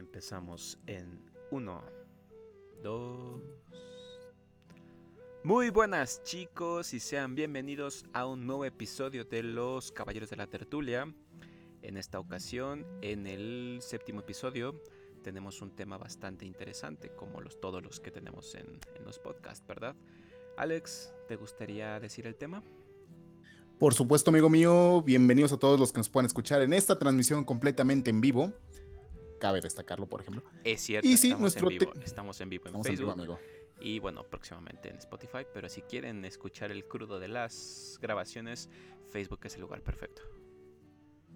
[0.00, 1.82] Empezamos en 1,
[2.82, 3.42] 2.
[5.44, 10.46] Muy buenas chicos y sean bienvenidos a un nuevo episodio de Los Caballeros de la
[10.46, 11.14] Tertulia.
[11.82, 14.82] En esta ocasión, en el séptimo episodio,
[15.22, 19.66] tenemos un tema bastante interesante, como los, todos los que tenemos en, en los podcasts,
[19.66, 19.94] ¿verdad?
[20.56, 22.62] Alex, ¿te gustaría decir el tema?
[23.78, 27.44] Por supuesto, amigo mío, bienvenidos a todos los que nos puedan escuchar en esta transmisión
[27.44, 28.54] completamente en vivo.
[29.40, 30.44] Cabe destacarlo, por ejemplo.
[30.62, 33.14] Es cierto, Y sí, estamos, nuestro en vivo, estamos en vivo en Estamos en Facebook
[33.16, 33.38] vivo, amigo.
[33.80, 38.68] y bueno, próximamente en Spotify, pero si quieren escuchar el crudo de las grabaciones,
[39.10, 40.22] Facebook es el lugar perfecto.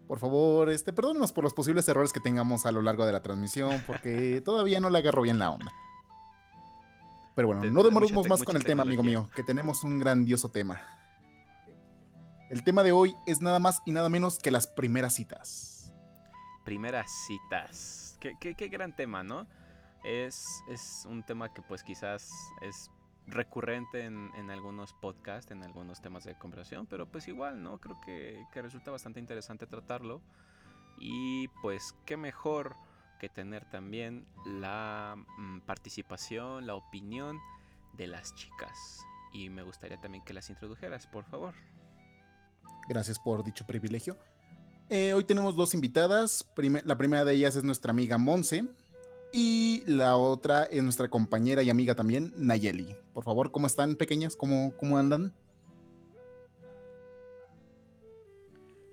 [0.07, 3.23] Por favor, este, perdónenos por los posibles errores que tengamos a lo largo de la
[3.23, 5.73] transmisión, porque todavía no le agarro bien la onda.
[7.35, 10.83] Pero bueno, no demoremos más con el tema, amigo mío, que tenemos un grandioso tema.
[12.51, 15.74] El tema de hoy es nada más y nada menos que las primeras citas.
[16.65, 18.17] Primeras citas.
[18.21, 19.47] Qué, qué- qué gran tema, ¿no?
[20.03, 22.31] Es, es un tema que pues quizás
[22.63, 22.91] es
[23.27, 27.79] recurrente en, en algunos podcasts, en algunos temas de conversación, pero pues igual, ¿no?
[27.79, 30.21] Creo que, que resulta bastante interesante tratarlo.
[30.99, 32.77] Y pues qué mejor
[33.19, 37.39] que tener también la mm, participación, la opinión
[37.95, 39.01] de las chicas.
[39.33, 41.55] Y me gustaría también que las introdujeras, por favor.
[42.89, 44.19] Gracias por dicho privilegio.
[44.91, 46.47] Eh, hoy tenemos dos invitadas.
[46.85, 48.65] La primera de ellas es nuestra amiga Monse.
[49.33, 52.95] Y la otra es nuestra compañera y amiga también, Nayeli.
[53.13, 54.37] Por favor, ¿cómo están, pequeñas?
[54.37, 55.35] ¿Cómo, cómo andan?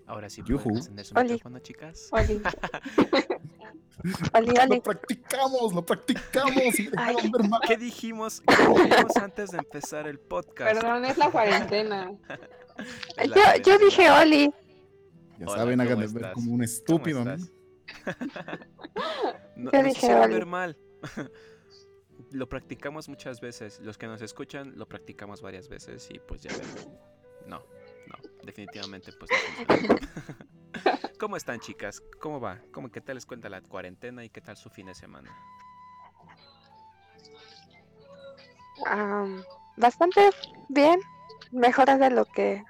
[0.08, 1.34] Ahora sí pueden encender su Oli.
[1.34, 2.10] micrófono, chicas.
[2.12, 2.42] Oli.
[4.34, 4.80] Oli, Lo Oli.
[4.80, 6.80] practicamos, lo practicamos.
[6.80, 6.90] y
[7.30, 7.62] ver mal.
[7.68, 10.74] ¿Qué dijimos, qué dijimos antes de empezar el podcast?
[10.74, 12.12] Perdón, es la cuarentena.
[13.36, 14.52] Yo, yo dije Oli.
[15.42, 17.34] Ya Hola, saben, ¿cómo hagan de ver como un estúpido, ¿no?
[17.34, 17.52] estás?
[19.56, 20.34] no, nos dije Oli.
[20.36, 20.78] ver mal.
[22.32, 23.80] lo practicamos muchas veces.
[23.80, 26.96] Los que nos escuchan lo practicamos varias veces y pues ya ven.
[27.48, 31.10] No, no, definitivamente pues no funciona.
[31.20, 32.04] ¿Cómo están chicas?
[32.20, 32.62] ¿Cómo va?
[32.72, 35.36] ¿Cómo qué tal les cuenta la cuarentena y qué tal su fin de semana?
[38.86, 39.44] Am,
[39.76, 40.30] bastante
[40.70, 41.02] bien.
[41.52, 42.64] Mejoras de lo que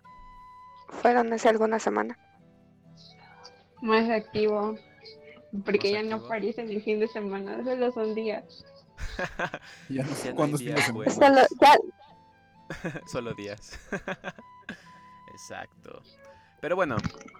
[0.87, 2.17] fueron hace alguna semana.
[3.81, 4.75] Más activo.
[5.65, 6.25] Porque Más ya no activo.
[6.27, 8.65] aparece en el fin de semana, solo son días.
[9.89, 10.93] Ya no sé Ya no cuándo hay es fin de días semana.
[10.93, 11.15] buenos.
[11.15, 13.79] Solo, ya, Solo días.
[15.33, 16.01] Exacto.
[16.61, 16.97] Pero bueno,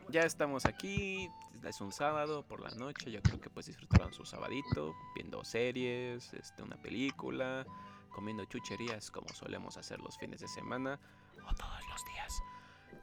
[0.10, 1.30] ya estamos aquí.
[1.64, 3.12] Es un sábado por la noche.
[3.12, 7.66] Yo creo que pues disfrutaron su sabadito, viendo series, este, una película,
[8.10, 11.00] comiendo chucherías como solemos hacer los fines de semana
[11.48, 12.42] o todos los días.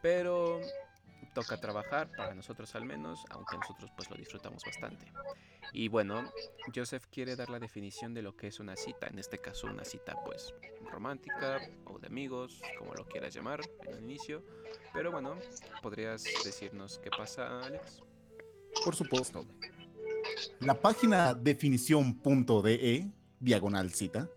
[0.02, 0.60] Pero
[1.34, 5.06] toca trabajar para nosotros al menos, aunque nosotros pues lo disfrutamos bastante.
[5.72, 6.30] Y bueno,
[6.74, 9.84] Joseph quiere dar la definición de lo que es una cita, en este caso una
[9.84, 10.54] cita pues
[10.90, 14.42] romántica o de amigos, como lo quieras llamar en el inicio.
[14.92, 15.36] Pero bueno,
[15.82, 18.02] ¿podrías decirnos qué pasa, Alex?
[18.84, 19.44] Por supuesto.
[20.60, 24.28] La página definición.de, diagonal cita,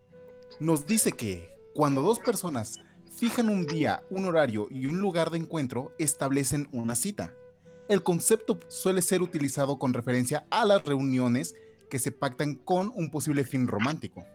[0.59, 2.79] nos dice que cuando dos personas
[3.21, 7.35] fijan un día, un horario y un lugar de encuentro, establecen una cita.
[7.87, 11.53] El concepto suele ser utilizado con referencia a las reuniones
[11.87, 14.25] que se pactan con un posible fin romántico.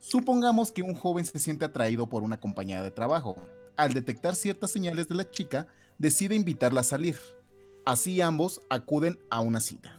[0.00, 3.36] Supongamos que un joven se siente atraído por una compañera de trabajo.
[3.76, 7.20] Al detectar ciertas señales de la chica, decide invitarla a salir.
[7.86, 9.96] Así ambos acuden a una cita.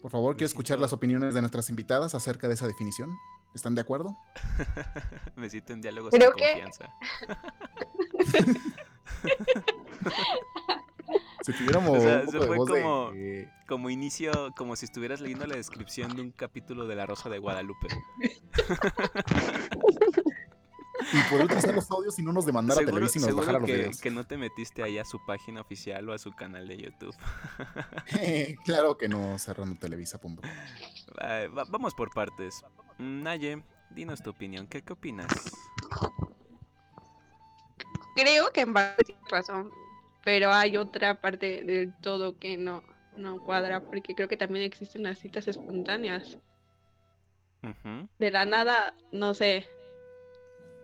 [0.00, 3.10] Por favor, quiero escuchar las opiniones de nuestras invitadas acerca de esa definición.
[3.58, 4.16] ¿Están de acuerdo?
[5.34, 6.88] Me siento en diálogo Creo sin que- confianza.
[11.42, 13.12] Si tuviéramos O sea, un se poco de fue de- como-
[13.66, 17.38] Como inicio, como si estuvieras leyendo la descripción de un capítulo de La Rosa de
[17.38, 17.88] Guadalupe.
[21.12, 23.66] y poder utilizar los audios y no nos demandara Seguro, Televisa y nos bajara los
[23.66, 24.00] que, videos.
[24.00, 27.14] que no te metiste ahí a su página oficial o a su canal de YouTube.
[28.64, 30.36] claro que no, cerrando televisa.com.
[31.20, 32.62] Va- va- vamos por partes.
[32.98, 34.66] Naye, dinos tu opinión.
[34.66, 35.28] ¿Qué, qué opinas?
[38.14, 39.70] Creo que en parte tienes razón,
[40.24, 42.82] pero hay otra parte del todo que no,
[43.16, 46.38] no cuadra, porque creo que también existen las citas espontáneas.
[48.18, 49.68] De la nada, no sé,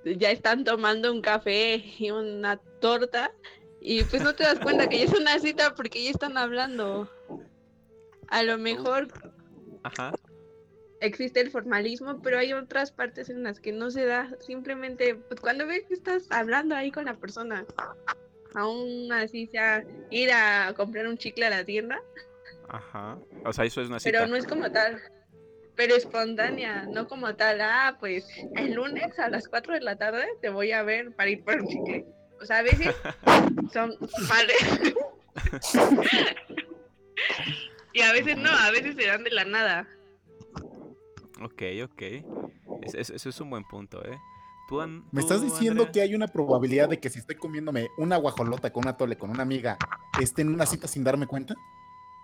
[0.04, 3.32] ya están tomando un café y una torta
[3.80, 7.10] y pues no te das cuenta que ya es una cita porque ya están hablando.
[8.28, 9.08] A lo mejor
[9.82, 10.12] Ajá.
[11.00, 14.30] existe el formalismo, pero hay otras partes en las que no se da.
[14.40, 17.66] Simplemente, pues cuando ves que estás hablando ahí con la persona,
[18.54, 22.00] aún así sea ir a comprar un chicle a la tienda,
[22.68, 23.18] Ajá.
[23.44, 24.18] O sea, eso es una cita.
[24.18, 25.00] pero no es como tal.
[25.76, 27.60] Pero espontánea, no como tal.
[27.60, 28.26] Ah, pues
[28.56, 31.60] el lunes a las 4 de la tarde te voy a ver para ir por
[31.60, 32.04] un chicle.
[32.40, 32.94] O sea, a veces
[33.72, 33.94] son
[34.28, 34.94] padres.
[37.92, 39.88] y a veces no, a veces se dan de la nada.
[41.42, 42.02] Ok, ok.
[42.82, 44.18] Es- es- eso es un buen punto, ¿eh?
[44.68, 45.92] Tú, An- ¿Me estás diciendo Andrea?
[45.92, 49.30] que hay una probabilidad de que si estoy comiéndome una guajolota con una tole con
[49.30, 49.76] una amiga,
[50.20, 51.54] esté en una cita sin darme cuenta?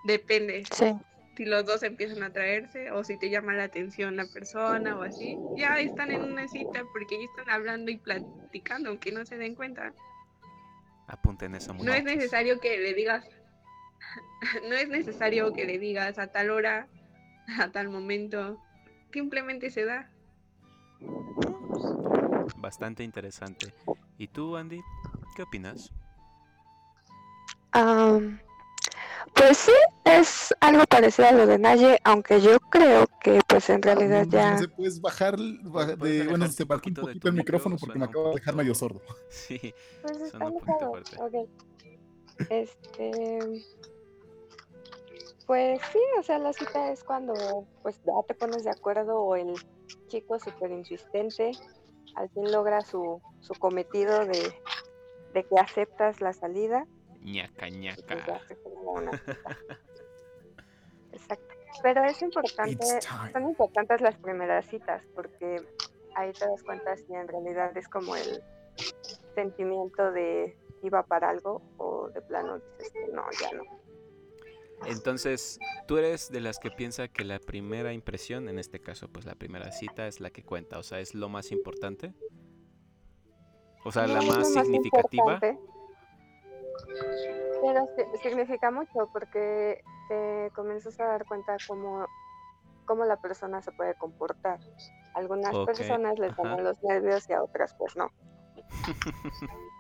[0.05, 0.64] Depende.
[0.73, 0.94] Sí.
[1.40, 5.00] Si los dos empiezan a traerse o si te llama la atención la persona o
[5.00, 9.38] así, ya están en una cita porque ya están hablando y platicando, aunque no se
[9.38, 9.94] den cuenta.
[11.06, 13.26] Apunten eso, No es necesario que le digas,
[14.69, 16.88] no es necesario que le digas a tal hora,
[17.58, 18.62] a tal momento,
[19.10, 20.10] simplemente se da.
[22.58, 23.72] Bastante interesante.
[24.19, 24.82] ¿Y tú, Andy?
[25.34, 25.90] ¿Qué opinas?
[27.72, 28.38] Am,
[29.34, 29.72] pues sí,
[30.04, 34.52] es algo parecido a lo de Naye, aunque yo creo que pues en realidad ya...
[34.52, 37.28] No sé, puedes bajar, baja- ¿Puedes de, bueno, se un bajó un poquito de poquito
[37.28, 39.00] el micrófono porque me acabo de dejar medio sordo.
[39.30, 39.58] Sí.
[40.02, 41.48] Pues Suena está un poquito fuerte.
[42.50, 43.64] Este...
[45.46, 49.34] Pues sí, o sea, la cita es cuando pues ya te pones de acuerdo o
[49.34, 49.54] el
[50.06, 51.50] chico súper insistente
[52.14, 54.52] al fin logra su, su cometido de,
[55.34, 56.86] de que aceptas la salida
[57.20, 58.14] ñaca, ñaca.
[61.12, 61.55] Exacto.
[61.82, 62.84] Pero es importante,
[63.32, 65.62] son importantes las primeras citas porque
[66.14, 68.43] ahí te das cuenta si en realidad es como el
[69.34, 73.64] sentimiento de iba para algo o de plano dices que no, ya no.
[74.87, 79.26] Entonces, tú eres de las que piensa que la primera impresión, en este caso, pues
[79.26, 82.14] la primera cita es la que cuenta, o sea, es lo más importante.
[83.84, 85.34] O sea, No la más significativa.
[85.34, 85.69] importante,
[87.62, 92.06] Pero si- significa mucho porque te comienzas a dar cuenta cómo,
[92.86, 94.58] cómo la persona se puede comportar.
[95.14, 98.10] Algunas personas les dan los nervios y a otras pues no.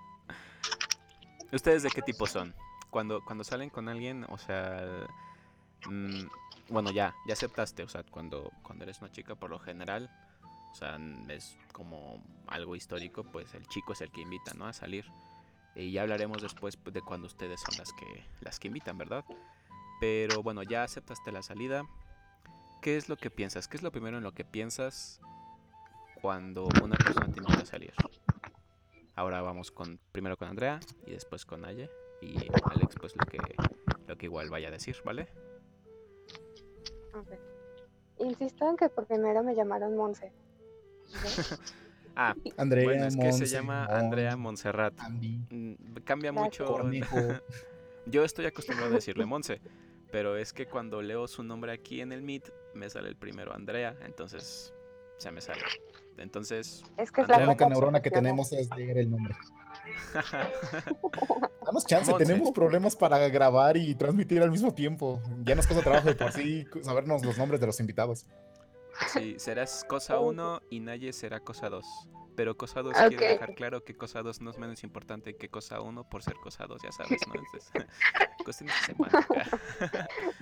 [1.52, 2.54] ¿Ustedes de qué tipo son?
[2.90, 5.06] Cuando, cuando salen con alguien, o sea,
[5.86, 6.26] mm,
[6.68, 10.10] bueno, ya, ya aceptaste, o sea, cuando, cuando eres una chica por lo general,
[10.72, 10.98] o sea,
[11.28, 14.66] es como algo histórico, pues el chico es el que invita, ¿no?
[14.66, 15.04] A salir.
[15.74, 19.24] Y ya hablaremos después de cuando ustedes son las que, las que invitan, ¿verdad?
[20.00, 21.84] Pero bueno, ya aceptaste la salida.
[22.82, 23.68] ¿Qué es lo que piensas?
[23.68, 25.20] ¿Qué es lo primero en lo que piensas
[26.20, 27.92] cuando una persona te invita a salir?
[29.14, 31.90] Ahora vamos con primero con Andrea y después con Aye
[32.22, 33.38] y Alex pues lo que
[34.06, 35.28] lo que igual vaya a decir, ¿vale?
[37.14, 37.38] Ok.
[38.18, 40.32] Insisto en que por primero me llamaron Monse.
[41.08, 41.60] ¿ok?
[42.22, 44.92] Ah, Andrea, bueno, es que se llama Andrea Montserrat.
[45.00, 45.74] Andy, Mm,
[46.04, 46.76] Cambia mucho.
[48.06, 49.62] Yo estoy acostumbrado a decirle Monse,
[50.12, 53.54] pero es que cuando leo su nombre aquí en el Meet me sale el primero
[53.54, 54.74] Andrea, entonces
[55.16, 55.62] se me sale.
[56.18, 59.34] Entonces, Es que es La única neurona que tenemos es leer el nombre.
[61.64, 62.26] Damos chance, Monse.
[62.26, 65.22] tenemos problemas para grabar y transmitir al mismo tiempo.
[65.44, 68.26] Ya nos cuesta trabajo de por sí sabernos los nombres de los invitados.
[69.08, 71.84] Sí, serás cosa 1 y Naye será cosa 2.
[72.36, 73.08] Pero cosa 2 Ok.
[73.08, 76.36] quiere dejar claro que cosa 2 no es menos importante que cosa 1 por ser
[76.36, 77.34] cosa 2, ya sabes, ¿no?
[77.34, 77.70] Entonces,
[78.44, 79.58] cuestiones de semántica.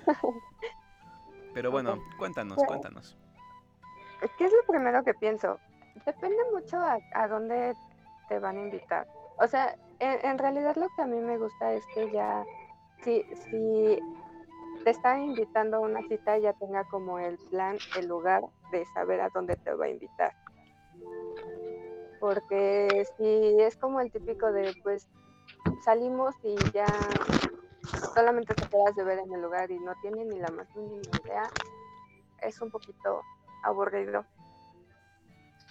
[1.55, 3.17] Pero bueno, cuéntanos, Pues, cuéntanos.
[4.37, 5.59] ¿Qué es lo primero que pienso?
[6.05, 7.75] Depende mucho a, a dónde
[8.29, 9.07] te van a invitar.
[9.39, 12.45] O sea, en, en realidad lo que a mí me gusta es que ya,
[13.03, 13.99] si, si
[14.85, 18.43] te están invitando a una cita, ya tenga como el plan, el lugar
[18.73, 20.33] de saber a dónde te va a invitar.
[22.21, 25.09] Porque si es como el típico de, pues,
[25.85, 27.19] salimos y ya
[28.15, 31.21] solamente te quedas de ver en el lugar y no tiene ni la más mínima
[31.25, 31.51] idea,
[32.43, 33.23] es un poquito
[33.63, 34.25] aburrido.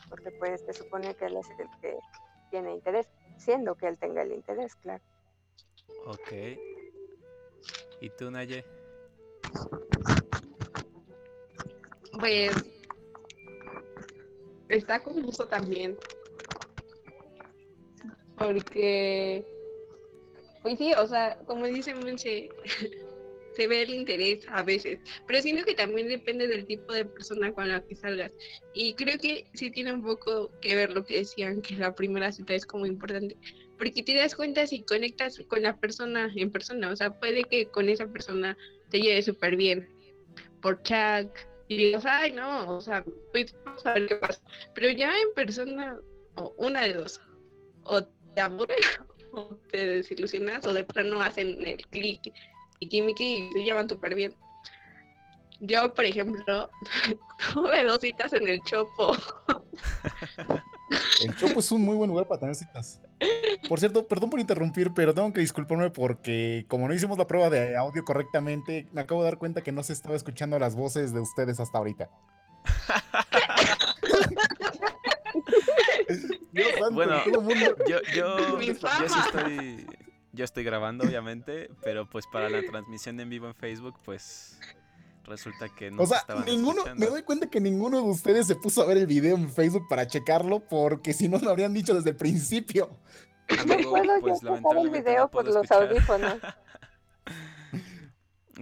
[0.10, 2.00] Porque pues se supone que él es el que
[2.50, 5.04] tiene interés, siendo que él tenga el interés, claro.
[6.06, 6.32] Ok.
[8.00, 8.64] ¿Y tú, Naye?
[12.20, 12.52] Pues
[14.70, 15.98] está confuso también.
[18.38, 19.44] Porque,
[20.62, 22.50] pues sí, o sea, como dice Monse,
[23.56, 27.52] se ve el interés a veces, pero siento que también depende del tipo de persona
[27.52, 28.32] con la que salgas.
[28.74, 32.32] Y creo que sí tiene un poco que ver lo que decían, que la primera
[32.32, 33.36] cita es como importante,
[33.80, 37.68] porque te das cuenta si conectas con la persona en persona, o sea, puede que
[37.70, 38.56] con esa persona
[38.90, 39.88] te lleve súper bien
[40.62, 41.28] por chat
[41.68, 44.42] y digas, ay, no, o sea, pues vamos a ver qué pasa.
[44.74, 45.98] Pero ya en persona,
[46.36, 47.20] o una de dos,
[47.84, 49.00] o te aburres,
[49.34, 52.34] o te desilusionas, o de plano hacen el clic
[52.80, 54.36] y Kimiki se llevan súper bien.
[55.60, 56.70] Yo, por ejemplo,
[57.54, 59.18] tuve dos citas en el Chopo.
[61.24, 63.02] El Chopo es un muy buen lugar para tener citas.
[63.68, 67.50] Por cierto, perdón por interrumpir, pero tengo que disculparme porque como no hicimos la prueba
[67.50, 71.14] de audio correctamente, me acabo de dar cuenta que no se estaba escuchando las voces
[71.14, 72.10] de ustedes hasta ahorita.
[76.52, 77.22] Dios Bueno,
[77.88, 78.70] Yo, yo, sí
[79.26, 79.86] estoy.
[80.34, 84.60] Yo estoy grabando, obviamente, pero pues para la transmisión en vivo en Facebook, pues
[85.28, 87.00] resulta que no O se sea, ninguno, escuchando.
[87.06, 89.88] me doy cuenta que ninguno de ustedes se puso a ver el video en Facebook
[89.90, 92.90] para checarlo, porque si no lo habrían dicho desde el principio.
[93.66, 95.84] No Amigo, puedo yo pues escuchar el video no por los escuchar.
[95.90, 96.34] audífonos.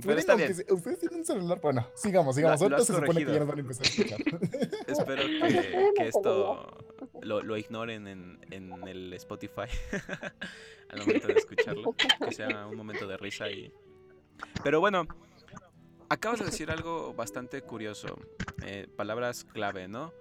[0.05, 0.53] Pero está bien.
[0.53, 1.59] se- Ustedes tienen un celular.
[1.61, 2.61] Bueno, sigamos, sigamos.
[2.61, 3.33] Ahorita se supone que corregido.
[3.33, 4.19] ya nos van a empezar a escuchar.
[4.87, 6.77] Espero estoy que, que esto
[7.21, 9.61] lo, lo ignoren en, en el Spotify
[10.89, 11.95] al momento de escucharlo.
[12.27, 13.71] Que sea un momento de risa y.
[14.65, 15.07] Pero bueno,
[16.09, 18.15] acabas de decir algo bastante curioso.
[18.63, 20.13] eh, palabras clave, ¿no?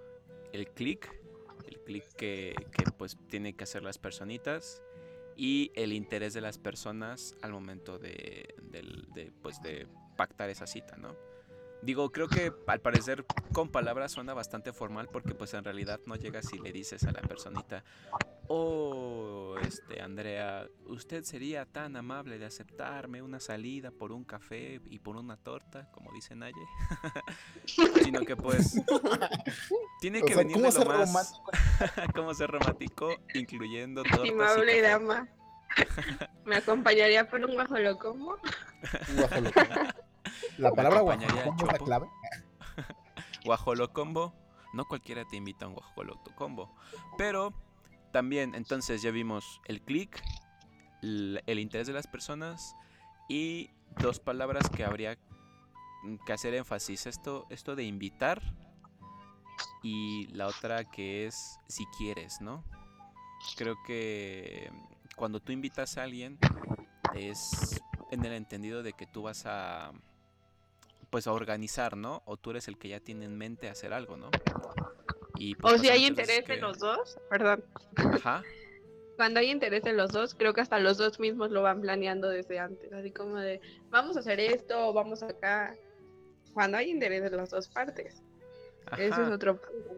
[0.51, 1.09] El clic,
[1.67, 4.81] el clic que, que pues tiene que hacer las personitas
[5.35, 10.67] y el interés de las personas al momento de, del- de, pues, de pactar esa
[10.67, 11.15] cita, ¿no?
[11.85, 16.15] Digo, creo que al parecer con palabras suena bastante formal porque pues en realidad no
[16.15, 17.83] llegas y le dices a la personita,
[18.47, 24.97] oh, este, Andrea, usted sería tan amable de aceptarme una salida por un café y
[24.97, 26.55] por una torta, como dice Naye,
[28.03, 28.81] sino que pues
[30.01, 31.39] tiene O que sea, venir ¿cómo de lo ser más,
[32.15, 34.81] cómo ser romántico, incluyendo tortas café.
[34.81, 35.29] dama.
[36.45, 38.37] ¿Me acompañaría por un guajolocomo?
[39.15, 39.61] Guajoloco.
[40.57, 42.09] La palabra acompañaría guajoloco es la clave.
[44.73, 46.73] No cualquiera te invita a un guajolo combo.
[47.17, 47.53] Pero
[48.11, 50.21] también, entonces ya vimos el clic,
[51.01, 52.75] l- el interés de las personas
[53.29, 53.69] y
[54.01, 55.17] dos palabras que habría
[56.25, 57.05] que hacer énfasis.
[57.05, 58.41] Esto, esto de invitar
[59.83, 62.63] y la otra que es si quieres, ¿no?
[63.55, 64.71] Creo que
[65.15, 66.37] cuando tú invitas a alguien
[67.13, 69.91] es en el entendido de que tú vas a
[71.15, 72.23] pues a organizar, ¿no?
[72.25, 74.31] O tú eres el que ya tiene en mente hacer algo, ¿no?
[75.37, 77.63] Y, pues, O si pasa hay interés en los dos, perdón.
[77.95, 78.43] Ajá.
[79.15, 82.27] Cuando hay interés en los dos, creo que hasta los dos mismos lo van planeando
[82.27, 82.91] desde antes.
[82.91, 85.73] Así como de, vamos a hacer esto, vamos acá.
[86.53, 88.21] Cuando hay interés en las dos partes.
[88.91, 89.33] Ese es ajá.
[89.33, 89.95] otro punto.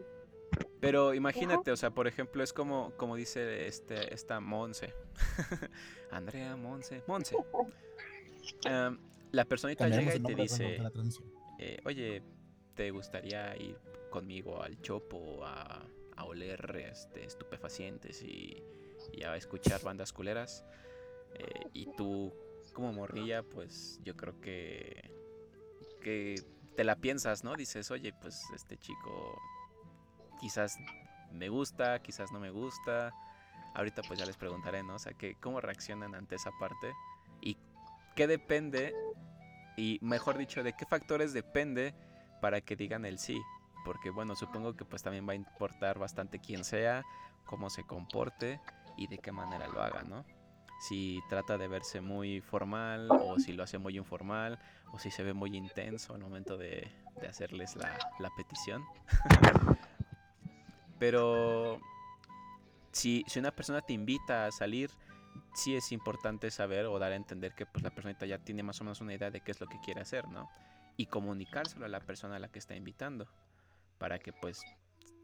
[0.78, 4.94] Pero imagínate, o sea, por ejemplo, es como, como dice este, esta Monse.
[6.12, 7.02] Andrea Monse.
[7.08, 7.36] Monse.
[8.64, 8.98] Em,
[9.32, 10.80] la personita llega y te dice,
[11.58, 12.22] eh, oye,
[12.74, 13.78] ¿te gustaría ir
[14.10, 15.84] conmigo al chopo a,
[16.16, 18.62] a oler este, estupefacientes y,
[19.12, 20.64] y a escuchar bandas culeras?
[21.34, 22.32] Eh, y tú,
[22.72, 25.10] como morrilla, pues yo creo que,
[26.00, 26.36] que
[26.76, 27.54] te la piensas, ¿no?
[27.54, 29.40] Dices, oye, pues este chico
[30.40, 30.78] quizás
[31.32, 33.12] me gusta, quizás no me gusta.
[33.74, 34.94] Ahorita pues ya les preguntaré, ¿no?
[34.94, 36.92] O sea, que, ¿cómo reaccionan ante esa parte?
[37.40, 37.56] Y
[38.16, 38.94] qué depende,
[39.78, 41.94] y mejor dicho, de qué factores depende
[42.40, 43.40] para que digan el sí.
[43.84, 47.04] Porque bueno, supongo que pues también va a importar bastante quién sea,
[47.46, 48.60] cómo se comporte
[48.96, 50.24] y de qué manera lo haga, ¿no?
[50.80, 54.58] Si trata de verse muy formal o si lo hace muy informal
[54.92, 58.84] o si se ve muy intenso al momento de, de hacerles la, la petición.
[60.98, 61.80] Pero
[62.90, 64.90] si, si una persona te invita a salir,
[65.54, 68.80] sí es importante saber o dar a entender que pues, la personita ya tiene más
[68.80, 70.48] o menos una idea de qué es lo que quiere hacer, ¿no?
[70.96, 73.28] Y comunicárselo a la persona a la que está invitando,
[73.98, 74.62] para que pues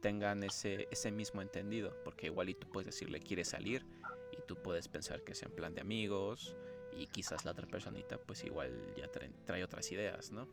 [0.01, 3.87] tengan ese, ese mismo entendido, porque igual y tú puedes decirle quieres salir
[4.33, 6.55] y tú puedes pensar que sea en plan de amigos
[6.93, 10.47] y quizás la otra personita pues igual ya trae, trae otras ideas, ¿no?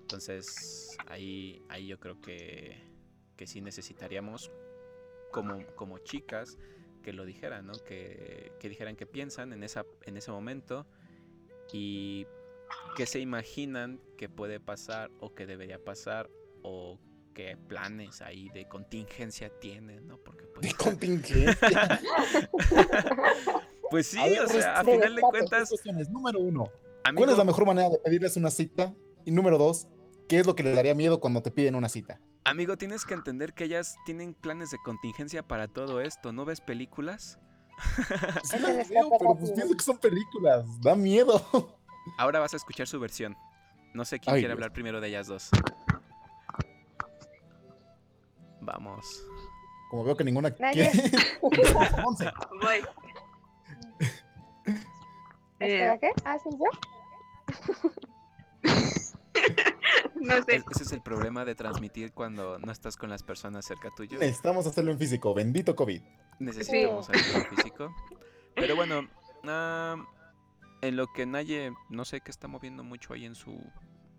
[0.00, 2.80] Entonces ahí, ahí yo creo que,
[3.36, 4.50] que sí necesitaríamos
[5.30, 6.56] como, como chicas
[6.98, 7.72] que lo dijeran, ¿no?
[7.72, 10.86] Que, que dijeran qué piensan en, esa, en ese momento
[11.72, 12.26] y
[12.96, 16.30] qué se imaginan que puede pasar o que debería pasar
[16.62, 16.98] o
[17.34, 20.18] qué planes ahí de contingencia tienen, ¿no?
[20.18, 20.66] Porque pues...
[20.66, 22.00] De contingencia.
[23.90, 25.70] Pues sí, ver, o sea, a final de cuentas.
[26.10, 26.70] Número uno,
[27.04, 28.94] amigo, ¿cuál es la mejor manera de pedirles una cita?
[29.24, 29.88] Y número dos,
[30.28, 32.20] ¿qué es lo que les daría miedo cuando te piden una cita?
[32.44, 36.32] Amigo, tienes que entender que ellas tienen planes de contingencia para todo esto.
[36.32, 37.38] ¿No ves películas?
[38.42, 40.64] Sí el veo, pero pues pienso que son películas.
[40.80, 41.40] Da miedo.
[42.18, 43.36] Ahora vas a escuchar su versión.
[43.94, 44.56] No sé quién Ay, quiere Dios.
[44.56, 45.50] hablar primero de ellas dos.
[48.60, 49.24] Vamos.
[49.90, 50.90] Como veo que ninguna Nadie.
[51.40, 52.84] Voy.
[55.60, 56.12] ¿Espera Eh, qué?
[56.24, 56.66] ¿Ah, sí, yo?
[60.20, 60.56] No sé.
[60.56, 64.18] Es- ese es el problema de transmitir cuando no estás con las personas cerca tuyo.
[64.18, 65.34] Necesitamos hacerlo en físico.
[65.34, 66.00] Bendito COVID.
[66.40, 67.94] Necesitamos algo físico.
[68.54, 69.08] Pero bueno,
[69.44, 69.96] ah,
[70.82, 73.58] en lo que Naye, no sé qué está moviendo mucho ahí en su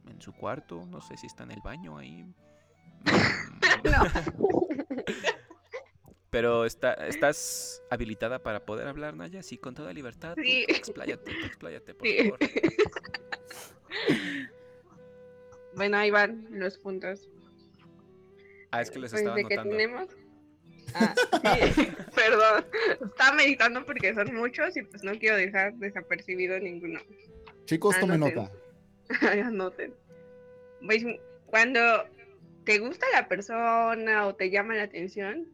[0.07, 2.25] en su cuarto, no sé si está en el baño ahí.
[3.81, 3.83] Mm,
[6.31, 10.35] Pero está, estás habilitada para poder hablar, Naya, sí, con toda libertad.
[10.35, 10.63] tú Sí.
[10.67, 12.17] Expláyate, expláyate, por Sí.
[12.23, 12.39] favor.
[15.79, 17.29] Bueno, ahí van los puntos.
[18.69, 20.09] Ah, es que les Pues estaba de que tenemos.
[20.93, 21.15] Ah,
[21.74, 22.65] sí, perdón.
[23.09, 27.00] Estaba meditando porque son muchos y pues no quiero dejar desapercibido ninguno.
[27.63, 28.51] Chicos, tomen nota.
[29.21, 29.93] Anoten.
[30.86, 31.05] Pues
[31.45, 31.79] cuando
[32.65, 35.48] te gusta la persona o te llama la atención,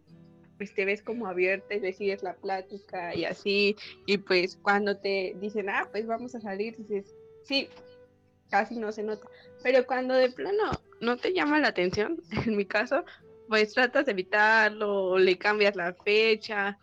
[0.58, 3.76] pues te ves como abierta y le sigues la plática y así.
[4.08, 7.14] Y pues cuando te dicen, ah, pues vamos a salir, dices,
[7.44, 7.70] sí,
[8.50, 9.28] casi no se nota.
[9.64, 10.72] Pero cuando de plano
[11.02, 13.06] no te llama la atención, en mi caso,
[13.48, 16.78] pues tratas de evitarlo, le cambias la fecha.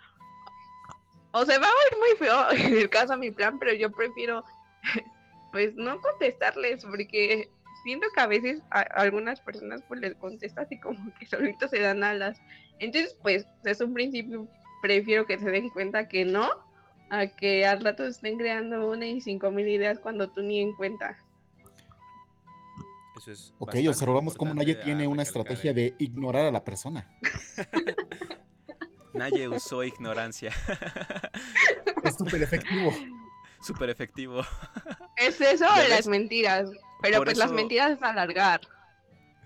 [1.32, 3.90] O se va a ver muy feo en el caso a mi plan, pero yo
[3.90, 4.44] prefiero
[5.52, 7.50] pues no contestarles porque
[7.84, 11.80] siento que a veces a, algunas personas pues les contestas y como que solito se
[11.80, 12.40] dan alas.
[12.78, 14.48] Entonces pues desde un principio
[14.82, 16.50] prefiero que se den cuenta que no
[17.10, 20.74] a que al rato estén creando una y cinco mil ideas cuando tú ni en
[20.74, 21.18] cuenta.
[23.22, 27.06] Eso es Ok, observamos cómo Naye tiene una estrategia de ignorar a la persona.
[29.14, 30.52] Naye usó ignorancia.
[32.02, 32.92] Es súper efectivo.
[33.60, 34.42] Súper efectivo.
[35.16, 36.68] ¿Es eso ¿Ya o las mentiras?
[37.00, 38.60] Pero Por pues las mentiras es alargar.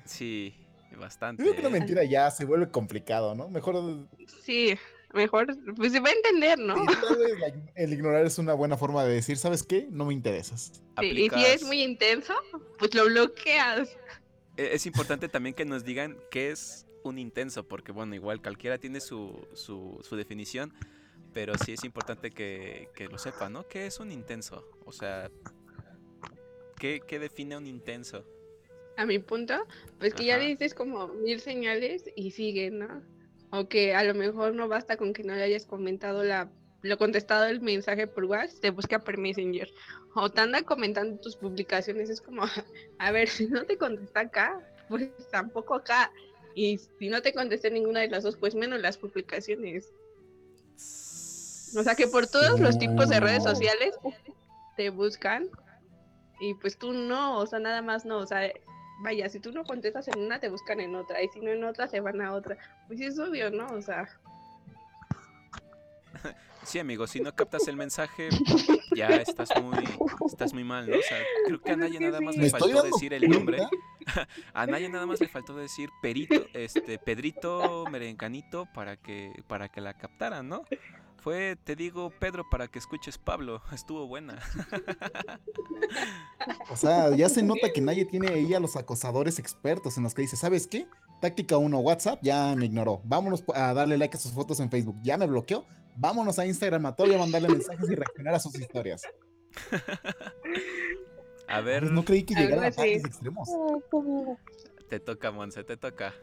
[0.06, 0.54] Sí,
[0.99, 1.42] bastante.
[1.42, 3.50] Creo que una mentira ya se vuelve complicado, ¿no?
[3.50, 4.09] Mejor
[4.42, 4.78] Sí,
[5.16, 6.76] mejor, pues se va a entender, ¿no?
[6.76, 9.88] sí, tal vez la- el ignorar es una buena forma de decir, ¿sabes qué?
[9.90, 10.82] No me interesas.
[11.00, 12.35] Sí, y si es muy intenso,
[12.78, 13.96] pues lo bloqueas.
[14.56, 18.79] E- Es importante también que nos digan qué es un intenso, porque bueno, igual cualquiera
[18.79, 20.72] tiene su, su, su definición,
[21.33, 23.66] pero sí es importante que, que lo sepa, ¿no?
[23.68, 24.64] ¿Qué es un intenso?
[24.85, 25.31] O sea,
[26.79, 28.24] ¿qué, qué define un intenso?
[28.98, 29.52] a mi punto,
[29.98, 33.02] pues que ya le dices como mil señales y sigue, ¿no?
[33.57, 36.51] O que a lo mejor no basta con que no le hayas comentado la,
[36.83, 39.73] lo contestado el mensaje por WhatsApp, te busca por Messenger.
[40.14, 42.42] O te anda comentando tus publicaciones, es como,
[42.99, 46.12] a ver, si no te contesta acá, pues tampoco acá.
[46.55, 49.92] Y si no te contesté ninguna de las dos, pues menos las publicaciones.
[51.77, 53.95] O sea que por todos los tipos de redes sociales
[54.77, 55.49] te buscan
[56.40, 58.51] y pues tú no, o sea, nada más no, o sea,
[59.02, 61.64] vaya, si tú no contestas en una, te buscan en otra, y si no en
[61.64, 62.56] otra, se van a otra.
[62.87, 63.66] Pues es obvio, ¿no?
[63.66, 64.09] O sea,
[66.66, 68.28] Sí, amigo, si no captas el mensaje,
[68.94, 69.85] ya estás muy,
[70.26, 70.98] estás muy mal, ¿no?
[70.98, 73.59] O sea, creo que a Es nadie que nada más le faltó decir el nombre.
[74.54, 79.80] A nadie nada más le faltó decir Perito, este, Pedrito Merencanito para que, para que
[79.80, 80.64] la captaran, ¿no?
[81.27, 83.61] Fue, te digo, Pedro, para que escuches Pablo.
[83.73, 84.39] Estuvo buena.
[86.71, 90.15] O sea, ya se nota que nadie tiene ahí a los acosadores expertos en los
[90.15, 90.87] que dice, ¿sabes qué?
[91.21, 93.01] Táctica 1, WhatsApp, ya me ignoró.
[93.05, 95.67] Vámonos a darle like a sus fotos en Facebook, ya me bloqueó.
[95.97, 99.03] Vámonos a Instagram a todavía mandarle mensajes y reaccionar a sus historias.
[101.49, 103.49] A ver, Pues no creí que Algo llegaran a partes extremos.
[103.49, 104.39] Miedo.
[104.89, 106.15] te toca, Monse, te toca.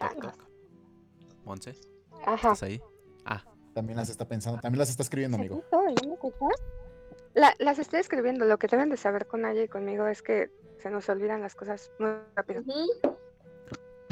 [0.00, 0.47] Te toca.
[1.48, 1.74] Monse,
[2.26, 2.52] Ajá.
[2.52, 2.80] ¿estás ahí?
[3.24, 3.42] Ah,
[3.74, 5.56] También las está pensando, también las está escribiendo, amigo.
[5.56, 6.62] Seguito, ¿ya me escuchas?
[7.34, 8.44] La- las estoy escribiendo.
[8.44, 10.50] Lo que deben de saber con Aya y conmigo es que
[10.82, 12.62] se nos olvidan las cosas muy rápido.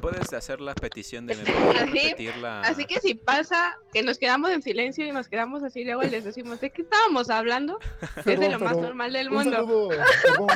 [0.07, 2.61] Puedes hacer la petición de me Así- puedes repetir la...
[2.61, 6.23] así que si pasa que nos quedamos en silencio y nos quedamos así, luego les
[6.23, 7.81] decimos, ¿de qué estábamos hablando?
[8.25, 9.51] es de lo más normal del Un mundo.
[9.51, 9.88] saludo,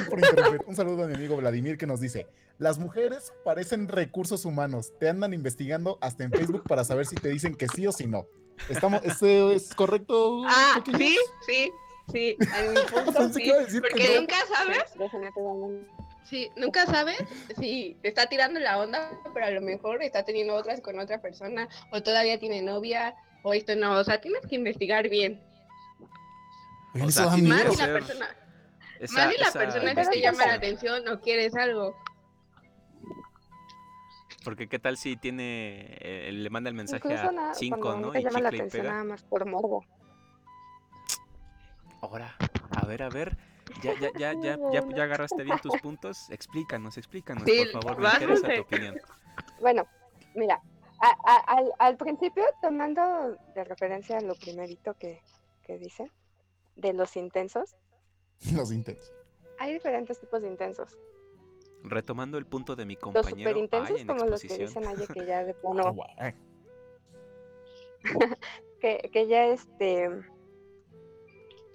[0.08, 4.92] perdón un saludo a mi amigo Vladimir que nos dice, las mujeres parecen recursos humanos,
[5.00, 8.06] te andan investigando hasta en Facebook para saber si te dicen que sí o si
[8.06, 8.28] no.
[8.68, 10.42] Estamos, ¿Esto es correcto?
[10.46, 11.72] Ah, sí, sí,
[12.12, 13.50] sí, a mi punto sí.
[13.80, 14.20] Porque no.
[14.20, 14.84] nunca sabes.
[16.24, 17.18] Sí, nunca sabes
[17.59, 21.20] si te está tirando la onda, pero a lo mejor está teniendo otras con otra
[21.20, 25.40] persona, o todavía tiene novia, o esto no, o sea, tienes que investigar bien.
[27.02, 27.26] O sea.
[27.26, 28.37] Más si la persona,
[29.00, 31.96] esa- más si la persona que te llama la atención o quieres algo.
[34.44, 38.06] Porque qué tal si tiene, eh, le manda el mensaje Incluso a nada, 5, cuando
[38.09, 38.12] ¿no?
[38.12, 38.90] te Y llama la atención pega.
[38.92, 39.85] nada más por morbo.
[42.02, 42.35] Ahora,
[42.70, 43.37] a ver, a ver.
[43.83, 46.28] Ya, ya, ya, ya, ya, ya agarraste bien tus puntos.
[46.30, 48.00] Explícanos, explícanos, Sí, por favor.
[48.02, 48.96] Me interesa tu opinión.
[49.61, 49.87] Bueno,
[50.35, 50.61] mira,
[51.00, 55.20] a- a- al, al principio, tomando de referencia lo primerito que,
[55.62, 56.11] que dice,
[56.76, 57.76] de los intensos.
[58.54, 59.12] Los intentos.
[59.59, 60.96] Hay diferentes tipos de intensos.
[61.83, 64.87] Retomando el punto de mi Los compañero, super intensos, ay, en como los que dicen
[64.87, 66.35] ayer que ya de plano, guay.
[68.80, 70.09] que, que ya este,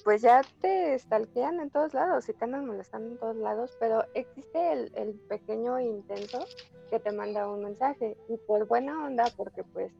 [0.05, 4.05] pues ya te stalkean en todos lados y te andan molestando en todos lados, pero
[4.13, 6.45] existe el, el pequeño intenso
[6.91, 9.91] que te manda un mensaje y por buena onda, porque pues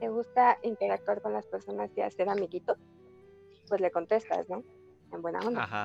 [0.00, 2.78] te gusta interactuar con las personas y hacer amiguitos,
[3.68, 4.64] pues le contestas, ¿no?
[5.12, 5.64] En buena onda.
[5.64, 5.84] Ajá.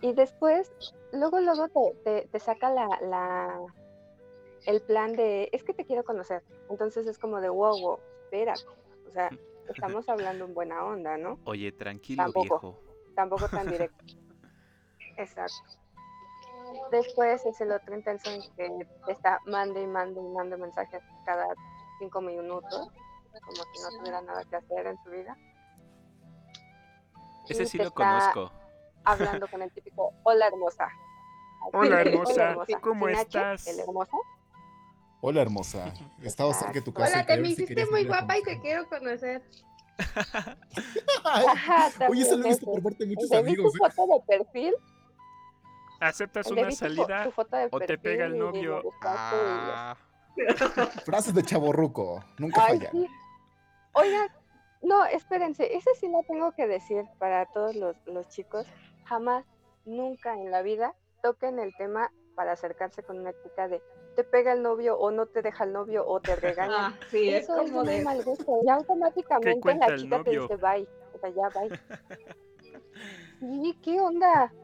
[0.00, 0.72] Y después,
[1.12, 3.60] luego, luego te, te, te saca la, la,
[4.64, 6.42] el plan de, es que te quiero conocer.
[6.70, 8.54] Entonces es como de, wow, wow, espera.
[9.06, 9.28] O sea,
[9.68, 11.38] estamos hablando en buena onda, ¿no?
[11.44, 12.42] Oye, tranquilo, Tampoco.
[12.42, 12.93] viejo.
[13.14, 14.04] Tampoco tan directo.
[15.16, 15.54] Exacto.
[16.90, 21.46] Después es el otro intenso en que está mande y mande y mande mensajes cada
[21.98, 22.88] cinco minutos,
[23.32, 25.36] como si no tuviera nada que hacer en su vida.
[27.48, 28.52] Ese Y sí lo está conozco.
[29.04, 30.88] Hablando con el típico, hola hermosa.
[31.72, 33.66] Hola, hermosa, ¿cómo Sin H, estás?
[33.66, 34.16] el hermosa.
[35.22, 35.94] Hola, hermosa.
[36.22, 37.10] Estaba cerca de tu casa.
[37.10, 39.42] Hola, y te me si hiciste muy guapa y te quiero conocer.
[41.24, 43.72] Ajá, Oye, eso lo he visto por parte de muchos vi amigos.
[43.72, 43.90] tu ¿eh?
[43.90, 44.74] foto de perfil.
[46.00, 48.82] ¿Aceptas una salida tu foto de o te pega el novio?
[49.02, 49.96] Ah,
[51.04, 52.24] Frases de chaborruco.
[52.38, 52.92] Nunca Ay, fallan.
[52.92, 53.06] sí.
[53.92, 54.28] Oigan,
[54.82, 58.66] no, espérense, ese sí lo tengo que decir para todos los, los chicos.
[59.04, 59.44] Jamás,
[59.84, 63.80] nunca en la vida toquen el tema para acercarse con una chica de
[64.14, 66.88] te pega el novio o no te deja el novio o te regaña.
[66.88, 68.60] Ah, sí, es Eso es como de muy mal gusto.
[68.64, 70.88] Ya automáticamente la chica te dice bye.
[71.12, 71.70] O sea, ya bye.
[73.40, 74.54] Sí, ¿qué onda?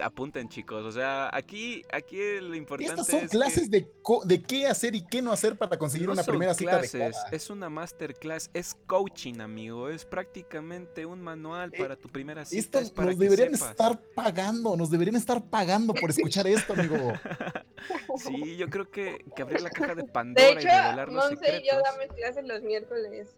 [0.00, 0.84] Apunten, chicos.
[0.84, 4.66] O sea, aquí, aquí lo importante Estas son es clases que de, co- de qué
[4.66, 7.28] hacer y qué no hacer para conseguir no una son primera cita clases, adecuada.
[7.32, 9.88] es una masterclass, es coaching, amigo.
[9.88, 12.60] Es prácticamente un manual Eh, para tu primera cita.
[12.60, 13.70] Esto es para nos que deberían sepas.
[13.70, 17.12] estar pagando, nos deberían estar pagando por escuchar esto, amigo.
[18.16, 21.60] Sí, yo creo que, que abrir la caja de De Pandora y revelar los Monse
[21.60, 23.34] y yo damos clases los miércoles.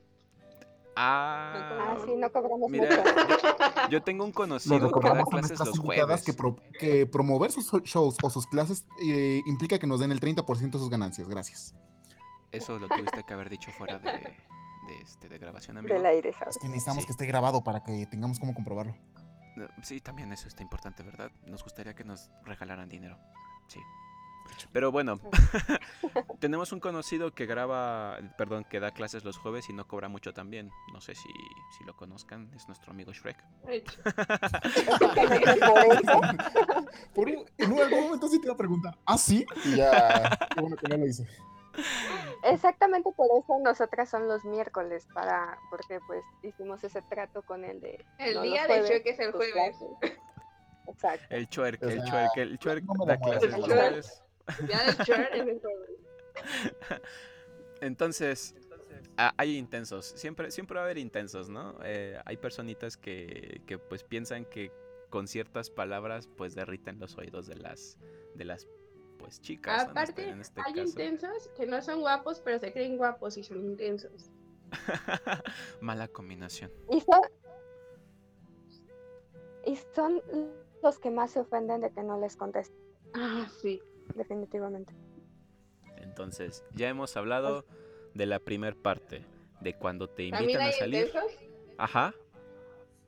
[0.97, 3.03] Ah, Ah, sí, no cobramos mira, mucho.
[3.05, 6.23] yo, yo tengo un conocido que da clases los jueves.
[6.23, 10.21] que, pro- que promover sus shows o sus clases eh, implica que nos den el
[10.21, 11.29] 30% de sus ganancias.
[11.29, 11.75] Gracias.
[12.53, 15.93] Eso lo tuviste que haber dicho fuera de, de, este, de grabación, amigo.
[15.95, 16.59] Del aire, Es ¿sabes?
[16.59, 17.07] que necesitamos Sí.
[17.07, 18.95] que esté grabado para que tengamos cómo comprobarlo.
[19.83, 21.31] Sí, también eso está importante, ¿verdad?
[21.47, 23.17] Nos gustaría que nos regalaran dinero.
[23.69, 23.81] Sí.
[24.73, 25.19] Pero bueno,
[26.41, 30.33] tenemos un conocido que graba, perdón, que da clases los jueves y no cobra mucho
[30.33, 30.71] también.
[30.93, 31.29] No sé si,
[31.79, 33.37] si lo conozcan, es nuestro amigo Shrek.
[37.15, 38.97] Por un- en un- algún momento sí te iba a preguntar.
[39.07, 39.47] ¿Ah, sí?
[39.65, 40.39] Y ya.
[40.55, 41.27] Qué bueno que no lo hice.
[42.45, 47.81] Exactamente por eso nosotras son los miércoles, para, porque pues hicimos ese trato con el
[47.81, 49.53] de el no, día de Shrek es el jueves.
[49.53, 49.89] clases.
[50.87, 51.25] Exacto.
[51.31, 54.23] El Chuerk, O el Chuerk, el me da clases los jueves.
[54.69, 55.61] Ya de jueves.
[57.81, 58.55] Entonces,
[59.17, 60.07] ah, hay intensos.
[60.17, 61.77] Siempre, siempre va a haber intensos, ¿no?
[61.85, 64.73] Eh, hay personitas que, que pues piensan que
[65.11, 67.99] con ciertas palabras pues derriten los oídos de las
[68.35, 68.67] de las
[69.19, 69.79] pues chicas.
[69.83, 70.87] este- Aparte, en este hay caso.
[70.89, 74.31] intensos que no son guapos, pero se creen guapos y son intensos.
[75.81, 76.71] Mala combinación.
[76.91, 77.21] Y son,
[79.67, 80.23] y son
[80.83, 82.77] los que más se ofenden de que no les contesten,
[83.15, 83.81] Ah, sí.
[84.15, 84.95] Definitivamente.
[85.97, 87.65] Entonces, ya hemos hablado
[88.15, 89.25] de la primer parte,
[89.61, 91.13] de cuando te invitan a salir.
[91.79, 92.15] Ajá.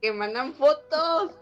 [0.00, 1.32] que mandan fotos.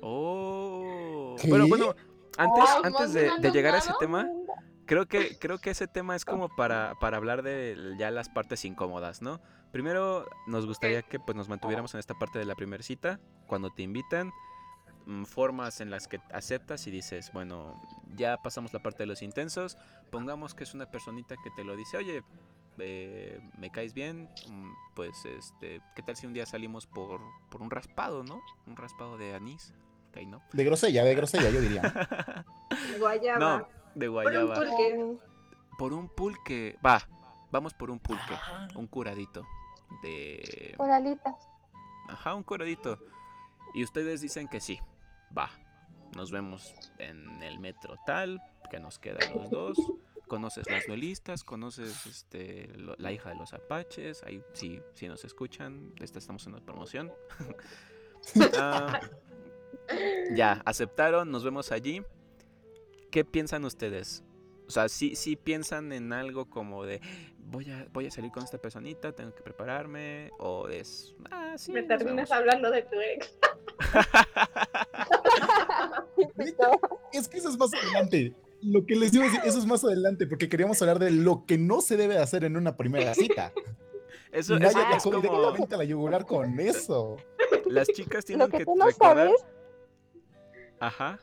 [0.00, 1.36] Oh.
[1.40, 1.48] ¿Qué?
[1.48, 1.94] Bueno, bueno,
[2.36, 4.28] antes, Ah, antes de, ¿Monse de llegar a ese tema,
[4.86, 8.64] creo que, creo que ese tema es como para, para hablar de ya las partes
[8.64, 9.40] incómodas, ¿no?
[9.70, 13.70] Primero, nos gustaría que pues, nos mantuviéramos en esta parte de la primera cita, cuando
[13.70, 14.32] te invitan,
[15.26, 17.80] formas en las que aceptas y dices, bueno,
[18.16, 19.76] ya pasamos la parte de los intensos,
[20.10, 22.22] pongamos que es una personita que te lo dice, oye,
[22.78, 27.62] eh, me caes bien, mm, pues, este, ¿qué tal si un día salimos por, por
[27.62, 28.40] un raspado, ¿no?
[28.66, 29.74] Un raspado de anís,
[30.10, 30.42] ok, ¿no?
[30.52, 31.82] De grosella, de grosella, yo diría.
[32.98, 33.38] Guayaba.
[33.38, 34.54] no, de Por un guayaba.
[34.54, 35.16] pulque.
[35.78, 36.78] Por un pulque.
[36.84, 37.02] Va,
[37.50, 38.34] vamos por un pulque.
[38.74, 39.46] Un curadito.
[40.02, 40.74] De.
[40.76, 41.34] Por alitas.
[42.08, 42.98] Ajá, un curadito.
[43.74, 44.80] Y ustedes dicen que sí.
[45.36, 45.50] Va.
[46.16, 48.40] Nos vemos en el metro tal,
[48.70, 49.78] que nos quedan los dos.
[50.28, 54.22] Conoces las duelistas, conoces este, lo- la hija de los apaches.
[54.22, 55.92] Ahí sí, sí nos escuchan.
[56.00, 57.12] Esta estamos en una promoción.
[58.56, 59.00] Ah,
[60.32, 62.02] ya, aceptaron, nos vemos allí.
[63.10, 64.22] ¿Qué piensan ustedes?
[64.68, 67.00] O sea, sí, sí piensan en algo como de,
[67.42, 71.72] voy a, voy a salir con esta personita, tengo que prepararme, o es, ah, sí,
[71.72, 73.36] Me terminas hablando de tu ex.
[77.12, 78.34] Es que eso es más adelante.
[78.62, 81.58] Lo que les digo es eso es más adelante, porque queríamos hablar de lo que
[81.58, 83.52] no se debe hacer en una primera cita.
[84.30, 87.16] Eso, Nadie eso es como, directamente a la yugular con eso.
[87.66, 89.44] las chicas Lo tienen que que tú no recordar, sabes,
[90.80, 91.18] ajá,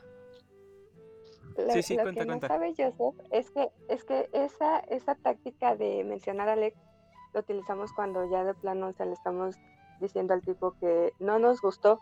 [1.56, 2.48] lo, Sí, sí, lo cuenta, que cuenta.
[2.48, 6.76] no sabe Joseph es que es que esa esa táctica de mencionar a Alex
[7.34, 9.56] lo utilizamos cuando ya de plano o sea, le estamos
[10.00, 12.00] diciendo al tipo que no nos gustó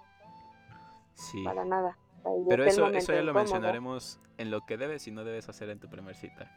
[1.14, 1.42] sí.
[1.44, 1.98] para nada.
[2.18, 3.34] O sea, y Pero eso, eso ya lo incómodo.
[3.44, 6.50] mencionaremos en lo que debes y no debes hacer en tu primer cita.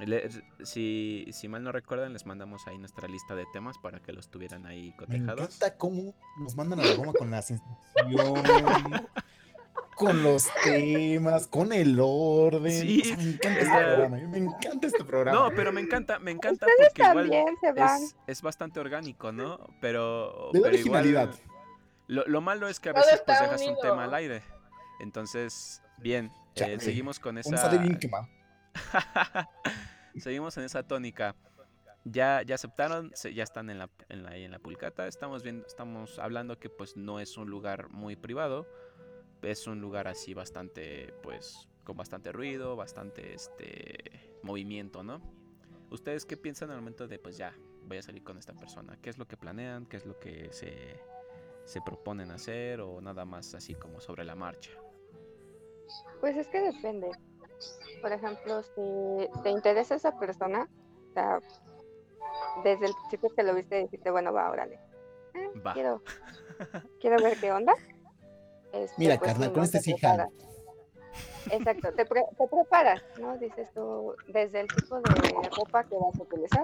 [0.00, 0.28] Le-
[0.64, 4.28] si, si mal no recuerdan, les mandamos ahí nuestra lista de temas para que los
[4.30, 5.40] tuvieran ahí Me cotejados.
[5.56, 7.82] encanta cómo nos mandan a la goma con las instrucciones,
[9.98, 12.70] con los temas, con el orden.
[12.72, 14.16] Sí, O sea, me encanta este programa.
[14.28, 15.38] Me encanta este programa.
[15.40, 18.02] No, pero me encanta, me encanta Ustedes porque igual también se van.
[18.02, 19.58] es, es bastante orgánico, ¿no?
[19.80, 21.30] Pero, da pero igual, originalidad.
[22.06, 24.42] lo, lo malo es que a veces pues dejas un tema al aire.
[25.00, 27.56] Entonces, bien, eh, seguimos con esa...
[27.56, 28.28] sale bien quemado.
[30.16, 31.34] Seguimos en esa tónica.
[32.04, 35.06] Ya, ya aceptaron, se- ya están en la, en la, en la pulcata.
[35.06, 38.66] Estamos viendo, estamos hablando que pues no es un lugar muy privado.
[39.42, 45.20] Es un lugar así bastante, pues, con bastante ruido, bastante este movimiento, ¿no?
[45.90, 47.54] ¿Ustedes qué piensan al momento de pues ya,
[47.86, 48.98] voy a salir con esta persona?
[49.00, 49.86] ¿Qué es lo que planean?
[49.86, 51.00] ¿Qué es lo que se,
[51.64, 52.80] se proponen hacer?
[52.80, 54.70] ¿O nada más así como sobre la marcha?
[56.20, 57.10] Pues es que depende.
[58.02, 60.68] Por ejemplo, si te interesa esa persona,
[61.10, 61.40] o sea,
[62.62, 64.78] desde el principio que lo viste, dijiste, bueno, va, órale.
[65.34, 65.72] Eh, Va.
[65.72, 66.02] Quiero,
[67.00, 67.72] quiero ver qué onda.
[68.72, 69.94] Este, Mira, pues, carnal, con este Te sí.
[71.50, 73.36] Exacto, te, pre- te preparas, ¿no?
[73.38, 76.62] Dices tú, desde el tipo de ropa que vas a utilizar.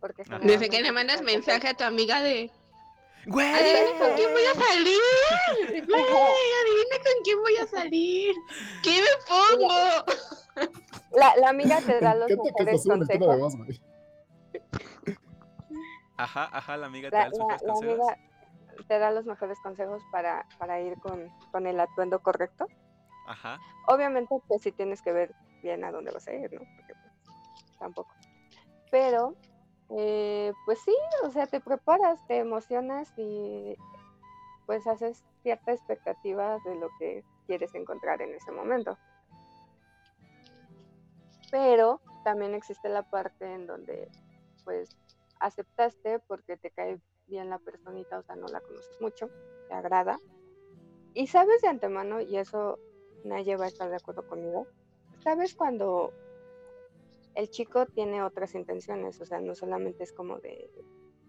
[0.00, 0.38] Porque Ajá.
[0.40, 2.50] Desde que le mandas mensaje a tu amiga de
[3.26, 3.46] ¡Güey!
[3.52, 5.00] adivina con quién voy a salir.
[5.86, 8.34] Güey, adivina con quién voy a salir.
[8.82, 10.68] ¿Qué me pongo?
[11.12, 13.80] La, la amiga te da los mejores consejos.
[16.18, 17.98] Ajá, ajá, la amiga te La, da la- mejores consejos.
[18.08, 18.18] amiga
[18.88, 22.66] te da los mejores consejos para, para ir con, con el atuendo correcto.
[23.26, 23.58] Ajá.
[23.88, 26.60] Obviamente, pues sí tienes que ver bien a dónde vas a ir, ¿no?
[26.76, 28.14] Porque pues, tampoco.
[28.90, 29.34] Pero,
[29.90, 33.76] eh, pues sí, o sea, te preparas, te emocionas y
[34.66, 38.98] pues haces cierta expectativa de lo que quieres encontrar en ese momento.
[41.50, 44.10] Pero también existe la parte en donde
[44.64, 44.96] pues
[45.38, 49.30] aceptaste porque te cae bien la personita, o sea, no la conoces mucho,
[49.68, 50.18] te agrada.
[51.14, 52.78] Y sabes de antemano, y eso
[53.24, 54.66] Naye va a estar de acuerdo conmigo,
[55.18, 56.12] sabes cuando
[57.34, 60.70] el chico tiene otras intenciones, o sea, no solamente es como de,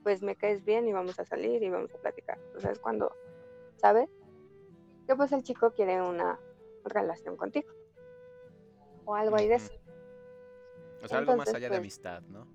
[0.03, 2.79] pues me caes bien y vamos a salir y vamos a platicar, o sea, es
[2.79, 3.11] cuando,
[3.77, 4.09] ¿sabes?
[5.05, 6.39] Que pues el chico quiere una
[6.83, 7.69] relación contigo.
[9.05, 9.73] O algo ahí de eso.
[11.01, 12.47] O sea, algo más allá de pues, amistad, ¿no?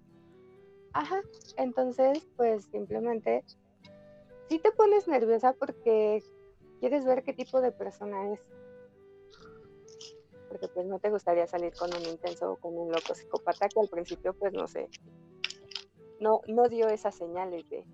[0.95, 1.21] Ajá,
[1.57, 3.45] entonces pues simplemente
[4.49, 6.23] si te pones nerviosa porque
[6.81, 8.41] quieres ver qué tipo de persona es.
[10.49, 13.81] Porque pues no te gustaría salir con un intenso o con un loco psicópata que
[13.81, 14.91] al principio pues no sé,
[16.21, 17.85] no, no dio esas señales de,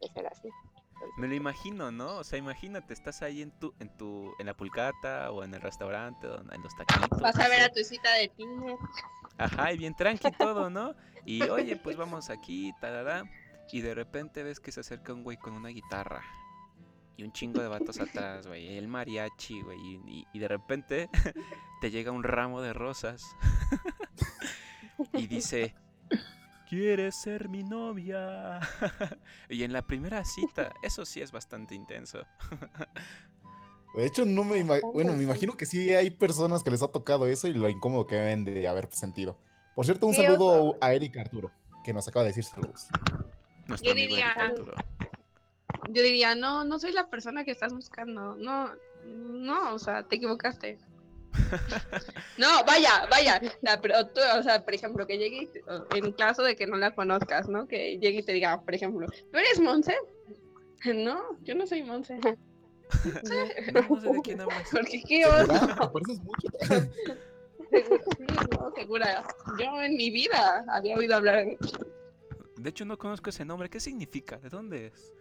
[0.00, 0.48] de ser así.
[0.94, 2.16] Entonces, Me lo imagino, ¿no?
[2.16, 5.60] O sea, imagínate, estás ahí en tu, en tu, en la pulcata o en el
[5.60, 7.20] restaurante, o en los taquitos.
[7.20, 8.76] Vas a ver a tu cita de Tinder.
[9.38, 10.94] Ajá, y bien tranqui todo, ¿no?
[11.24, 13.24] Y oye, pues vamos aquí, tarará.
[13.70, 16.22] Y de repente ves que se acerca un güey con una guitarra.
[17.16, 18.78] Y un chingo de vatos atrás, güey.
[18.78, 20.26] El mariachi, güey.
[20.32, 21.10] Y, de repente
[21.80, 23.22] te llega un ramo de rosas.
[25.12, 25.74] y dice,
[26.68, 28.60] ¿quieres ser mi novia?
[29.48, 32.24] y en la primera cita, eso sí es bastante intenso.
[33.94, 34.92] De hecho, no me imagino.
[34.92, 38.06] Bueno, me imagino que sí hay personas que les ha tocado eso y lo incómodo
[38.06, 39.36] que deben de haber sentido.
[39.74, 40.78] Por cierto, un Sí, saludo oso.
[40.80, 41.50] a Erika Arturo,
[41.84, 42.86] que nos acaba de decir saludos.
[43.66, 44.74] Nuestro Yo diría- Eric Arturo.
[45.90, 48.34] Yo diría, no, no soy la persona que estás buscando.
[48.36, 48.70] No,
[49.06, 50.78] no, o sea, te equivocaste.
[52.38, 53.40] No, vaya, vaya.
[53.62, 55.48] La- pero tú, o sea, por ejemplo, que llegue,
[55.94, 57.66] y en caso de que no la conozcas, ¿no?
[57.66, 59.94] Que llegue y te diga, por ejemplo, ¿tú eres Monse?
[60.94, 62.20] No, yo no soy Monse.
[63.72, 64.68] No, no sé de quién hablas.
[64.72, 65.76] Porque qué ¿Segura?
[65.76, 66.48] ¿Te pareces mucho?
[67.70, 67.84] Sí,
[68.50, 69.22] no, segura.
[69.58, 71.58] Yo en mi vida había oído hablar de
[72.56, 73.68] De hecho, no conozco ese nombre.
[73.68, 74.38] ¿Qué significa?
[74.38, 75.12] ¿De dónde es?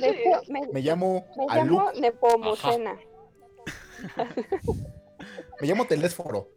[0.00, 2.98] de hecho, me, Me llamo me llamo Nepomucena.
[5.60, 6.48] me llamo Telésforo.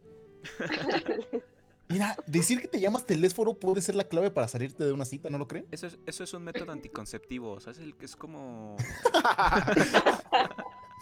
[1.92, 5.30] Mira, decir que te llamas telésforo puede ser la clave para salirte de una cita,
[5.30, 5.66] ¿no lo creen?
[5.70, 8.76] Eso es, eso es un método anticonceptivo, o sea, es el que es como...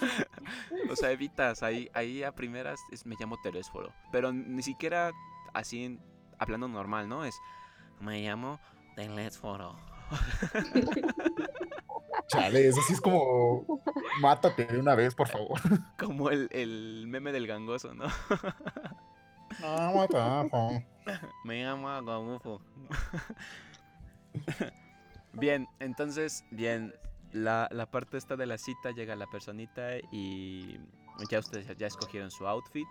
[0.90, 5.12] o sea, evitas, ahí, ahí a primeras es- me llamo telésforo, pero ni siquiera
[5.54, 5.98] así
[6.38, 7.24] hablando normal, ¿no?
[7.24, 7.34] Es,
[8.00, 8.60] me llamo
[8.96, 9.76] telésforo.
[12.28, 13.82] Chale, eso sí es como.
[14.20, 15.60] Mátate de una vez, por favor.
[15.98, 18.06] Como el, el meme del gangoso, ¿no?
[19.60, 20.82] No, matajo.
[21.44, 22.60] Me llamo Agabufo.
[25.32, 26.94] bien, entonces, bien,
[27.32, 30.78] la, la parte esta de la cita llega la personita y
[31.30, 32.86] ya ustedes ya- escogieron su outfit.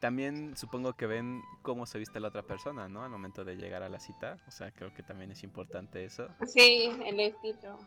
[0.00, 3.02] También supongo que ven cómo se viste la otra persona, ¿no?
[3.02, 4.36] Al momento de llegar a la cita.
[4.46, 6.28] O sea, creo que también es importante eso.
[6.46, 7.78] Sí, el estilo.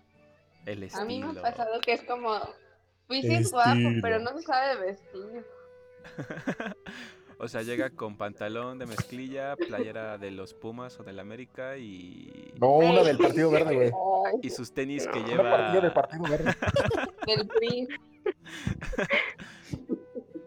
[0.66, 1.04] El estilo.
[1.04, 2.40] A mí me ha pasado que es como,
[3.08, 5.46] pues sí es guapo, pero no se sabe vestir.
[7.42, 12.54] o sea, llega con pantalón de mezclilla, playera de los Pumas o del América y,
[12.60, 13.92] No, una del Partido Verde, güey.
[14.42, 16.54] Y sus tenis que Una partida del lleva Partido Verde.
[17.26, 17.88] Del PRI.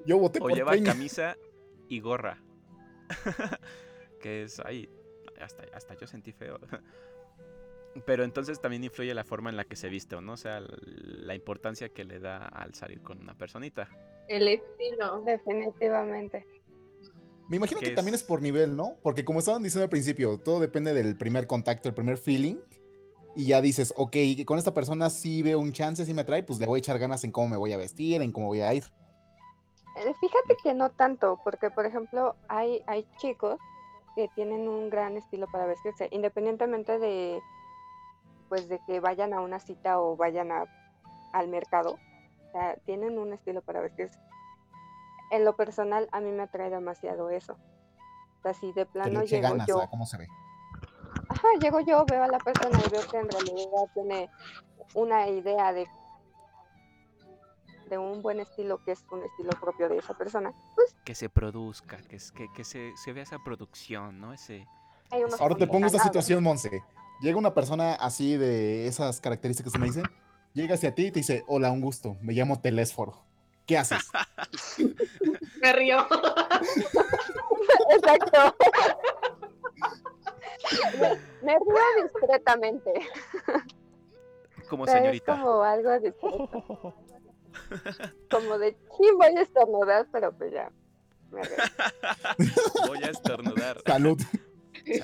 [0.04, 0.92] Yo voté o por lleva Peña.
[0.92, 1.36] camisa
[1.88, 2.38] y gorra.
[4.20, 4.88] que es ahí,
[5.40, 6.58] hasta, hasta yo sentí feo.
[8.06, 10.32] Pero entonces también influye la forma en la que se viste, ¿o ¿no?
[10.32, 13.88] O sea, la importancia que le da al salir con una personita.
[14.28, 15.22] El estilo.
[15.22, 16.46] definitivamente.
[17.52, 18.94] Me imagino que que también es- es por nivel, ¿no?
[19.02, 22.56] Porque como estaban diciendo al principio, todo depende del primer contacto, el primer feeling.
[23.36, 26.58] Y ya dices, ok, con esta persona sí veo un chance, sí me atrae, pues
[26.58, 28.72] le voy a echar ganas en cómo me voy a vestir, en cómo voy a
[28.72, 28.84] ir.
[29.98, 33.58] Eh, Fíjate que no tanto, porque por ejemplo hay, hay chicos
[34.16, 37.38] que tienen un gran estilo para vestirse, independientemente de
[38.48, 40.64] pues de que vayan a una cita o vayan a,
[41.34, 41.98] al mercado,
[42.48, 44.18] o sea, tienen un estilo para vestirse.
[45.32, 47.54] En lo personal a mí me atrae demasiado eso.
[47.54, 50.26] O sea, si de plano llego ganas yo, cómo se ve.
[51.28, 54.30] ajá, llego yo, veo a la persona y veo que en realidad tiene
[54.94, 55.86] una idea de
[57.88, 61.28] de un buen estilo que es un estilo propio de esa persona, pues Que se
[61.28, 64.32] produzca, que, es- que, que se, se vea esa producción, ¿no?
[64.32, 64.66] Ese...
[65.38, 66.82] Ahora te pongo esta situación, Monse.
[67.20, 70.04] Llega una persona así de esas características que me dicen,
[70.54, 73.26] llega hacia ti y te dice, hola, un gusto, me llamo Telésforo.
[73.66, 74.10] ¿Qué haces?
[75.62, 76.06] Me río.
[77.90, 78.56] Exacto.
[81.42, 82.92] me, río discretamente.
[84.68, 85.40] Como es señorita.
[85.40, 86.94] como algo discreto.
[88.30, 90.72] Como de, sí, voy a estornudar, pero pues ya.
[91.30, 91.56] Me río.
[92.88, 93.80] Voy a estornudar.
[93.86, 94.20] Salud.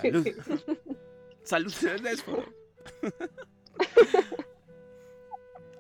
[0.03, 0.27] Salud.
[1.45, 1.73] Salud.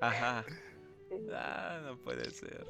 [0.01, 0.45] Ajá.
[1.33, 2.67] Ah, no puede ser.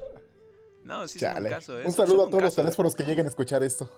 [0.83, 1.83] No, sí es un caso, ¿eh?
[1.85, 2.55] Un saludo a todos los casos.
[2.55, 3.89] telésforos que lleguen a escuchar esto.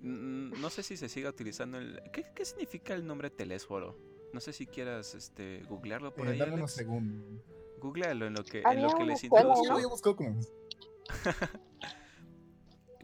[0.00, 2.00] Mm, No sé si se siga utilizando el...
[2.12, 3.96] ¿Qué, qué significa el nombre telésforo?
[4.32, 7.40] No sé si quieras este, googlearlo por Eh, ahí, dame unos segundos.
[7.78, 9.72] Googlealo en lo que, en lo que les introduzco.
[9.78, 10.40] a buscar con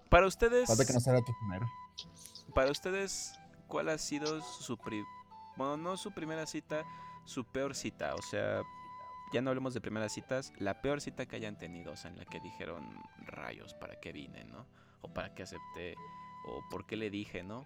[0.08, 1.66] Para ustedes, Falta que no sea tu primero.
[2.54, 3.32] para ustedes,
[3.68, 5.04] ¿cuál ha sido su pri-
[5.56, 6.84] bueno, no su primera cita,
[7.24, 8.14] su peor cita?
[8.14, 8.62] O sea,
[9.32, 12.18] ya no hablemos de primeras citas, la peor cita que hayan tenido, o sea, en
[12.18, 12.84] la que dijeron
[13.26, 14.66] rayos, ¿para qué vine, no?
[15.00, 15.94] O para qué acepté,
[16.46, 17.64] o por qué le dije, ¿no?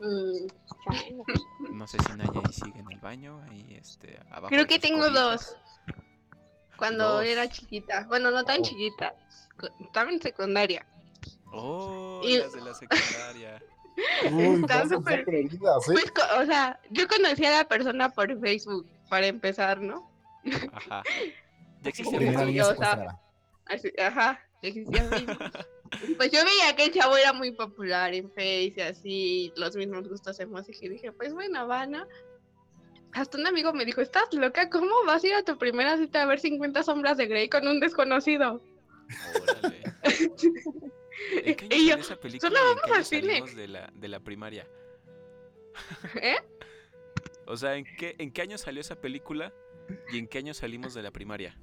[0.00, 0.46] Mm.
[1.76, 4.48] No sé si Naya ahí sigue en el baño, ahí este, abajo.
[4.48, 5.56] Creo de que tengo dos.
[6.76, 7.24] Cuando Dos.
[7.24, 8.06] era chiquita.
[8.08, 8.64] Bueno, no tan Oh.
[8.64, 9.14] chiquita.
[9.80, 10.86] Estaba en secundaria.
[11.52, 13.62] Oh, Y- las de la secundaria.
[14.32, 15.48] Uy, Está súper- ¿eh?
[15.86, 20.10] Pues, o sea, yo conocí a la persona por Facebook, para empezar, ¿no?
[20.72, 21.02] Ajá.
[21.82, 22.52] Ya Sí, existía Primera sí, Facebook.
[22.52, 23.20] niña o sea, secuestrada.
[23.66, 25.38] Así- ajá, existía Facebook.
[26.18, 30.06] Pues yo veía que el chavo era muy popular en Face y así, los mismos
[30.08, 32.04] gustos en música y dije, pues bueno, va, ¿no?
[33.12, 34.68] Hasta un amigo me dijo, ¿estás loca?
[34.70, 37.66] ¿Cómo vas a ir a tu primera cita a ver 50 sombras de Grey con
[37.66, 38.60] un desconocido?
[39.58, 39.82] Órale.
[41.32, 42.50] ¿En qué año Y yo, esa película?
[42.50, 43.28] "Solo vamos qué año al cine".
[43.28, 44.66] salimos de la, de la primaria?
[46.22, 46.36] ¿Eh?
[47.46, 49.52] O sea, ¿en qué, ¿en qué año salió esa película?
[50.12, 51.58] ¿Y en qué año salimos de la primaria?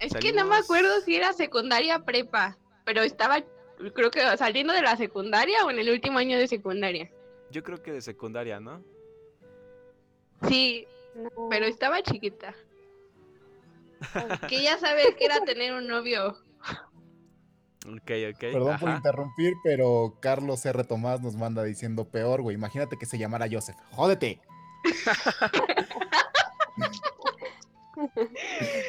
[0.00, 3.42] Es que no me acuerdo si era secundaria prepa, pero estaba,
[3.94, 7.10] creo que saliendo de la secundaria o en el último año de secundaria.
[7.50, 8.84] Yo creo que de secundaria, ¿no?
[10.46, 11.48] Sí, No.
[11.50, 12.54] pero estaba chiquita.
[14.48, 16.36] Que ya sabes que era tener un novio.
[17.96, 18.38] Ok, ok.
[18.40, 20.84] Perdón por interrumpir, pero Carlos R.
[20.84, 22.54] Tomás nos manda diciendo peor, güey.
[22.56, 23.76] Imagínate que se llamara Joseph.
[23.92, 24.40] ¡Jódete!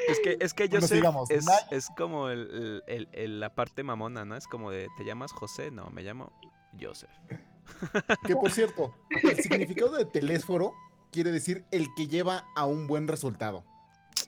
[0.07, 1.31] Es que, es que Bueno, Joseph sigamos.
[1.31, 4.35] es, es como el, el- el- la parte mamona, ¿no?
[4.35, 5.71] Es como de, ¿te llamas José?
[5.71, 6.31] No, me llamo
[6.79, 7.09] Joseph.
[8.25, 10.73] Que por cierto, el significado de telésforo
[11.11, 13.63] quiere decir el que lleva a un buen resultado.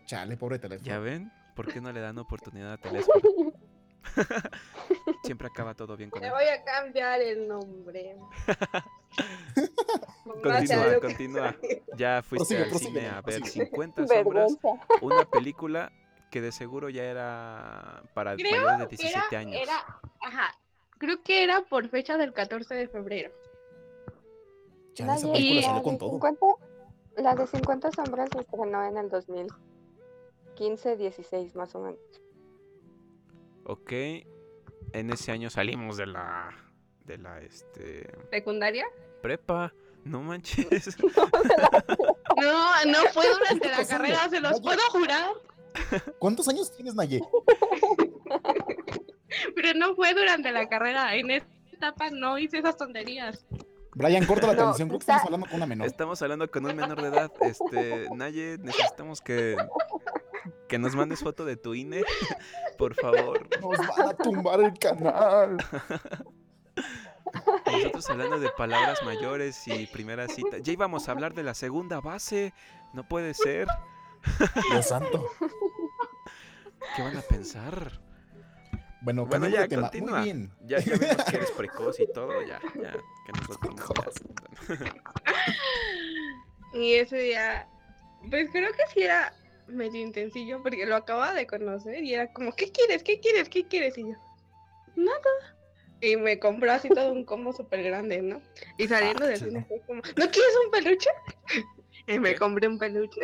[0.05, 0.87] Chale, pobre teléfono.
[0.87, 1.31] ¿Ya ven?
[1.55, 3.19] ¿Por qué no le dan oportunidad a Telésforo?
[5.23, 6.33] Siempre acaba todo bien con Le él.
[6.33, 8.17] voy a cambiar el nombre.
[10.43, 11.55] Continúa, continúa.
[11.97, 13.65] Ya fuiste Prosigue, al prosigue, cine a ver prosigue.
[13.65, 14.57] 50 sombras,
[15.01, 15.91] una película
[16.29, 19.61] que de seguro ya era para Creo mayores de que 17 era, años.
[19.61, 20.55] era, ajá,
[20.97, 23.31] creo que era por fecha del 14 de febrero.
[24.93, 26.09] Chale, esa Nadie- película Y- salió la con de todo.
[26.11, 26.45] 50
[27.17, 31.99] la de 50 sombras se estrenó en el 2015, 16 más o menos.
[33.65, 36.49] Ok, en ese año salimos de la
[37.05, 38.85] de la este ¿Secundaria?
[39.21, 39.73] prepa.
[40.03, 40.97] No manches.
[42.41, 45.31] No, no fue durante la carrera, se los puedo jurar,
[46.17, 47.21] ¿Cuántos años tienes, Naye?
[49.55, 51.15] pero no fue durante la carrera.
[51.15, 53.45] En esta etapa no hice esas tonterías.
[53.93, 54.87] Brian, corta la No, transmisión.
[54.89, 55.87] Creo que está- estamos hablando con una menor.
[55.87, 57.31] Estamos hablando con un menor de edad.
[57.41, 59.55] Este, Naye, necesitamos que
[60.67, 62.03] que nos mandes foto de tu INE,
[62.77, 63.47] por favor.
[63.61, 65.57] Nos van a tumbar el canal.
[67.65, 70.57] Nosotros hablando de palabras mayores y primera cita.
[70.57, 72.53] Ya íbamos a hablar de la segunda base.
[72.93, 73.67] No puede ser.
[74.69, 75.27] Dios santo.
[76.95, 78.01] ¿Qué van a pensar?
[79.01, 79.83] Bueno, Bueno, ya, tema.
[79.83, 80.19] continúa.
[80.19, 80.51] Muy bien.
[80.65, 82.91] Ya, ya vimos que eres precoz y todo, ya, ya,
[83.25, 83.75] que nosotros
[84.79, 84.93] ya.
[86.73, 87.67] Y ese día,
[88.29, 89.33] pues creo que sí era
[89.71, 93.03] medio intensillo porque lo acababa de conocer y era como, ¿qué quieres?
[93.03, 93.49] ¿Qué quieres?
[93.49, 93.97] ¿Qué quieres?
[93.97, 94.15] Y yo,
[94.95, 95.57] nada.
[96.01, 98.41] Y me compró así todo un combo súper grande, ¿no?
[98.77, 101.09] Y saliendo Ah, del cine fue como, ¿no quieres un peluche?
[102.07, 103.21] Y me compré un peluche.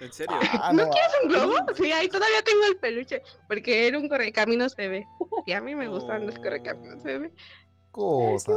[0.00, 0.36] ¿En serio?
[0.62, 1.54] Ah, ¿No no, quieres un globo?
[1.74, 5.06] Sí, ahí todavía tengo el peluche, porque era un correcaminos bebé.
[5.46, 7.32] Y a mí me gustan los correcaminos bebé.
[7.90, 8.52] cosa.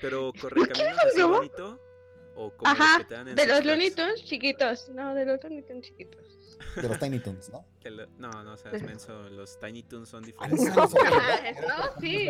[0.00, 1.36] Pero correcaminos un así globo?
[1.36, 1.91] bonito
[2.34, 3.64] o como Ajá, los que te dan en De los?
[3.64, 4.88] Looney Tunes chiquitos.
[4.90, 6.58] No, de los Looney Tunes chiquitos.
[6.76, 7.66] De los Tiny Toons, ¿no?
[7.84, 10.64] Lo- No, no seas menso, los Tiny Toons son Ah, diferentes.
[10.76, 12.28] no, son los Ah, no, sí.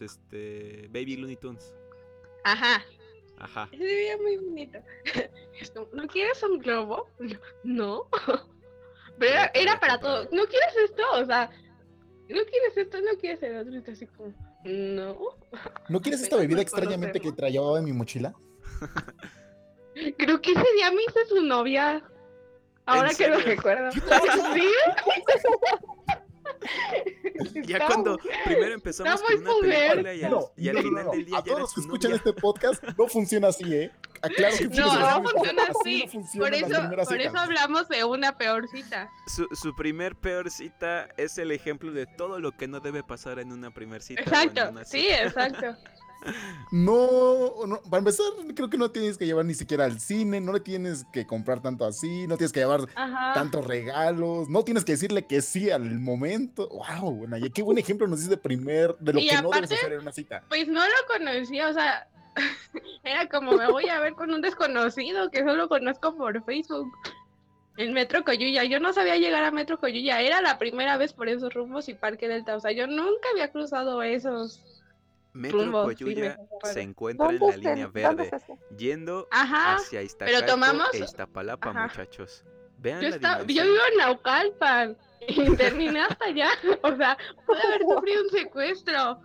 [0.00, 1.74] este Baby Looney Tunes.
[2.44, 2.82] Ajá,
[3.38, 3.68] Ajá.
[3.70, 4.78] se veía muy bonito.
[5.60, 7.10] Es como, ¿no quieres un globo?
[7.64, 8.08] No.
[9.18, 10.24] Pero era, para todo.
[10.30, 11.02] ¿No quieres esto?
[11.14, 12.50] O sea, ¿no quieres
[12.80, 13.00] esto?
[13.00, 13.76] ¿No quieres el otro?
[13.76, 14.32] Y tú así como,
[14.64, 15.16] no.
[15.88, 18.34] ¿No quieres esta bebida extrañamente que traía en mi mochila?
[20.16, 22.02] Creo que ese día me hice su novia.
[22.86, 23.90] Ahora que lo recuerdo.
[27.64, 30.88] Ya Está cuando primero empezamos con una película y al, No, y al no, no,
[30.88, 31.10] final no.
[31.12, 33.90] del día A ya todos los que escuchan este podcast no funciona así, ¿eh?
[34.22, 36.04] Aclaro que No, funciona no funciona así
[36.34, 39.08] no Por eso, por hablamos de una peor cita.
[39.26, 43.38] Su, su primer peor cita es el ejemplo de todo lo que no debe pasar
[43.38, 44.22] en una primer cita.
[44.22, 45.76] Exacto, sí, exacto.
[46.72, 50.52] No, no, para empezar, creo que no tienes que llevar ni siquiera al cine, no
[50.52, 53.34] le tienes que comprar tanto así, no tienes que llevar Ajá.
[53.34, 56.68] tantos regalos, no tienes que decirle que sí al momento.
[56.68, 59.74] Wow, qué buen ejemplo nos dice de primer, de lo Y que no debes aparte-
[59.76, 60.42] hacer en una cita.
[60.48, 62.08] Pues no lo conocía, o sea,
[63.04, 66.90] era como me voy a ver con un desconocido que solo conozco por Facebook.
[67.76, 71.28] En Metro Coyuya, yo no sabía llegar a Metro Coyuya, era la primera vez por
[71.28, 74.82] esos rumbos y Parque Delta, o sea, yo nunca había cruzado esos
[75.32, 75.94] Metro rumbos.
[75.96, 78.30] sí, me Coyuya se encuentra en ¿Dónde la línea verde,
[78.76, 81.82] yendo Ajá, hacia Iztacalco tomamos- e Iztapalapa, Ajá.
[81.86, 82.44] muchachos.
[82.78, 84.96] Vean yo, la vivo en Naucalpan
[85.28, 86.48] y terminé hasta allá,
[86.82, 87.16] o sea,
[87.46, 89.20] pude haber sufrido un secuestro.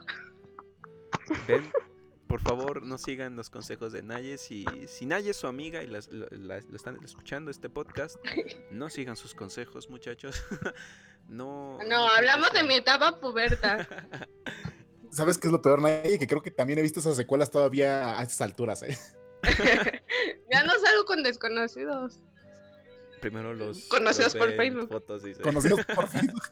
[1.47, 1.71] Ven,
[2.27, 4.37] por favor, no sigan los consejos de Naye.
[4.37, 8.15] Si, si Naye es su amiga y las- lo, la- lo están escuchando este podcast,
[8.71, 10.43] no sigan sus consejos, muchachos.
[11.27, 11.77] no.
[11.87, 13.87] No, hablamos de mi etapa puberta.
[15.11, 16.17] ¿Sabes qué es lo peor, Naye?
[16.17, 18.97] Que creo que también he visto esas secuelas todavía a estas alturas, ¿eh?
[20.51, 22.19] ya no salgo con desconocidos.
[23.21, 23.83] Primero los.
[23.89, 24.89] Conocidos los por Facebook.
[24.89, 25.41] Fotos, dice.
[25.41, 26.43] Conocidos por Facebook.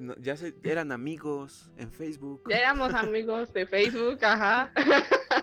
[0.00, 2.42] No, ya se, eran amigos en Facebook.
[2.48, 4.72] Ya éramos amigos de Facebook, ajá.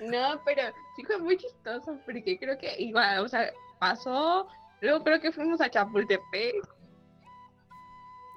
[0.00, 0.62] No, pero
[0.96, 4.48] sí fue muy chistoso porque creo que igual, o sea, pasó,
[4.80, 6.66] luego creo que fuimos a Chapultepec.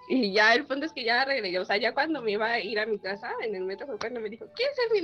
[0.09, 2.59] Y ya el punto es que ya regresé, o sea, ya cuando me iba a
[2.59, 4.99] ir a mi casa en el metro fue cuando me dijo, ¿quieres ser mi?
[4.99, 5.03] Y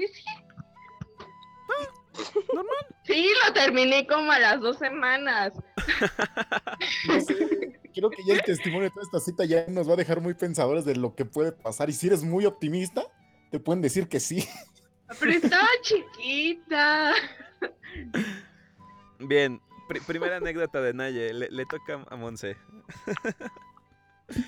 [0.00, 0.24] yo, sí.
[2.52, 2.86] normal.
[3.04, 5.52] Sí, lo terminé como a las dos semanas.
[7.94, 10.34] Creo que ya el testimonio de toda esta cita ya nos va a dejar muy
[10.34, 11.90] pensadores de lo que puede pasar.
[11.90, 13.02] Y si eres muy optimista,
[13.50, 14.46] te pueden decir que sí.
[15.18, 17.12] Pero estaba chiquita.
[19.18, 22.56] Bien, pri- primera anécdota de Naye, le, le toca a Monse.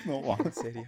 [0.05, 0.37] No, va.
[0.43, 0.85] En serio.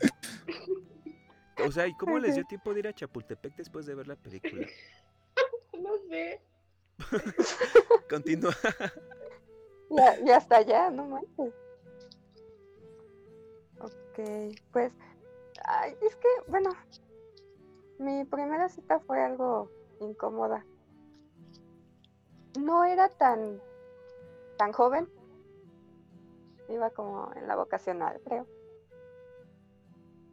[1.66, 4.16] O sea, ¿y cómo les dio tiempo de ir a Chapultepec después de ver la
[4.16, 4.66] película?
[5.78, 6.42] No sé.
[8.10, 8.56] Continúa.
[9.90, 11.54] Ya, ya hasta allá, no manches.
[13.80, 14.20] Ok,
[14.72, 14.94] pues,
[15.66, 16.72] ay, es que, bueno,
[18.00, 19.70] mi primera cita fue algo
[20.00, 20.66] incómoda.
[22.60, 23.62] No era tan,
[24.58, 25.10] tan joven.
[26.70, 28.48] Iba como en la vocacional, creo.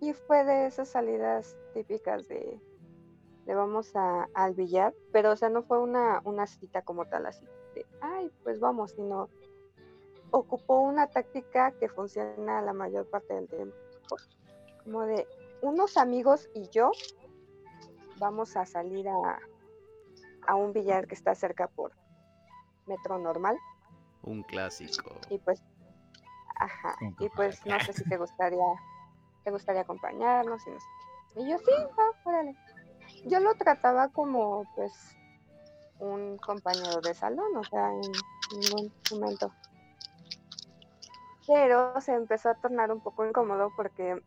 [0.01, 2.61] Y fue de esas salidas típicas de,
[3.47, 7.26] de vamos a, al billar, pero o sea, no fue una, una cita como tal
[7.26, 9.28] así de, ay, pues vamos, sino
[10.33, 13.76] ocupó una táctica que funciona la mayor parte del tiempo.
[14.83, 15.26] Como de
[15.61, 16.91] unos amigos y yo
[18.18, 19.39] vamos a salir a,
[20.47, 21.93] a un billar que está cerca por
[22.87, 23.57] metro normal.
[24.22, 25.14] Un clásico.
[25.30, 25.62] Y pues,
[26.57, 28.64] ajá, y pues no sé si te gustaría,
[29.45, 30.87] te gustaría acompañarnos y no sé.
[31.37, 32.57] Y yo sí, va, órale.
[33.26, 34.93] Yo lo trataba como pues
[35.99, 38.01] un compañero de salón, o sea, en
[38.61, 39.53] ningún momento.
[41.47, 44.22] Pero se empezó a tornar un poco incómodo porque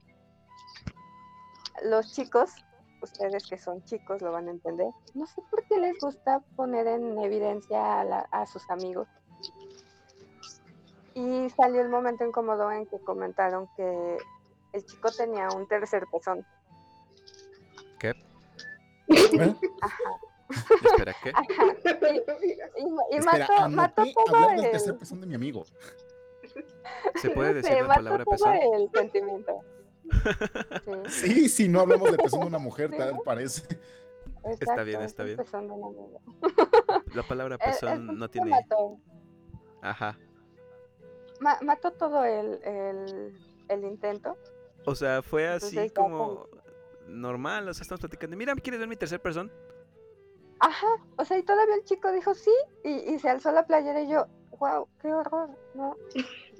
[1.84, 2.52] los chicos,
[3.02, 6.88] ustedes que son chicos lo van a entender, no sé por qué les gusta poner
[6.88, 9.08] en evidencia a, la- a sus amigos.
[11.14, 14.18] Y salió el momento incómodo en que comentaron que
[14.74, 16.46] el chico tenía un tercer pezón.
[18.00, 18.10] ¿Qué?
[19.08, 19.56] ¿Eh?
[19.82, 20.20] Ajá,
[20.84, 21.30] Espera, ¿qué?
[21.34, 21.76] ajá.
[22.14, 22.58] Y, y
[23.12, 25.64] y Espera, mató, mató todo hablar del el, tercer pezón de mi amigo.
[27.16, 28.54] ¿Se puede decir la palabra pezón?
[28.56, 29.60] el sentimiento.
[31.10, 33.64] Sí, Sí, sí, no hablamos de pezón de una mujer, tal parece.
[34.46, 35.38] exacto, bien, es está el bien.
[35.38, 36.20] pezón de una amiga.
[37.16, 38.52] La palabra El- el pezón punto no tiene...
[38.52, 38.98] mató,
[39.82, 40.18] Ajá.
[41.40, 43.36] ma- mató todo el, el,
[43.70, 44.38] el intento.
[44.86, 46.48] O sea, fue así Entonces, como
[47.08, 48.38] normal, o sea, estamos platicando.
[48.38, 49.52] Mira, ¿quieres ver mi tercer pezón?
[50.60, 50.88] Ajá,
[51.18, 52.54] o sea, y todavía el chico dijo sí,
[52.84, 54.28] y, y se alzó la playera y yo,
[54.60, 55.96] wow, qué horror, no,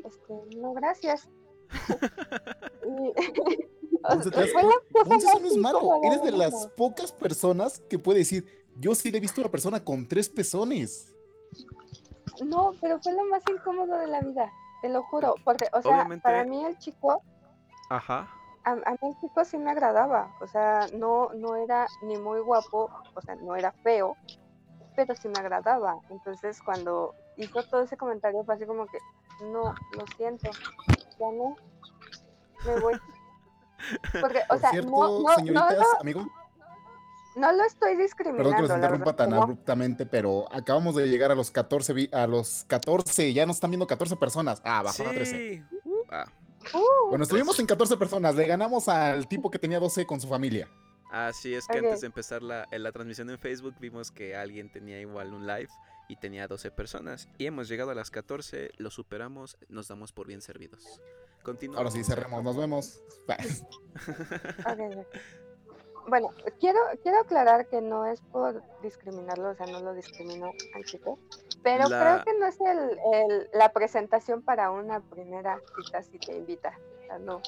[0.06, 1.28] este, no, gracias.
[5.42, 6.02] no es malo.
[6.04, 9.52] Eres de las pocas personas que puede decir, yo sí le he visto a una
[9.52, 11.14] persona con tres pezones.
[12.44, 14.52] No, pero fue lo más incómodo de la vida,
[14.82, 17.22] te lo juro, porque, o sea, Obviamente- para mí el chico,
[17.90, 18.30] Ajá.
[18.66, 22.42] a, a mí el chico sí me agradaba, o sea, no, no era ni muy
[22.42, 24.18] guapo, o sea, no era feo,
[24.98, 25.98] pero sí me agradaba.
[26.10, 28.98] Entonces, cuando hizo todo ese comentario, fue así como que,
[29.42, 30.50] no, lo siento,
[31.20, 31.56] ya no,
[32.66, 32.94] me voy.
[34.20, 36.28] Porque, o Por sea, cierto, no, no, no, señoritas, lo- amigo,
[37.36, 38.44] no lo estoy discriminando.
[38.50, 39.42] perdón que los interrumpa tan no.
[39.44, 43.72] abruptamente, pero acabamos de llegar a los 14, vi- a los 14, ya nos están
[43.72, 44.62] viendo 14 personas.
[44.64, 45.38] Ah, bajó a 13.
[45.38, 45.64] Sí.
[46.10, 46.26] Ah,
[46.74, 50.28] Uh, Bueno, estuvimos en 14 personas, le ganamos al tipo que tenía 12 con su
[50.28, 50.68] familia.
[51.12, 51.84] Así es que Ok.
[51.86, 55.46] antes de empezar la, en la transmisión en Facebook vimos que alguien tenía igual un
[55.46, 55.70] live
[56.08, 57.28] y tenía 12 personas.
[57.38, 61.00] Y hemos llegado a las 14, lo superamos, nos damos por bien servidos.
[61.44, 61.78] Continúa.
[61.78, 63.02] Ahora sí, cerremos, nos vemos.
[66.08, 66.30] Bueno,
[66.60, 71.18] quiero, quiero aclarar que no es por discriminarlo, o sea, no lo discrimino al chico,
[71.64, 76.20] pero La- creo que no es el, el- la presentación para una primera cita si
[76.20, 76.78] te invita.
[77.02, 77.42] O sea, no.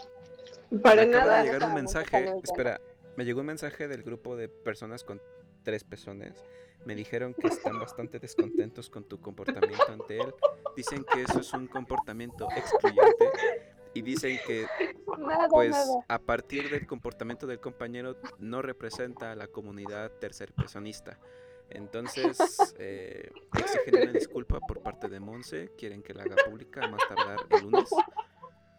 [0.82, 1.38] Para me acaba nada.
[1.38, 2.34] de llegar un mensaje.
[2.43, 2.82] Espera,
[3.16, 5.22] me llegó un mensaje del grupo de personas con
[5.68, 6.45] tres pezones.
[6.86, 10.34] Me dijeron que están bastante descontentos con tu comportamiento ante él.
[10.78, 13.30] Dicen que eso es un comportamiento excluyente.
[13.93, 14.65] Y dicen que
[15.18, 16.05] Nada, pues nada.
[16.07, 21.20] a partir del comportamiento del compañero no representa a la comunidad tercerpersonista.
[21.70, 22.38] Entonces,
[22.80, 27.01] eh, exigen una disculpa por parte de Monse, quieren que la haga pública a más
[27.09, 27.89] tardar el lunes.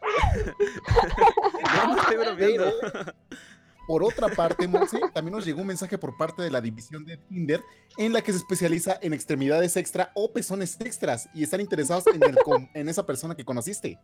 [1.76, 2.72] no, no estoy bromeando.
[3.89, 7.16] Por otra parte, Monse, también nos llegó un mensaje por parte de la división de
[7.16, 7.61] Tinder
[7.97, 12.22] en la que se especializa en extremidades extra o pezones extras y están interesados en,
[12.22, 13.99] el com- en esa persona que conociste.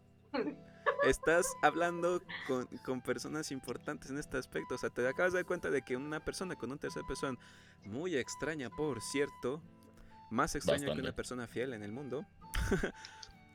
[1.06, 4.74] Estás hablando con, con personas importantes en este aspecto.
[4.74, 7.38] O sea, te acabas de dar cuenta de que una persona con un tercer pezón,
[7.84, 9.60] muy extraña, por cierto,
[10.30, 12.24] más extraña que una persona fiel en el mundo,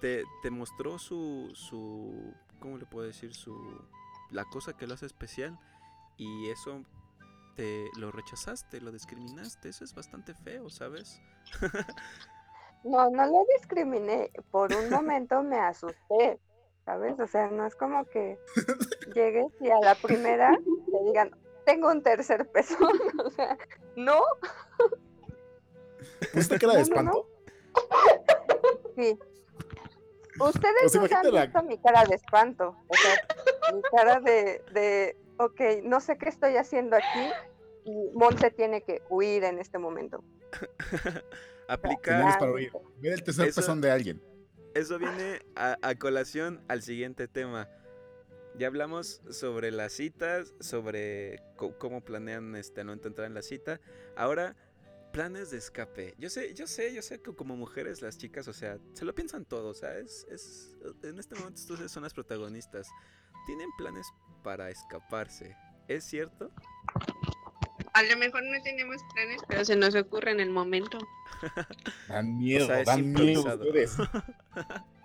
[0.00, 3.34] te- te mostró su, su, ¿cómo le puedo decir?
[3.34, 3.54] Su,
[4.30, 5.58] la cosa que lo hace especial
[6.16, 6.82] y eso
[7.56, 9.68] te lo rechazaste, lo discriminaste.
[9.70, 11.20] Eso es bastante feo, ¿sabes?
[12.82, 14.30] No, no lo discriminé.
[14.50, 16.40] Por un momento me asusté,
[16.86, 17.20] ¿sabes?
[17.20, 18.38] O sea, no es como que
[19.14, 20.58] llegues y a la primera
[20.90, 21.30] te digan,
[21.66, 22.78] tengo un tercer pezón.
[23.24, 23.58] O sea,
[23.96, 24.22] no.
[26.32, 27.10] ¿Pusiste cara de No, no, no.
[27.20, 27.28] espanto?
[28.96, 29.18] Sí.
[30.48, 32.76] Ustedes sea, no se han la- visto mi cara de espanto.
[32.88, 37.30] O sea, mi cara de, de, ok, no sé qué estoy haciendo aquí.
[37.84, 40.22] Y Monse tiene que huir en este momento.
[41.68, 42.10] Aplica.
[42.12, 42.72] Señales Ya, para oír.
[43.00, 44.22] Ver el tercer Eso- pezón de alguien.
[44.74, 47.68] Eso viene a, a colación al siguiente tema.
[48.56, 53.80] Ya hablamos sobre las citas, sobre co- cómo planean este, no entrar en la cita.
[54.16, 54.54] Ahora,
[55.12, 56.14] planes de escape.
[56.18, 59.14] Yo sé, yo sé, yo sé que como mujeres las chicas, o sea, se lo
[59.14, 62.88] piensan todo, o sea, es, es- en este momento ustedes son las protagonistas.
[63.46, 64.06] Tienen planes
[64.44, 65.56] para escaparse,
[65.88, 66.50] ¿es cierto?
[67.92, 70.98] A lo mejor no tenemos planes, pero se nos ocurre en el momento.
[72.08, 73.96] Dan miedo, sea, es dan miedo ustedes.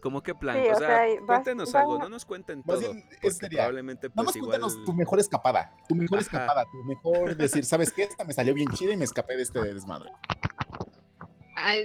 [0.00, 0.56] ¿Cómo qué plan?
[0.62, 2.78] Sí, o o sea, sea, y vas- cuéntenos vas- algo, no nos cuenten todo.
[2.78, 3.04] bien,
[3.50, 4.50] probablemente pues más igual...
[4.60, 5.72] cuéntanos tu mejor escapada.
[5.88, 6.26] Tu mejor Ajá.
[6.26, 8.04] escapada, tu mejor decir, ¿sabes qué?
[8.04, 10.10] Esta me salió bien chida y me escapé de este desmadre.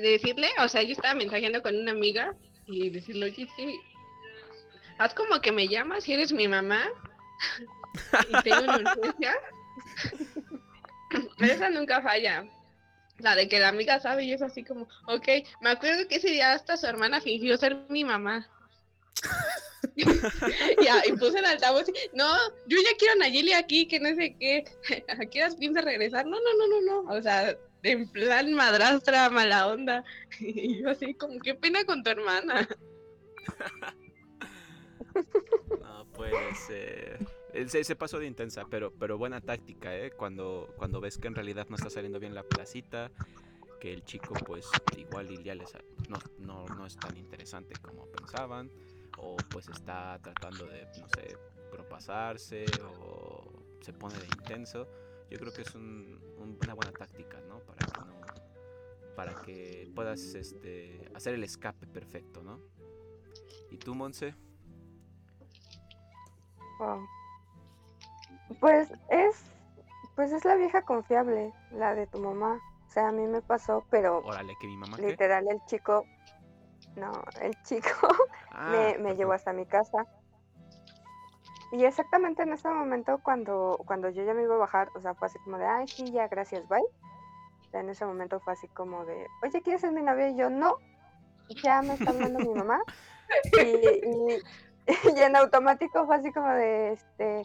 [0.01, 2.35] Decirle, o sea, yo estaba mensajeando con una amiga
[2.67, 3.79] y decirle, oye, sí,
[4.99, 6.81] haz como que me llamas y eres mi mamá
[8.29, 9.33] y tengo una urgencia.
[11.39, 12.45] Esa nunca falla.
[13.23, 15.27] La de que la amiga sabe y es así como, ok,
[15.61, 18.49] me acuerdo que ese día hasta su hermana fingió ser mi mamá.
[19.95, 22.27] y puse el altavoz y, no,
[22.67, 24.65] yo ya quiero a Nayeli aquí, que no sé qué,
[25.07, 26.25] ¿a qué horas piensa regresar?
[26.25, 30.03] No, no, no, no, no, o sea, en plan madrastra, mala onda.
[30.39, 32.67] Y yo así como, qué pena con tu hermana.
[35.79, 37.19] No puede ser.
[37.53, 40.11] Eh, Se, se pasó de intensa, pero, pero buena táctica, ¿eh?
[40.11, 43.11] Cuando, cuando ves que en realidad no está saliendo bien la placita,
[43.79, 44.65] que el chico pues
[44.97, 45.71] igual y ya les,
[46.09, 48.71] no, no, no es tan interesante como pensaban,
[49.17, 51.37] o pues está tratando de, no sé,
[51.71, 52.65] propasarse,
[52.99, 53.43] o
[53.81, 54.87] se pone de intenso.
[55.29, 57.59] Yo creo que es un- un- una buena táctica, ¿no?
[57.59, 58.23] Para que no
[59.15, 62.59] para que puedas este, hacer el escape perfecto, ¿no?
[63.69, 64.33] ¿Y tú, Monse?
[66.79, 67.05] Wow.
[68.59, 69.43] Pues es,
[70.15, 72.59] pues es la vieja confiable, la de tu mamá.
[72.87, 75.07] O sea, a mí me pasó, pero Órale, que mi mamá qué?
[75.07, 76.05] literal el chico,
[76.95, 77.89] no, el chico
[78.51, 80.05] Ah, me, me llevó hasta mi casa.
[81.71, 85.15] Y exactamente en ese momento cuando, cuando yo ya me iba a bajar, o sea,
[85.15, 86.79] fue así como de, ay, sí, ya, gracias, bye.
[86.81, 90.29] O sea, en ese momento fue así como de, oye, ¿quieres ser mi novia?
[90.29, 90.77] Y yo, no,
[91.63, 92.79] ya me está hablando mi mamá.
[93.53, 94.43] Y, y-
[95.17, 97.43] y en automático fue así como de, este,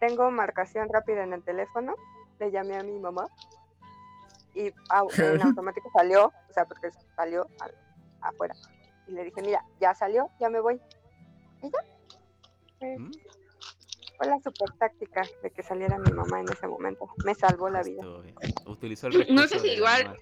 [0.00, 1.94] tengo marcación rápida en el teléfono,
[2.38, 3.26] le llamé a mi mamá.
[4.54, 7.74] Y au- en automático salió, o sea, porque salió al-
[8.22, 8.56] afuera.
[9.06, 10.80] Y le dije, mira, ya salió, ya me voy.
[11.62, 11.78] Y ya.
[12.78, 13.12] Fue, ¿Mm?
[14.16, 17.08] fue la super táctica de que saliera mi mamá en ese momento.
[17.24, 18.02] Me salvó la vida.
[18.40, 20.16] Eh, Utilizó el No sé si igual-.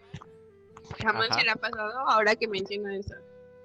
[1.00, 1.38] Jamás Ajá.
[1.38, 3.14] se le ha pasado ahora que menciona eso.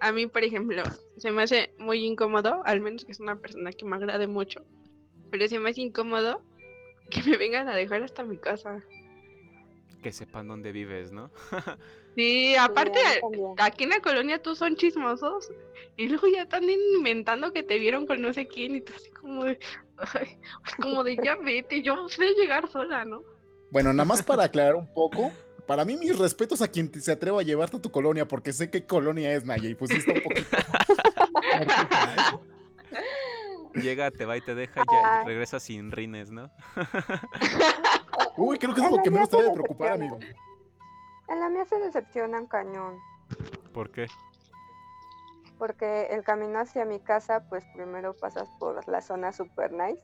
[0.02, 0.84] A mí, por ejemplo,
[1.18, 4.66] se me hace muy incómodo, al menos que es una persona que me agrade mucho,
[5.34, 6.44] pero se me hace incómodo
[7.10, 8.84] que me vengan a dejar hasta mi casa.
[10.04, 11.32] Que sepan dónde vives, ¿no?
[12.16, 13.56] Sí, aparte, también.
[13.58, 15.50] aquí en la colonia todos son chismosos
[15.98, 19.10] y luego ya están inventando que te vieron con no sé quién y tú así
[19.10, 19.58] como de,
[19.98, 20.38] ay,
[20.80, 23.24] como de ya vete, yo sé llegar sola, ¿no?
[23.72, 25.32] Bueno, nada más para aclarar un poco,
[25.66, 28.54] para mí mis respetos a quien te- se atreva a llevarte a tu colonia, porque
[28.54, 30.46] sé qué colonia es, Naya, y pues está un poquito...
[33.74, 36.52] Llega, te va y te deja y ya regresa sin rines, ¿no?
[38.38, 40.20] Uy, creo que es lo que menos te debe preocupar, amigo.
[41.28, 43.00] En la mía se decepcionan cañón.
[43.74, 44.08] ¿Por qué?
[45.58, 50.02] Porque el camino hacia mi casa, pues primero pasas por la zona super nice.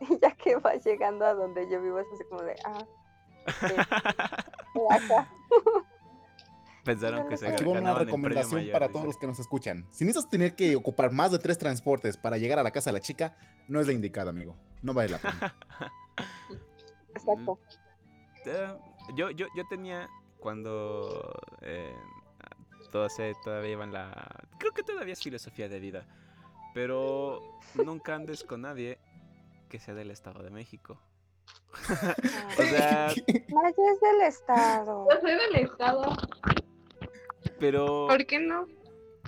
[0.00, 2.84] Y ya que vas llegando a donde yo vivo, es así como de, ah,
[3.60, 5.28] sí, de acá.
[6.88, 8.94] Pensaron que se Aquí va una recomendación mayor, para dice.
[8.94, 9.86] todos los que nos escuchan.
[9.90, 12.94] Si necesitas tener que ocupar más de tres transportes para llegar a la casa de
[12.94, 13.36] la chica,
[13.68, 14.56] no es la indicada, amigo.
[14.80, 15.54] No vale la pena.
[17.14, 17.58] Exacto.
[18.46, 18.74] Eh,
[19.14, 20.08] yo, yo, yo tenía
[20.40, 21.94] cuando eh,
[22.90, 24.46] todas eh, todavía iban la...
[24.58, 26.06] Creo que todavía es filosofía de vida.
[26.72, 28.98] Pero nunca andes con nadie
[29.68, 30.98] que sea del Estado de México.
[32.58, 33.08] O sea,
[33.48, 35.06] Maya es del estado.
[35.10, 36.16] Yo soy del estado,
[37.58, 38.06] pero...
[38.08, 38.66] ¿por qué no?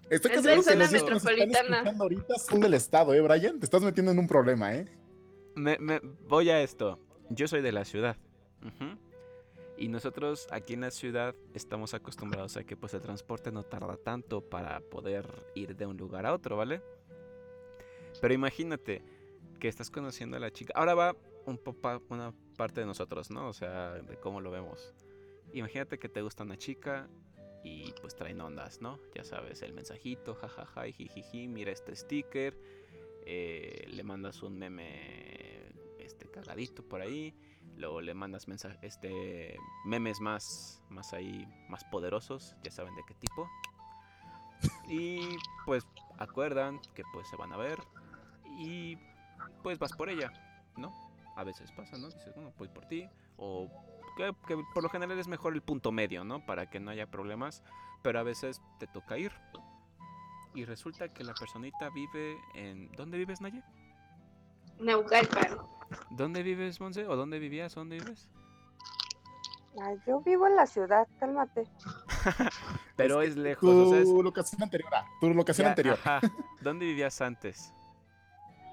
[0.09, 1.77] Estoy Es que zona están metropolitana.
[1.79, 3.59] escuchando ahorita son del estado, ¿eh, Brian?
[3.61, 4.87] Te estás metiendo en un problema, ¿eh?
[5.55, 6.99] Me, me- voy a esto.
[7.29, 8.17] Yo soy de la ciudad.
[9.77, 13.97] Y nosotros aquí en la ciudad estamos acostumbrados a que pues el transporte no tarda
[13.97, 16.83] tanto para poder ir de un lugar a otro, ¿vale?
[18.21, 19.03] Pero imagínate
[19.59, 20.73] que estás conociendo a la chica.
[20.77, 21.17] Ahora va
[21.47, 23.49] un poco una parte de nosotros, ¿no?
[23.49, 24.93] O sea, de cómo lo vemos.
[25.55, 27.09] imagínate que te gusta una chica
[27.63, 28.99] y pues traen ondas, ¿no?
[29.15, 32.57] Ya sabes, el mensajito, jajaja, y jijiji, mira este sticker,
[33.27, 37.35] eh, le mandas un meme este cagadito por ahí,
[37.77, 43.15] luego le mandas mensaje, este memes más más ahí más poderosos, ya saben de qué
[43.15, 43.49] tipo.
[44.89, 45.21] Y
[45.65, 45.87] pues
[46.19, 47.79] acuerdan que pues se van a ver
[48.59, 48.99] y
[49.63, 50.33] pues vas por ella,
[50.77, 50.93] ¿no?
[51.37, 52.11] A veces pasa, ¿no?
[52.11, 53.71] Dices, bueno, pues por ti o
[54.21, 56.45] que, que por lo general es mejor el punto medio, ¿no?
[56.47, 57.63] Para que no haya problemas,
[58.03, 59.33] pero a veces te toca ir.
[60.55, 62.91] Y resulta que la personita vive en...
[62.93, 63.63] ¿Dónde vives, Naye?
[64.81, 65.59] Naucalpan.
[66.11, 67.07] ¿Dónde vives, Monse?
[67.07, 67.75] ¿O dónde vivías?
[67.75, 68.29] ¿Dónde vives?
[69.81, 71.69] Ah, yo vivo en la ciudad, cálmate.
[72.97, 74.91] Pero es lejos, o sea, es- Tu locación anterior.
[74.95, 75.99] ah, Tu locación ya, anterior.
[76.05, 76.21] ajá.
[76.61, 77.73] ¿Dónde vivías antes?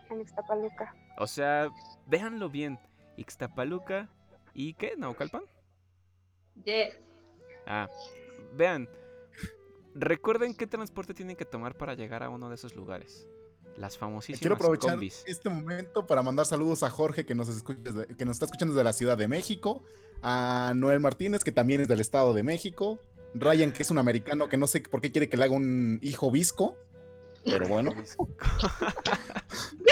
[0.10, 0.96] En Ixtapaluca.
[1.18, 1.70] O sea,
[2.08, 2.80] véanlo bien.
[3.18, 4.10] Ixtapaluca
[4.58, 4.94] y ¿qué?
[4.98, 5.44] ¿Naucalpan?
[6.66, 6.98] Yes.
[7.66, 7.88] Ah,
[8.56, 8.90] vean.
[9.96, 13.28] Recuerden qué transporte tienen que tomar para llegar a uno de esos lugares.
[13.78, 15.24] Las famosísimas Quiero aprovechar combis.
[15.28, 18.74] este momento para mandar saludos a Jorge que nos, escucha desde- que nos está escuchando
[18.74, 19.84] desde la Ciudad de México,
[20.24, 23.00] a Noel Martínez que también es del Estado de México,
[23.36, 26.00] Ryan que es un americano que no sé por qué quiere que le haga un
[26.02, 26.76] hijo visco,
[27.46, 27.94] pero bueno,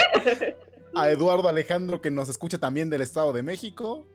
[0.94, 4.06] a Eduardo Alejandro que nos escucha también del Estado de México.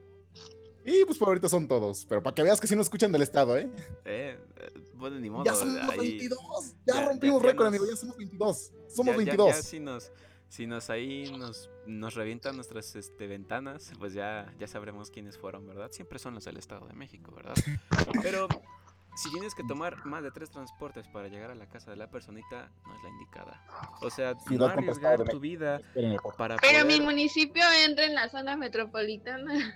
[0.94, 3.22] Y pues por ahorita son todos, pero para que veas que sí nos escuchan del
[3.22, 3.70] Estado, ¿eh?
[4.06, 5.46] Eh, eh, bueno, ni modo.
[5.46, 6.40] ya somos ahí- 22,
[6.86, 9.48] ya, ya- rompimos récord, nos- amigo, ya somos 22, somos ya- ya- 22.
[9.56, 10.12] Ya, si nos,
[10.50, 15.66] si nos ahí nos, nos revientan nuestras este, ventanas, pues ya, ya sabremos quiénes fueron,
[15.66, 15.92] ¿verdad?
[15.92, 17.54] Siempre son los del Estado de México, ¿verdad?
[18.22, 18.48] Pero
[19.16, 22.10] si tienes que tomar más de tres transportes para llegar a la casa de la
[22.10, 23.62] personita, no es la indicada.
[24.02, 25.80] O sea, no arriesgar tu vida
[26.38, 29.74] para Pero mi municipio entra en la zona metropolitana.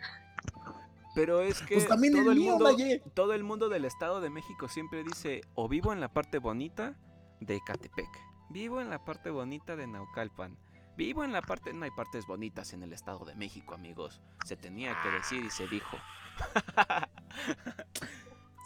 [1.15, 2.77] Pero es que Pues también todo el el mío, mundo,
[3.13, 6.95] todo el mundo del Estado de México siempre dice o vivo en la parte bonita
[7.39, 8.09] de Ecatepec,
[8.49, 10.57] vivo en la parte bonita de Naucalpan,
[10.97, 14.21] vivo en la parte no hay partes bonitas en el Estado de México, amigos.
[14.45, 15.97] Se tenía que decir y se dijo.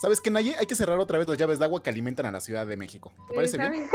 [0.02, 0.56] ¿Sabes qué, Naye?
[0.58, 2.78] Hay que cerrar otra vez las llaves de agua que alimentan a la Ciudad de
[2.78, 3.12] México.
[3.28, 3.90] ¿Te parece bien?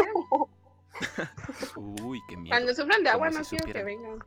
[1.77, 2.55] Uy, qué miedo.
[2.55, 4.19] Cuando sufran de agua no quiero que vengan.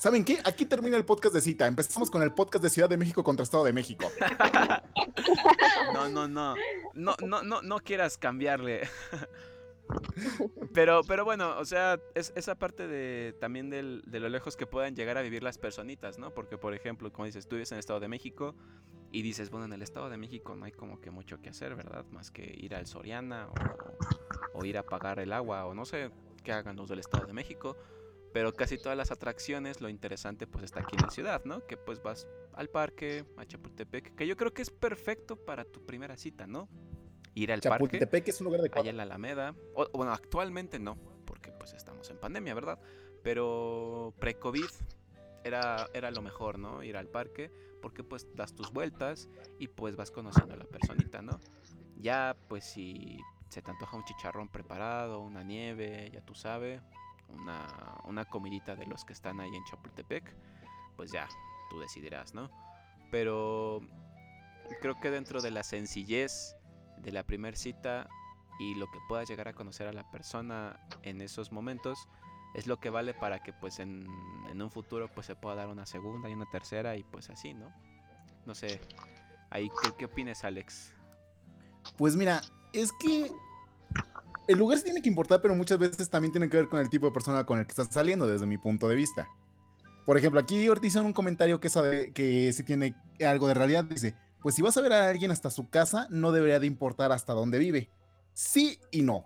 [0.00, 0.38] ¿Saben qué?
[0.44, 1.66] Aquí termina el podcast de cita.
[1.66, 4.10] Empezamos con el podcast de Ciudad de México contra Estado de México.
[5.92, 6.54] No, no, no.
[6.94, 8.88] No, no, no, no quieras cambiarle.
[10.72, 14.66] Pero, pero bueno, o sea, es esa parte de también del- de lo lejos que
[14.66, 16.32] puedan llegar a vivir las personitas, ¿no?
[16.32, 18.54] Porque, por ejemplo, como dices, tú vives en el Estado de México
[19.10, 21.74] y dices, bueno, en el Estado de México no hay como que mucho que hacer,
[21.74, 22.04] ¿verdad?
[22.12, 26.10] Más que ir al Soriana o, o ir a pagar el agua o no sé
[26.44, 27.76] qué hagan los del Estado de México.
[28.32, 31.66] Pero casi todas las atracciones, lo interesante pues está aquí en la ciudad, ¿no?
[31.66, 35.84] Que pues vas al parque, a Chapultepec, que yo creo que es perfecto para tu
[35.84, 36.68] primera cita, ¿no?
[37.34, 39.54] Ir al parque, Chapultepec es un lugar de allá en la Alameda.
[39.74, 42.78] O- bueno, actualmente no, porque pues estamos en pandemia, ¿verdad?
[43.22, 44.68] Pero pre-COVID
[45.44, 46.82] era, era lo mejor, ¿no?
[46.82, 47.50] Ir al parque,
[47.82, 49.28] porque pues das tus vueltas
[49.58, 51.40] y pues vas conociendo a la personita, ¿no?
[51.96, 53.18] Ya pues si
[53.48, 56.80] se te antoja un chicharrón preparado, una nieve, ya tú sabes,
[57.34, 57.66] una,
[58.04, 60.34] una comidita de los que están ahí en Chapultepec,
[60.96, 61.28] pues ya,
[61.70, 62.50] tú decidirás, ¿no?
[63.10, 63.80] Pero
[64.80, 66.56] creo que dentro de la sencillez
[66.98, 68.08] de la primer cita
[68.58, 72.08] y lo que puedas llegar a conocer a la persona en esos momentos
[72.54, 74.06] es lo que vale para que pues en,
[74.50, 77.54] en un futuro pues se pueda dar una segunda y una tercera y pues así,
[77.54, 77.72] ¿no?
[78.44, 78.80] No sé,
[79.50, 80.92] ahí ¿qué, qué opinas Alex?
[81.96, 82.40] Pues mira,
[82.72, 83.30] es que
[84.50, 86.90] el lugar sí tiene que importar, pero muchas veces también tiene que ver con el
[86.90, 89.28] tipo de persona con el que estás saliendo, desde mi punto de vista.
[90.04, 93.84] Por ejemplo, aquí Ortiz en un comentario que sabe que sí tiene algo de realidad,
[93.84, 97.12] dice, pues si vas a ver a alguien hasta su casa, no debería de importar
[97.12, 97.90] hasta dónde vive.
[98.32, 99.24] Sí y no.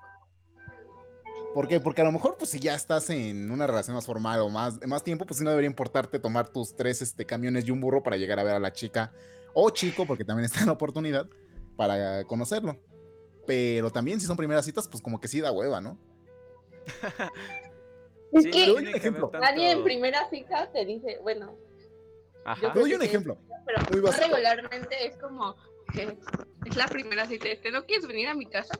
[1.54, 1.80] ¿Por qué?
[1.80, 4.78] Porque a lo mejor, pues si ya estás en una relación más formal o más,
[4.86, 8.02] más tiempo, pues sí no debería importarte tomar tus tres este, camiones y un burro
[8.02, 9.10] para llegar a ver a la chica
[9.54, 11.26] o chico, porque también está la oportunidad,
[11.76, 12.78] para conocerlo.
[13.46, 15.98] Pero también si son primeras citas, pues como que sí da hueva, ¿no?
[18.32, 19.28] Es Sí, que doy un que ver ejemplo.
[19.28, 21.56] tanto- nadie en primera cita te dice, bueno,
[22.46, 22.72] Ajá.
[22.74, 23.38] Te doy un ejemplo.
[23.64, 25.56] pero Muy no regularmente es como
[25.94, 26.18] que
[26.66, 27.48] es la primera cita.
[27.48, 28.78] Este, ¿no quieres venir a mi casa?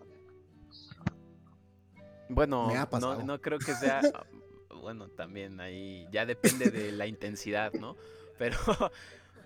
[2.28, 2.68] Bueno,
[3.00, 4.00] no, no creo que sea.
[4.82, 7.96] bueno, también ahí ya depende de la intensidad, ¿no?
[8.38, 8.56] Pero,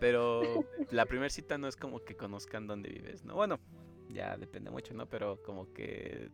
[0.00, 3.34] pero la primera cita no es como que conozcan dónde vives, ¿no?
[3.34, 3.60] Bueno,
[4.08, 5.06] ya depende mucho, ¿no?
[5.06, 6.30] Pero como que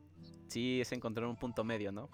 [0.49, 2.09] sí es encontrar un punto medio, ¿no?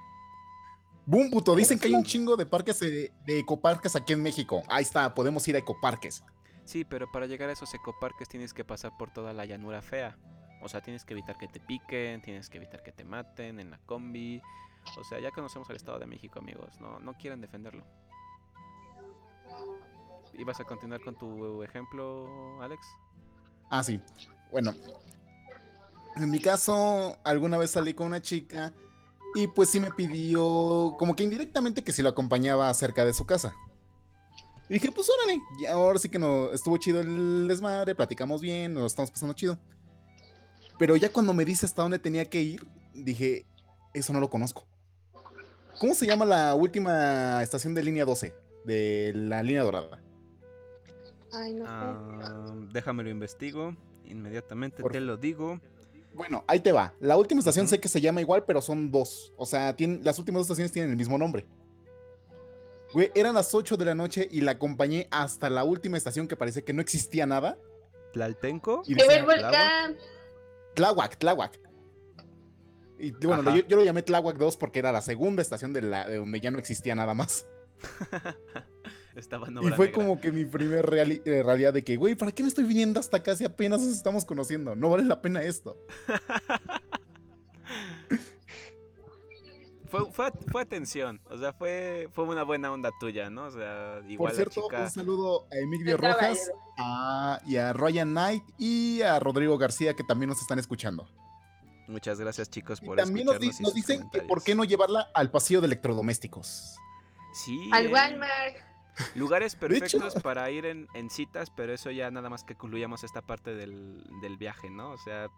[1.06, 4.62] Boom, puto, dicen que hay un chingo de parques de, de ecoparques aquí en México.
[4.68, 6.22] Ahí está, podemos ir a ecoparques.
[6.64, 10.16] Sí, pero para llegar a esos ecoparques tienes que pasar por toda la llanura fea.
[10.62, 13.70] O sea, tienes que evitar que te piquen, tienes que evitar que te maten en
[13.70, 14.40] la combi.
[14.98, 16.80] O sea, ya conocemos al Estado de México, amigos.
[16.80, 17.84] No, no quieren defenderlo.
[20.34, 22.86] ¿Ibas a continuar con tu ejemplo, Alex?
[23.70, 24.00] Ah, sí.
[24.50, 24.74] Bueno,
[26.16, 28.72] en mi caso, alguna vez salí con una chica
[29.34, 33.24] y pues sí me pidió, como que indirectamente, que si lo acompañaba cerca de su
[33.26, 33.54] casa.
[34.68, 38.74] Y dije, pues órale, y ahora sí que no, estuvo chido el desmadre, platicamos bien,
[38.74, 39.58] nos estamos pasando chido.
[40.78, 43.46] Pero ya cuando me dice hasta dónde tenía que ir, dije,
[43.92, 44.66] eso no lo conozco.
[45.78, 48.34] ¿Cómo se llama la última estación de línea 12?
[48.64, 49.98] De la línea dorada.
[51.32, 51.70] Ay, no sé.
[51.70, 53.74] Ah, déjame lo investigo.
[54.04, 55.60] Inmediatamente Por te lo digo.
[56.14, 56.94] Bueno, ahí te va.
[57.00, 59.32] La última estación sé que se llama igual, pero son dos.
[59.36, 61.46] O sea, tienen, las últimas dos estaciones tienen el mismo nombre.
[62.92, 66.36] Güey, eran las 8 de la noche y la acompañé hasta la última estación que
[66.36, 67.56] parece que no existía nada.
[68.12, 68.82] ¿Tlaltenco?
[68.86, 69.96] Y ¡Que ve decía, el volcán!
[70.74, 71.60] Tláhuac, Tláhuac.
[72.98, 76.16] Y bueno, yo lo llamé Tláhuac 2 porque era la segunda estación de, la, de
[76.16, 77.46] donde ya no existía nada más.
[79.16, 79.92] Estaba en y fue negra.
[79.92, 83.00] como que mi primer reali- eh, realidad de que, güey, ¿para qué me estoy viniendo
[83.00, 84.74] hasta acá si apenas nos estamos conociendo?
[84.76, 85.76] No vale la pena esto.
[89.90, 93.46] Fue, fue, fue atención, o sea, fue, fue una buena onda tuya, ¿no?
[93.46, 94.82] O sea, igual Por cierto, chica...
[94.82, 96.48] un saludo a Emilio Rojas
[96.78, 101.08] a- y a Ryan Knight y a Rodrigo García que también nos están escuchando.
[101.88, 104.62] Muchas gracias, chicos, Y por también nos, di- nos sus dicen que por qué no
[104.62, 106.76] llevarla al pasillo de electrodomésticos.
[107.34, 108.56] Sí, Al eh, Walmart.
[109.14, 113.22] Lugares perfectos para ir en, en citas, pero eso ya nada más que concluyamos esta
[113.22, 114.90] parte del, del viaje, ¿no?
[114.90, 115.28] O sea,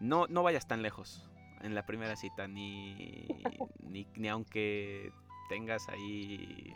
[0.00, 1.28] no, no vayas tan lejos
[1.62, 3.26] en la primera cita, ni,
[3.80, 5.12] ni, ni aunque
[5.48, 6.74] tengas ahí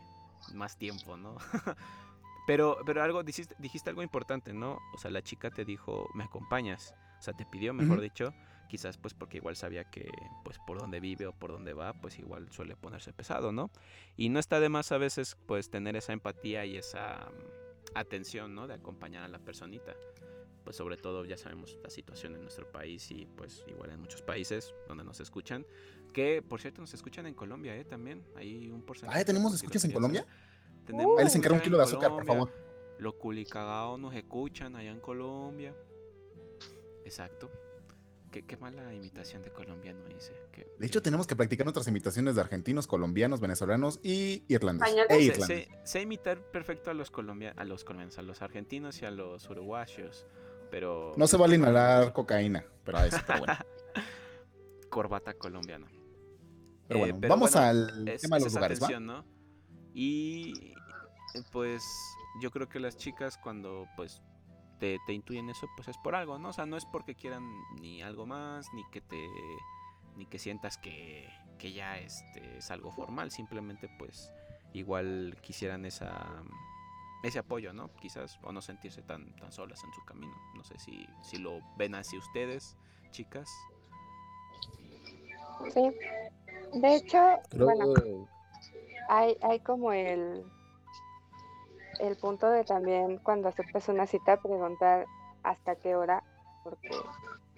[0.54, 1.36] más tiempo, ¿no?
[2.46, 4.78] pero, pero algo, dijiste, dijiste algo importante, ¿no?
[4.94, 6.94] O sea, la chica te dijo, me acompañas.
[7.18, 8.32] O sea, te pidió, mejor dicho,
[8.70, 10.08] quizás pues porque igual sabía que
[10.44, 13.70] pues por donde vive o por donde va, pues igual suele ponerse pesado, ¿no?
[14.16, 18.54] Y no está de más a veces pues tener esa empatía y esa mm, atención,
[18.54, 18.68] ¿no?
[18.68, 19.94] De acompañar a la personita.
[20.62, 24.22] Pues sobre todo ya sabemos la situación en nuestro país y pues igual en muchos
[24.22, 25.66] países donde nos escuchan.
[26.12, 27.84] Que por cierto nos escuchan en Colombia, ¿eh?
[27.84, 29.20] También hay un porcentaje.
[29.20, 30.24] Ah, ¿tenemos por escuchas en Colombia?
[30.86, 32.52] Tenemos Ahí les encargo un kilo de azúcar, por Colombia.
[32.54, 32.70] favor.
[33.00, 35.74] Los culicagados nos escuchan allá en Colombia.
[37.04, 37.50] Exacto.
[38.30, 40.32] Qué, qué mala imitación de colombiano hice.
[40.52, 44.94] Qué- De hecho, tenemos que practicar nuestras imitaciones de argentinos, colombianos, venezolanos y irlandeses.
[44.94, 45.46] E Sé, irlandeses.
[45.46, 49.10] sé- sé imitar perfecto a los colombianos, a los colombianos, a los argentinos y a
[49.10, 50.26] los uruguayos,
[50.70, 53.54] pero No se vale inhalar cocaína, pero a eso, pero bueno.
[54.90, 55.86] corbata colombiana.
[56.86, 58.86] Pero Eh, bueno, pero vamos bueno, al Es, tema de los lugares, ¿va?
[58.86, 59.24] atención, ¿no?
[59.92, 60.74] Y
[61.52, 61.82] pues
[62.40, 64.22] yo creo que las chicas cuando pues
[64.80, 66.48] te, te intuyen eso, pues es por algo, ¿no?
[66.48, 67.48] O sea, no es porque quieran
[67.80, 69.28] ni algo más, ni que te
[70.16, 71.28] ni que sientas que,
[71.58, 74.32] que ya este es algo formal, simplemente pues
[74.74, 76.42] igual quisieran esa
[77.22, 77.90] ese apoyo, ¿no?
[78.00, 80.34] Quizás o no sentirse tan tan solas en su camino.
[80.54, 82.76] No sé si si lo ven así ustedes,
[83.12, 83.48] chicas.
[85.72, 85.90] Sí.
[86.80, 87.18] De hecho,
[87.50, 88.28] Creo- bueno,
[89.08, 90.44] hay, hay como el,
[92.00, 95.06] el punto de también cuando aceptas una cita preguntar
[95.42, 96.22] hasta qué hora,
[96.64, 96.88] porque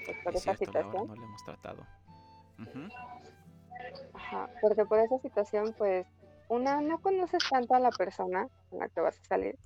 [0.04, 1.86] pues, por Es esa cierto, situación, no la hemos tratado.
[4.14, 6.06] Ajá, porque por esa situación, pues,
[6.48, 9.58] una, no conoces tanto a la persona con la que vas a salir,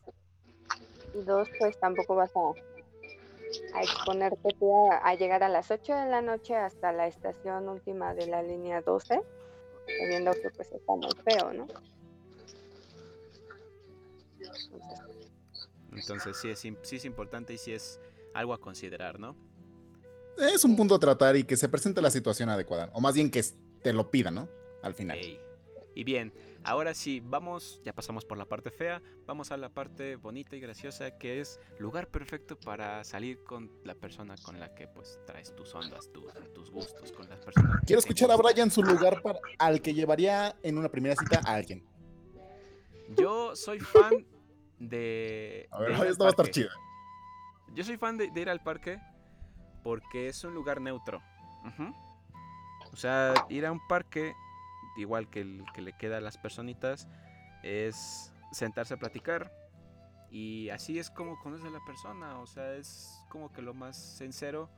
[1.14, 5.94] y dos, pues tampoco vas a, a exponerte tú a, a llegar a las 8
[5.94, 9.20] de la noche hasta la estación última de la línea 12,
[9.98, 11.66] sabiendo que pues está muy feo, ¿no?
[15.92, 18.00] Entonces, sí es, im- sí es importante y sí es
[18.34, 19.36] algo a considerar, ¿no?
[20.38, 22.90] Es un punto a tratar y que se presente la situación adecuada.
[22.92, 23.42] O más bien que
[23.82, 24.48] te lo pida, ¿no?
[24.82, 25.18] Al final.
[25.94, 30.16] Y bien, ahora sí, vamos, ya pasamos por la parte fea, vamos a la parte
[30.16, 34.88] bonita y graciosa que es lugar perfecto para salir con la persona con la que
[34.88, 37.80] pues traes tus ondas, tus, tus gustos, con las personas.
[37.86, 38.36] Quiero escuchar a.
[38.36, 41.82] Brian su lugar para, al que llevaría en una primera cita a alguien.
[43.16, 44.26] Yo soy fan
[44.78, 45.68] de...
[45.70, 46.52] A de ver, ir al esto va a estar parque.
[46.52, 46.70] chido.
[47.74, 49.00] Yo soy fan de, de ir al parque
[49.82, 51.22] porque es un lugar neutro.
[51.64, 51.94] Ujú.
[52.92, 54.34] O sea, ir a un parque,
[54.96, 57.08] igual que el que le queda a las personitas,
[57.62, 59.52] es sentarse a platicar.
[60.30, 62.38] Y así es como conoces a la persona.
[62.40, 64.70] O sea, es como que lo más sincero.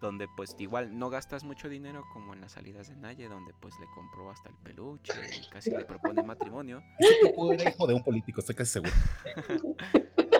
[0.00, 3.74] Donde pues igual no gastas mucho dinero como en las salidas de Naye, donde pues
[3.80, 6.82] le compró hasta el peluche y casi le propone matrimonio.
[7.52, 8.92] Era hijo de un político, estoy casi seguro.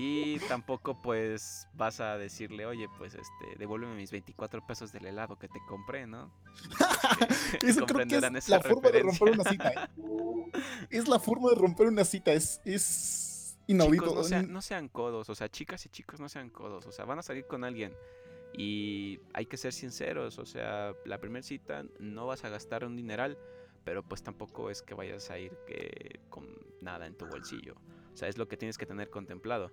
[0.00, 5.36] Y tampoco pues vas a decirle, oye, pues este, devuélveme mis 24 pesos del helado
[5.40, 6.30] que te compré, ¿no?
[7.64, 9.70] Eso creo que es la forma de romper una cita.
[9.70, 10.52] ¿eh?
[10.90, 12.32] Es la forma de romper una cita.
[12.32, 14.04] Es, es inaudito.
[14.04, 16.92] Chicos, no, sean, no sean codos, o sea, chicas y chicos no sean codos, o
[16.92, 17.92] sea, van a salir con alguien
[18.52, 22.96] y hay que ser sinceros, o sea, la primera cita no vas a gastar un
[22.96, 23.38] dineral,
[23.84, 26.46] pero pues tampoco es que vayas a ir que con
[26.80, 27.74] nada en tu bolsillo,
[28.12, 29.70] o sea, es lo que tienes que tener contemplado.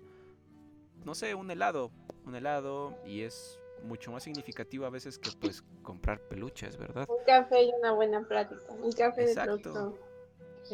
[1.04, 1.90] No sé, un helado,
[2.24, 7.06] un helado y es mucho más significativo a veces que pues comprar peluches, ¿verdad?
[7.08, 8.72] Un café y una buena plática.
[8.72, 9.56] Un café Exacto.
[9.56, 9.98] de producto.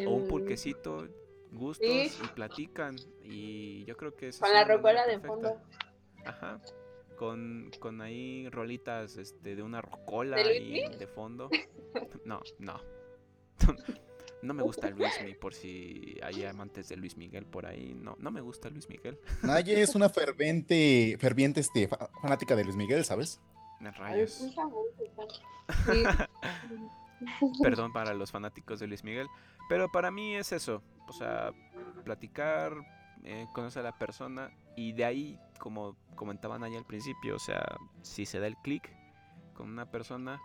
[0.06, 1.08] O un Mm, pulquecito,
[1.50, 2.24] gustos Sí.
[2.24, 5.60] y platican y yo creo que eso Con es la rocola de fondo.
[6.24, 6.60] Ajá.
[7.22, 10.96] Con, con ahí rolitas este, de una rocola ¿De ahí Luismi?
[10.96, 11.48] de fondo.
[12.24, 12.80] No, no.
[14.42, 17.94] No me gusta Luismi, por si hay amantes de Luis Miguel por ahí.
[17.94, 19.20] No, no me gusta Luis Miguel.
[19.42, 23.40] Naye es una fervente, ferviente este, fa- fanática de Luis Miguel, ¿sabes?
[23.80, 24.32] Rayos.
[25.86, 26.02] Sí.
[27.62, 29.28] Perdón para los fanáticos de Luis Miguel.
[29.68, 30.82] Pero para mí es eso.
[31.06, 31.52] O sea,
[32.04, 32.72] platicar,
[33.22, 34.50] eh, conocer a la persona.
[34.74, 37.64] Y de ahí, como comentaban ahí al principio, o sea,
[38.02, 38.92] si se da el clic
[39.54, 40.42] con una persona,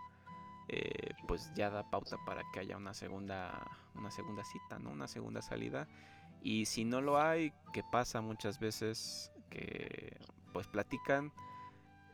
[0.68, 3.66] eh, pues ya da pauta para que haya una segunda,
[3.96, 4.90] una segunda cita, ¿no?
[4.90, 5.88] Una segunda salida.
[6.40, 10.16] Y si no lo hay, que pasa muchas veces que
[10.52, 11.32] pues platican,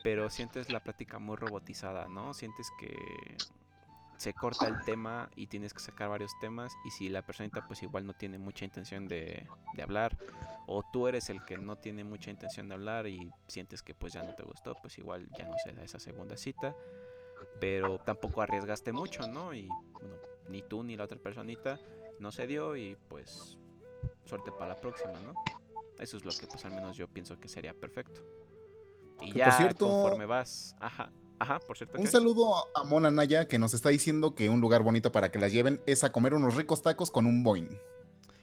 [0.03, 2.33] pero sientes la plática muy robotizada, ¿no?
[2.33, 2.97] Sientes que
[4.17, 7.83] se corta el tema y tienes que sacar varios temas y si la personita pues
[7.83, 10.17] igual no tiene mucha intención de, de hablar
[10.67, 14.12] o tú eres el que no tiene mucha intención de hablar y sientes que pues
[14.12, 16.75] ya no te gustó, pues igual ya no se da esa segunda cita,
[17.61, 19.53] pero tampoco arriesgaste mucho, ¿no?
[19.55, 20.17] Y bueno,
[20.49, 21.79] ni tú ni la otra personita
[22.19, 23.59] no se dio y pues
[24.25, 25.35] suerte para la próxima, ¿no?
[25.99, 28.23] Eso es lo que pues al menos yo pienso que sería perfecto.
[29.21, 31.99] Y Que, ya por cierto- conforme vas, ajá, ajá, por cierto.
[32.01, 35.39] Un saludo a Mona Naya que nos está diciendo que un lugar bonito para que
[35.39, 37.79] las lleven es a comer unos ricos tacos con un boing.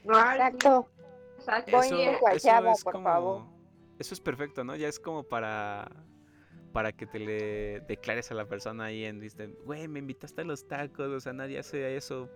[0.06, 0.88] Exacto.
[1.42, 1.82] Exacto.
[1.82, 3.44] Eso, eso guayaba, es por como- favor.
[4.00, 4.76] Eso es perfecto, ¿no?
[4.76, 5.90] Ya es como para
[6.74, 10.46] para que te le declares a la persona ahí en viste, güey, me invitaste a
[10.46, 12.30] los tacos, o sea, nadie hace eso.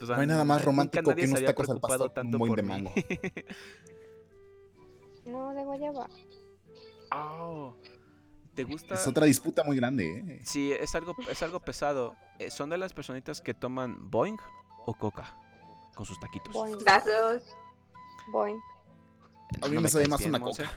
[0.00, 2.50] O sea, No hay nada más romántico que unos tacos al pastor un tanto boing
[2.52, 2.92] por de mango.
[5.24, 6.06] No, de guayaba.
[7.12, 7.74] Oh,
[8.54, 8.94] ¿Te gusta?
[8.94, 10.40] Es otra disputa muy grande, ¿eh?
[10.44, 12.14] Sí, es algo, es algo pesado.
[12.38, 14.36] Eh, ¿Son de las personitas que toman Boeing
[14.86, 15.36] o Coca
[15.94, 16.52] con sus taquitos?
[16.52, 17.56] Boing, Las dos.
[18.28, 18.60] Boing.
[19.62, 20.70] A mí ¿No me sabe más una coca.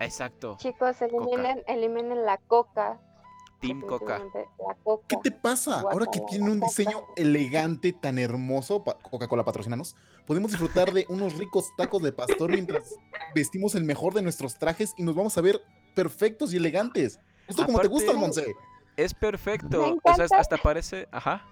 [0.00, 3.00] Exacto, Chicos, eliminen, eliminen la coca.
[3.60, 4.18] Team Coca.
[4.18, 5.06] definitivamente, La coca.
[5.08, 5.80] ¿Qué te pasa?
[5.80, 9.96] Ahora que tiene un diseño elegante tan hermoso, Coca-Cola patrocinanos,
[10.26, 12.94] podemos disfrutar de unos ricos tacos de pastor mientras
[13.34, 15.62] vestimos el mejor de nuestros trajes y nos vamos a ver
[15.94, 17.20] perfectos y elegantes.
[17.46, 18.54] Esto como te gusta, Monse.
[18.96, 19.98] Es perfecto.
[20.02, 21.46] O sea, hasta parece, ajá.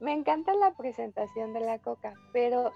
[0.00, 2.72] Me encanta la presentación de la coca, pero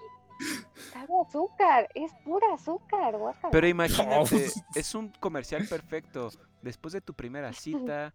[0.95, 3.51] sabe azúcar, es pura azúcar, guacala.
[3.51, 6.29] Pero imagínate, es un comercial perfecto.
[6.61, 8.13] Después de tu primera cita,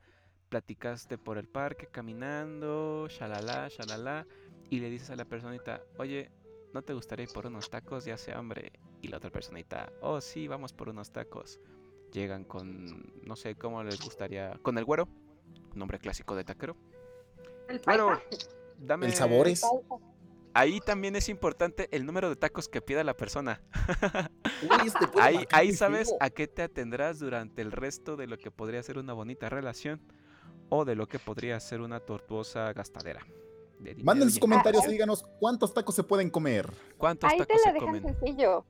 [0.48, 4.26] platicaste por el parque caminando, shalala, shalala,
[4.70, 6.30] y le dices a la personita, oye,
[6.72, 8.04] ¿no te gustaría ir por unos tacos?
[8.04, 8.72] Ya hace hambre.
[9.02, 11.60] Y la otra personita, oh sí, vamos por unos tacos.
[12.12, 15.06] Llegan con, no sé cómo les gustaría, con el güero,
[15.74, 16.76] nombre clásico de taquero.
[17.68, 18.20] El paisa.
[18.78, 19.06] dame...
[19.06, 19.62] El sabor es.
[20.52, 23.60] Ahí también es importante el número de tacos que pida la persona.
[24.62, 25.06] Uy, este
[25.52, 29.12] Ahí, sabes a qué te atendrás durante el resto de lo que podría ser una
[29.12, 30.00] bonita relación
[30.68, 33.24] o de lo que podría ser una tortuosa gastadera.
[34.02, 36.70] Manden sus en- comentarios y díganos cuántos tacos se pueden comer.
[36.98, 38.02] ¿Cuántos Ahí te la se dejan comen?
[38.02, 38.64] sencillo,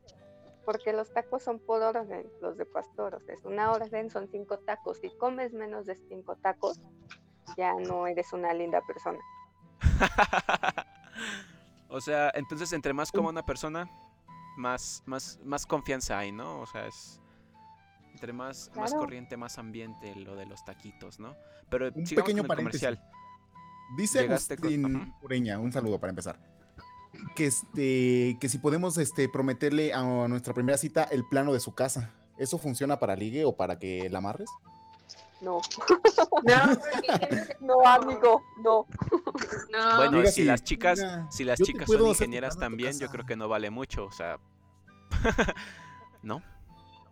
[0.64, 4.28] porque los tacos son por orden, los de pastor, o sea, es una orden, son
[4.30, 4.98] cinco tacos.
[4.98, 6.78] Si comes menos de cinco tacos,
[7.56, 9.18] ya no eres una linda persona.
[11.90, 13.90] o sea, entonces entre más como una persona,
[14.56, 16.60] más, más, más confianza hay, ¿no?
[16.60, 17.20] O sea, es
[18.12, 21.34] entre más, más corriente, más ambiente lo de los taquitos, ¿no?
[21.70, 22.80] Pero Un pequeño con el paréntesis.
[22.82, 23.10] comercial.
[23.96, 25.18] Dice Llegaste con- Agustín Ajá.
[25.22, 26.38] Ureña, un saludo para empezar.
[27.34, 31.74] Que este, que si podemos este, prometerle a nuestra primera cita el plano de su
[31.74, 32.12] casa.
[32.38, 34.48] ¿Eso funciona para ligue o para que la amarres?
[35.40, 35.60] No,
[37.60, 38.86] No, amigo, no.
[39.70, 39.96] no.
[39.96, 43.12] Bueno, si las chicas, "Mira, si las yo chicas son ingenieras también, yo casa".
[43.12, 44.38] creo que no vale mucho, o sea,
[46.22, 46.42] ¿no?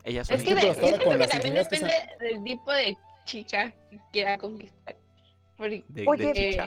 [0.05, 0.67] Ellas son Es que, de-
[1.05, 4.97] con que también depende del tipo de chica que quiera conquistar.
[5.57, 6.67] Porque, de, Oye, de chicha.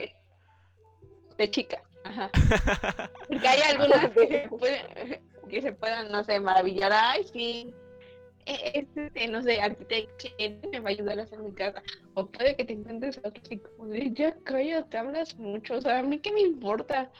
[1.38, 2.30] de chica, ajá.
[3.28, 6.92] Porque hay algunas que pueden, que se puedan, no sé, maravillar.
[6.92, 7.74] Ay, sí,
[8.46, 10.26] este, este, no sé, arquitecto
[10.70, 11.82] me va a ayudar a hacer mi casa.
[12.14, 15.74] O puede que te encuentres a otro así como de, ya cállate, hablas mucho.
[15.74, 17.10] O sea, a mí qué me importa.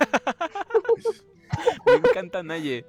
[1.86, 2.84] Me encanta Naye.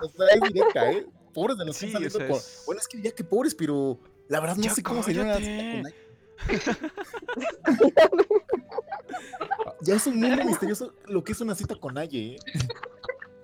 [0.00, 1.04] O sea, es directa, ¿eh?
[1.34, 3.12] Pobres de los que Sí, están o saliendo sea, con- es- Bueno, es que diría
[3.12, 3.98] que pobres, pero
[4.28, 5.50] la verdad no Ya sé cómo sería una cállate.
[5.50, 5.94] cita con Naye.
[9.82, 12.38] Ya es un mundo misterioso lo que es una cita con Naye, ¿eh?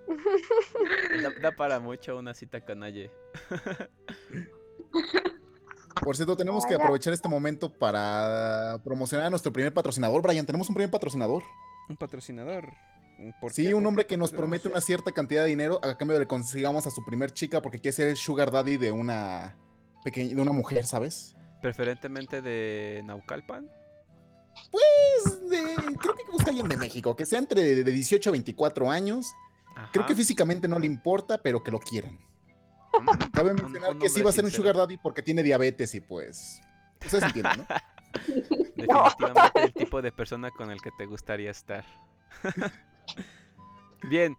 [1.22, 3.10] Da, da para mucho una cita con Naye.
[6.02, 10.22] Por cierto, tenemos que aprovechar este momento para promocionar a nuestro primer patrocinador.
[10.22, 11.42] Brian, tenemos un primer patrocinador.
[11.88, 12.68] Un patrocinador.
[13.40, 13.74] ¿Por Sí, qué?
[13.74, 16.28] un ¿Por hombre que nos promete una cierta cantidad de dinero a cambio de que
[16.28, 19.56] consigamos a su primer chica porque quiere ser el sugar daddy de una
[20.04, 21.34] pequeña, de una mujer, ¿sabes?
[21.60, 23.68] Preferentemente de Naucalpan.
[24.70, 25.64] Pues de,
[25.98, 29.26] creo que busca alguien de México, que sea entre de 18 a 24 años.
[29.92, 32.18] Creo que físicamente no le importa, pero que lo quieran.
[33.32, 36.00] Cabe mencionar un que sí va a ser un sugar daddy porque tiene diabetes y
[36.00, 36.60] pues...
[37.00, 37.58] Ustedes entienden,
[38.88, 39.04] ¿no?
[39.04, 41.84] Definitivamente el tipo de persona con el que te gustaría estar.
[44.08, 44.36] Bien.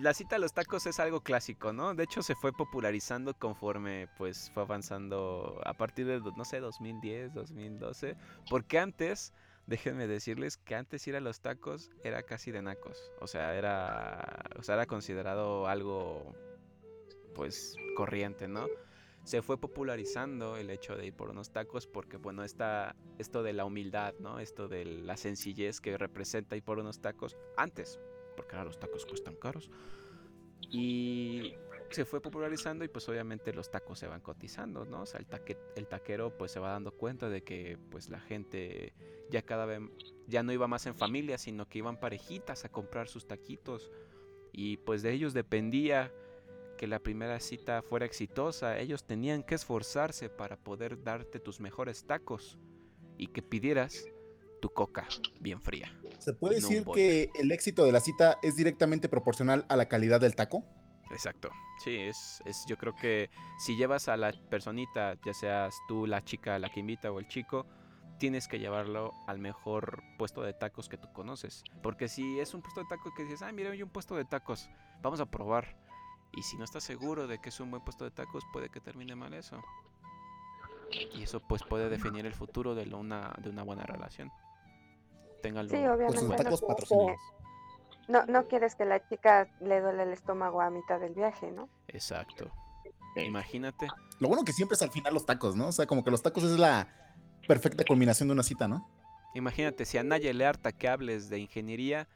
[0.00, 1.94] La cita a los tacos es algo clásico, ¿no?
[1.94, 7.34] De hecho se fue popularizando conforme pues fue avanzando a partir de, no sé, 2010,
[7.34, 8.16] 2012.
[8.48, 9.34] Porque antes,
[9.72, 13.10] déjenme decirles que antes ir a los tacos era casi de nacos.
[13.20, 16.34] O sea, era, o sea, era considerado algo
[17.34, 18.66] pues corriente, ¿no?
[19.24, 23.52] se fue popularizando el hecho de ir por unos tacos porque, bueno, está esto de
[23.52, 24.40] la humildad, ¿no?
[24.40, 28.00] Esto de la sencillez que representa ir por unos tacos antes,
[28.36, 29.70] porque ahora los tacos cuestan caros.
[30.70, 31.54] Y
[31.92, 35.02] se fue popularizando y pues obviamente los tacos se van cotizando, ¿no?
[35.02, 38.20] O sea, el, taque- el taquero pues se va dando cuenta de que pues la
[38.20, 38.94] gente
[39.30, 39.80] ya cada vez,
[40.26, 43.90] ya no iba más en familia, sino que iban parejitas a comprar sus taquitos.
[44.52, 46.12] Y pues de ellos dependía
[46.76, 52.04] que la primera cita fuera exitosa, ellos tenían que esforzarse para poder darte tus mejores
[52.06, 52.58] tacos
[53.16, 54.04] y que pidieras
[54.60, 55.06] tu coca
[55.40, 55.96] bien fría.
[56.18, 60.20] ¿Se puede decir que el éxito de la cita es directamente proporcional a la calidad
[60.20, 60.64] del taco?
[61.12, 61.50] Exacto.
[61.78, 66.24] Sí, es, es yo creo que si llevas a la personita, ya seas tú la
[66.24, 67.66] chica la que invita o el chico,
[68.18, 71.64] tienes que llevarlo al mejor puesto de tacos que tú conoces.
[71.82, 74.24] Porque si es un puesto de tacos que dices, ah, mira, hay un puesto de
[74.24, 74.68] tacos,
[75.02, 75.76] vamos a probar.
[76.34, 78.80] Y si no estás seguro de que es un buen puesto de tacos, puede que
[78.80, 79.60] termine mal eso.
[81.14, 84.30] Y eso pues puede definir el futuro de, lo- una, de una buena relación.
[85.42, 85.70] Ténganlo.
[85.70, 86.26] Sí, obviamente.
[86.26, 86.44] cuenta.
[86.44, 87.20] tacos no, patrocinados.
[88.12, 91.70] No, no quieres que la chica le duele el estómago a mitad del viaje, ¿no?
[91.88, 92.50] Exacto.
[93.16, 93.88] Imagínate.
[94.20, 95.68] Lo bueno que siempre es al final los tacos, ¿no?
[95.68, 96.88] O sea, como que los tacos es la
[97.48, 98.86] perfecta culminación de una cita, ¿no?
[99.34, 102.06] Imagínate, si a Naye le harta que hables de ingeniería,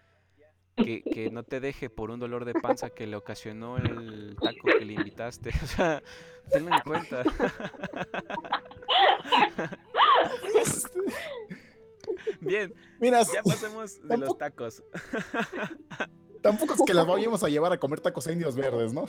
[0.77, 4.69] que, que no te deje por un dolor de panza que le ocasionó el taco
[4.79, 5.51] que le invitaste.
[5.63, 6.03] O sea,
[6.53, 7.23] tenlo en cuenta.
[12.41, 14.83] Bien, Mira, ya pasemos de los tacos.
[16.43, 19.07] tampoco es que las vayamos a llevar a comer tacos a indios verdes, ¿no?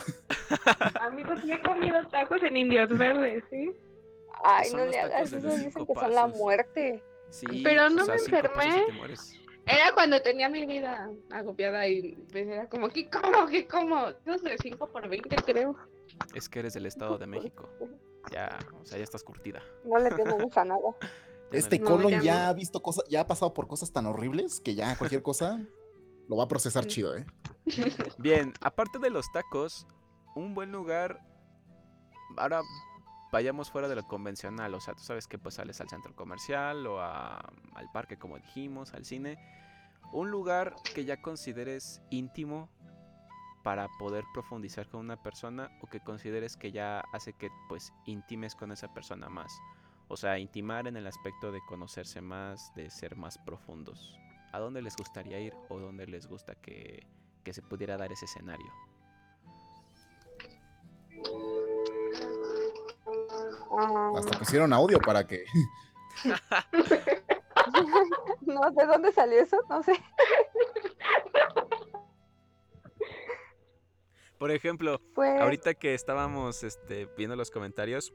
[1.02, 3.72] Amigos, yo he comido tacos en Indios Verdes, ¿sí?
[4.44, 7.04] Ay, Son no le hagas eso, dicen que son la muerte.
[7.30, 8.86] Sí, Pero no o sea, me enfermé.
[9.66, 13.48] Era cuando tenía mi vida agobiada y pues era como, ¿qué como?
[13.48, 14.08] ¿Qué como?
[14.26, 15.76] No sé, 5 por 20 creo.
[16.34, 17.70] Es que eres del Estado de México.
[18.32, 19.62] Ya, o sea, ya estás curtida.
[19.84, 20.96] No le tenemos a nada.
[21.52, 22.50] Este no- colon ya ya no.
[22.50, 25.60] ha visto cosas, ya ha pasado por cosas tan horribles que ya cualquier cosa
[26.28, 27.26] lo va a procesar chido, ¿eh?
[28.18, 29.88] Bien, aparte de los tacos,
[30.36, 31.22] un buen lugar.
[32.36, 32.62] Ahora
[33.32, 34.74] vayamos fuera de lo convencional.
[34.74, 37.38] O sea, tú sabes que pues sales al centro comercial o a-
[37.76, 39.38] al parque, como dijimos, al cine.
[40.14, 42.70] Un lugar que ya consideres íntimo
[43.64, 48.56] para poder profundizar con una persona o que consideres que ya hace que pues intimes
[48.56, 49.52] con esa persona más.
[50.10, 54.18] O sea, intimar en el aspecto de conocerse más, de ser más profundos.
[54.54, 57.06] ¿A dónde les gustaría ir o dónde les gusta que,
[57.44, 58.72] que se pudiera dar ese escenario?
[64.16, 65.46] Hasta pusieron audio para que.
[68.42, 69.58] no, ¿de dónde salió eso?
[69.70, 69.94] No sé.
[74.38, 78.14] Por ejemplo, Pues, ahorita que estábamos este, viendo los comentarios,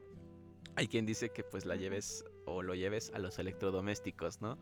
[0.76, 4.58] hay quien dice que pues la lleves o lo lleves a los electrodomésticos, ¿no?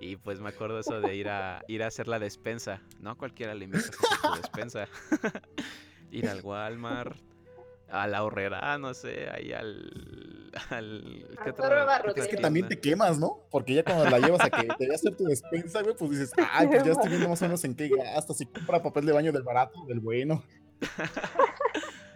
[0.00, 3.16] Y pues me acuerdo eso de ir a ir a hacer la despensa, ¿no?
[3.16, 4.88] Cualquiera le invita a hacer su despensa.
[6.10, 7.16] ir al Walmart,
[7.88, 12.02] a la horrera, no sé, ahí al al ¿qué otra-.
[12.16, 13.40] Es que también te quemas, ¿no?
[13.50, 16.10] Porque ya cuando la llevas a que te voy a hacer tu despensa, güey, pues
[16.12, 18.38] dices, ay, pues ya estoy viendo más o menos en qué gastas.
[18.38, 20.42] Si compra papel de baño del barato, del bueno.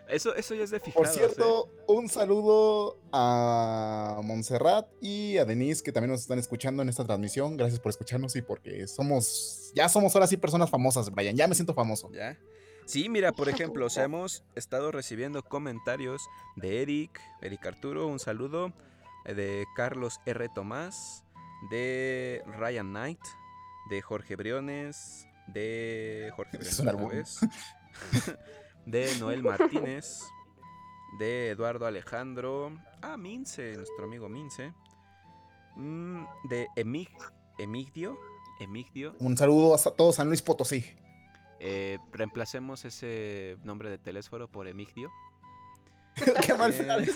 [0.09, 1.19] Eso, eso ya es de Por fijados, ¿eh?
[1.19, 7.05] cierto, un saludo a Montserrat y a Denise que también nos están escuchando en esta
[7.05, 7.57] transmisión.
[7.57, 11.37] Gracias por escucharnos y porque somos, ya somos ahora sí personas famosas, Brian.
[11.37, 12.11] Ya me siento famoso.
[12.13, 12.39] ¿Ya?
[12.87, 18.19] Sí, mira, por ejemplo, o sea, hemos estado recibiendo comentarios de Eric, Eric Arturo, un
[18.19, 18.75] saludo,
[19.25, 20.49] eh, de Carlos R.
[20.55, 21.25] Tomás,
[21.71, 23.21] de Ryan Knight,
[23.89, 27.39] de Jorge Briones, de Jorge Es Briones
[28.87, 30.21] de Noel Martínez,
[31.19, 34.73] de Eduardo Alejandro, ah, Mince, nuestro amigo Mince,
[35.77, 37.11] mm, de Emig,
[37.59, 38.19] Emigdio,
[38.61, 40.85] Emigdio, Un saludo a todos San Luis Potosí.
[41.61, 45.11] eh, reemplacemos ese nombre de teléfono por Emigdio.
[46.47, 46.75] Qué mal Eh.
[46.75, 47.07] final.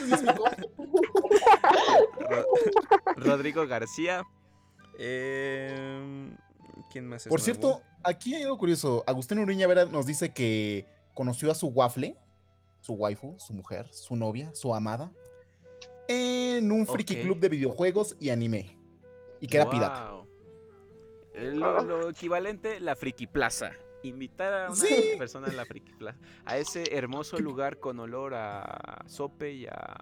[2.29, 2.47] Ro-
[3.17, 4.25] Rodrigo García.
[4.99, 6.31] eh,
[6.91, 7.45] ¿Quién más es Por nuevo?
[7.45, 9.05] cierto, aquí hay algo curioso.
[9.07, 10.87] Agustín Uriña Vera nos dice que
[11.19, 12.17] conoció a su waffle,
[12.81, 15.11] su waifu, su mujer, su novia, su amada,
[16.07, 18.79] en un friki club de videojuegos y anime.
[19.41, 20.11] Y que era pirata.
[20.11, 20.29] Guau.
[21.35, 23.73] Eh, Lo, lo equivalente, la Friki Plaza.
[24.05, 25.15] Invitar a una Sí.
[25.19, 26.21] persona a la Friki Plaza.
[26.45, 29.97] A ese hermoso lugar con olor a sope y a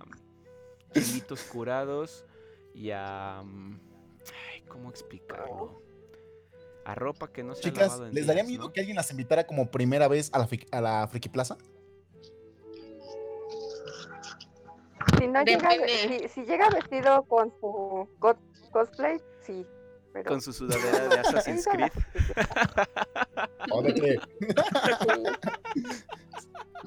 [0.93, 2.27] chilitos curados
[2.75, 3.43] y a...
[3.43, 3.81] mm,
[4.53, 5.83] Ay, ¿Cómo explicarlo?
[6.87, 8.73] A ropa que no se ha Chicas, lavado en ¿les daría días, miedo ¿no?
[8.73, 11.57] que alguien las invitara como primera vez a la, a la Friki Plaza?
[15.19, 16.29] Si no llega, Depende.
[16.29, 18.39] si, si llega vestido con su co-
[18.71, 19.67] cosplay, sí.
[20.13, 21.91] Pero Con su sudadera de Assassin's Creed.
[23.73, 24.17] ¿O de qué?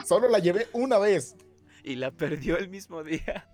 [0.06, 1.36] Solo la llevé una vez.
[1.84, 3.48] Y la perdió el mismo día.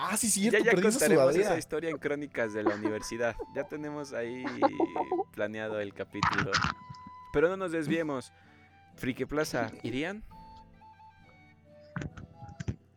[0.00, 3.34] Ah, sí, Ya, cierto, ya esa contaremos esa historia en Crónicas de la Universidad.
[3.54, 4.44] Ya tenemos ahí
[5.34, 6.50] planeado el capítulo.
[7.32, 8.32] Pero no nos desviemos.
[8.96, 10.22] Friki Plaza, ¿irían?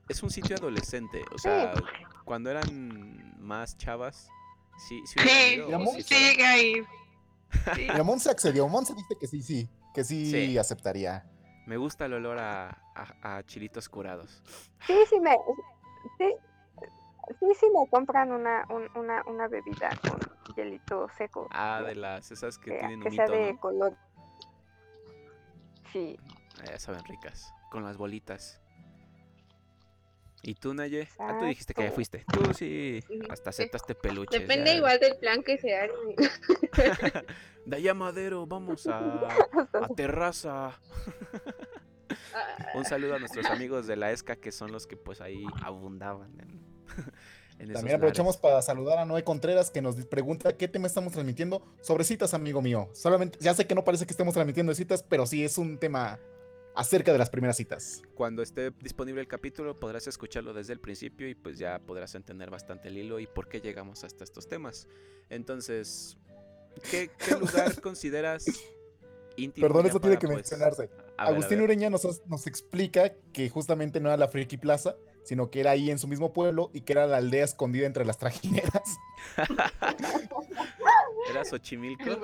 [0.10, 1.24] Es un sitio adolescente.
[1.34, 1.74] O sea,
[2.26, 4.30] cuando eran más chavas,
[4.88, 6.84] sí, sí Sí, Digamos, sí Sí.
[7.76, 7.82] Sí.
[7.82, 8.68] Mira, Monse accedió.
[8.68, 9.70] Monse dice que sí, sí.
[9.94, 10.58] Que sí, Sí.
[10.58, 11.26] aceptaría.
[11.68, 14.42] Me gusta el olor a, a- a chilitos curados.
[14.88, 15.36] sí, sí me,
[16.18, 16.34] sí,
[17.40, 20.20] sí, sí me compran una, un- una, una bebida con
[20.56, 21.48] hielito seco.
[21.52, 23.60] Ah, de las esas que que, tienen que sea humito, de ¿no?
[23.60, 23.98] color.
[25.92, 26.18] Sí,
[26.66, 27.54] Ya saben ricas.
[27.70, 28.60] Con las bolitas.
[30.44, 31.08] ¿Y tú, Naye?
[31.20, 32.26] Ah, tú dijiste que ya fuiste.
[32.34, 33.00] Tú sí.
[33.30, 34.42] Hasta aceptaste peluches.
[34.42, 34.78] Depende ya.
[34.78, 35.94] igual del plan que se haga.
[37.66, 38.98] De allá Madero, vamos a,
[39.74, 40.80] a Terraza.
[42.34, 45.46] Ah, Un saludo a nuestros amigos de la ESCA que son los que pues ahí
[45.62, 46.60] abundaban en,
[47.74, 48.42] También aprovechamos lares.
[48.42, 52.62] para saludar a Noé Contreras que nos pregunta qué tema estamos transmitiendo sobre citas, amigo
[52.62, 52.90] mío.
[52.94, 55.78] Solamente, ya sé que no parece que estemos transmitiendo de citas, pero sí es un
[55.78, 56.20] tema
[56.76, 58.02] acerca de las primeras citas.
[58.16, 62.50] Cuando esté disponible el capítulo podrás escucharlo desde el principio y pues ya podrás entender
[62.50, 64.88] bastante el hilo y por qué llegamos hasta estos temas.
[65.30, 66.18] Entonces,
[66.90, 68.46] ¿qué, qué lugar consideras
[69.36, 69.68] íntimo?
[69.68, 70.88] Perdón, eso tiene que pues, mencionarse.
[70.88, 71.62] ver, Agustín.
[71.62, 75.92] Ureña nos, nos explica que justamente no era la Friki Plaza, sino que era ahí
[75.92, 78.98] en su mismo pueblo y que era la aldea escondida entre las trajineras.
[81.30, 82.04] ¿Era Xochimilco?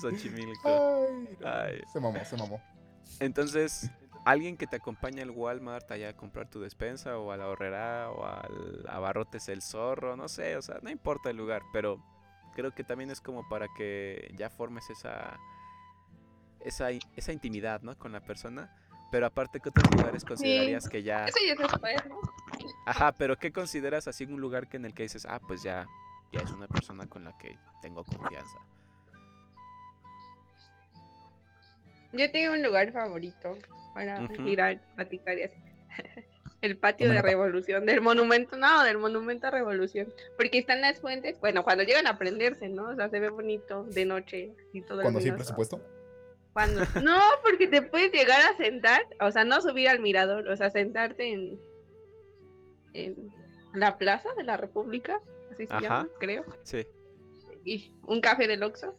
[0.00, 0.68] Xochimilco.
[0.68, 1.80] Ay, no, Ay.
[1.92, 2.60] Se mamó, se mamó.
[3.20, 3.90] Entonces,
[4.24, 8.10] alguien que te acompañe al Walmart allá a comprar tu despensa o a la horrera
[8.10, 12.02] o al abarrotes el zorro, no sé, o sea, no importa el lugar, pero
[12.54, 15.38] creo que también es como para que ya formes esa
[16.66, 17.96] esa, esa intimidad, ¿no?
[17.96, 18.74] Con la persona.
[19.10, 21.26] Pero aparte, ¿qué otros lugares considerarías que ya...
[21.26, 22.20] Eso ya después, ¿no?
[22.86, 25.86] Ajá, pero ¿qué consideras así un lugar que en el que dices, ah, pues ya,
[26.32, 28.58] ya es una persona con la que tengo confianza?
[32.12, 33.58] Yo tengo un lugar favorito
[33.94, 34.48] para Ujú.
[34.48, 35.56] ir a platicar y así.
[36.62, 40.12] El patio de revolución, del monumento, no, del monumento a revolución.
[40.36, 42.88] Porque están las fuentes, bueno, cuando llegan a prenderse, ¿no?
[42.88, 45.36] O sea, se ve bonito de noche y todo Cuando luminoso.
[45.36, 45.80] presupuesto.
[46.56, 46.80] Cuando...
[47.04, 50.70] No, porque te puedes llegar a sentar, o sea, no subir al mirador, o sea,
[50.70, 51.60] sentarte en,
[52.94, 53.28] en
[53.74, 55.20] la plaza de la República,
[55.52, 55.80] así se Ajá.
[55.82, 56.44] llama, creo.
[56.62, 56.86] Sí.
[57.62, 58.94] Y un café del Oxxo,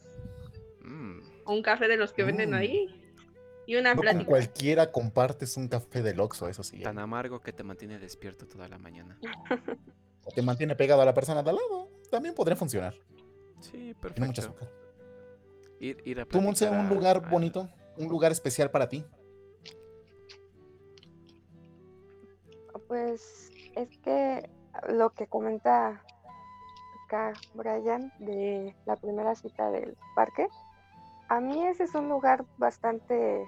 [0.81, 2.53] Mm, o un café de los que venden Mm.
[2.53, 2.87] ahí.
[3.65, 4.25] Y una No con plática.
[4.25, 6.77] cualquiera compartes un café del Oxxo, eso sí.
[6.79, 6.83] ¿eh?
[6.83, 9.19] tan amargo que te mantiene despierto toda la mañana.
[10.23, 11.89] O te mantiene pegado a la persona de al lado.
[12.11, 12.93] También podría funcionar.
[13.61, 14.41] Sí, Tiene mucha perfecto.
[14.41, 14.69] azúcar.
[15.79, 17.69] Ir, ir a ¿Tú, Monse, platicar un a- lugar a- bonito?
[17.97, 19.05] ¿Un lugar especial para ti?
[22.87, 24.49] Pues es que
[24.89, 26.01] lo que comenta
[27.05, 30.47] acá Brian de la primera cita del parque,
[31.29, 33.45] a mí ese es un lugar bastante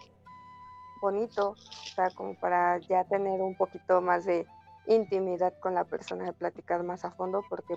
[1.01, 1.55] bonito, o
[1.95, 4.45] sea, como para ya tener un poquito más de
[4.87, 7.75] intimidad con la persona, de platicar más a fondo, porque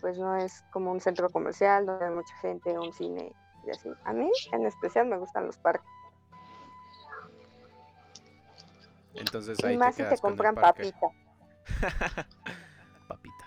[0.00, 3.34] pues no es como un centro comercial donde hay mucha gente, un cine
[3.66, 3.90] y así.
[4.04, 5.88] A mí en especial me gustan los parques.
[9.14, 10.92] Entonces Y ahí más te si te compran parque.
[10.92, 11.24] papitas.
[13.08, 13.44] Papitas.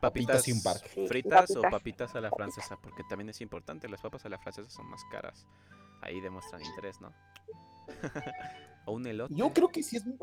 [0.00, 0.88] Papitas y un parque.
[0.88, 2.14] Sí, y fritas o papitas.
[2.14, 5.46] a la francesa, porque también es importante, las papas a la francesa son más caras.
[6.02, 7.12] Ahí demuestran interés, ¿no?
[8.86, 9.34] o un elote.
[9.34, 10.16] Yo creo que sí es muy,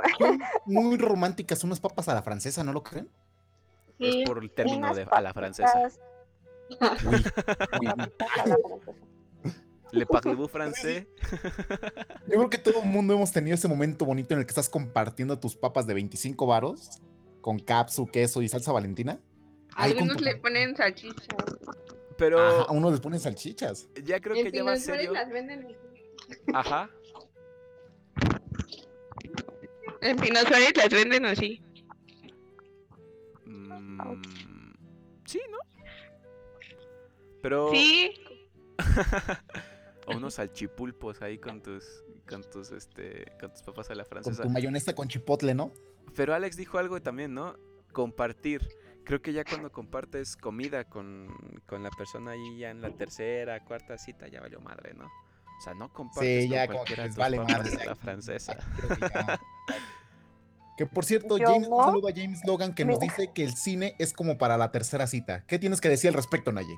[0.66, 3.10] muy románticas unas papas a la francesa, ¿no lo creen?
[4.00, 4.22] Sí.
[4.22, 5.90] Es por el término de a la francesa.
[9.92, 11.08] Le parlez-vous francés?
[12.28, 14.68] Yo creo que todo el mundo hemos tenido ese momento bonito en el que estás
[14.70, 17.00] compartiendo tus papas de 25 varos
[17.42, 19.18] con capsu, queso y salsa valentina.
[19.76, 21.24] Algunos tu- le ponen salchicha.
[22.18, 23.88] Pero Ajá, a uno les ponen salchichas.
[24.04, 25.14] ya creo En que ya va serio.
[25.14, 25.68] las venden.
[26.54, 26.90] Ajá.
[30.02, 31.62] En Pino Suárez las venden así.
[33.46, 34.02] Mm,
[37.48, 38.12] Pero Sí,
[40.06, 41.86] o unos salchipulpos ahí con tus
[42.28, 44.44] con tus este con tus papas a la Con francesa.
[44.44, 45.72] tu mayonesa con chipotle, ¿no?
[46.14, 47.56] Pero Alex dijo algo también, ¿no?
[47.94, 48.68] Compartir.
[49.06, 51.30] Creo que ya cuando compartes comida con,
[51.66, 55.06] con la persona ahí ya en la tercera, cuarta cita, ya valió madre, ¿no?
[55.06, 57.82] O sea, no compartes Sí, con ya como que cualquiera tus vale papas madre.
[57.82, 58.58] a la francesa.
[58.76, 59.40] Que ya-
[60.78, 61.84] Que por cierto, James, un no.
[61.86, 65.08] saludo a James Logan que nos dice que el cine es como para la tercera
[65.08, 65.46] cita.
[65.48, 66.78] ¿Qué tienes que decir al respecto, Naye?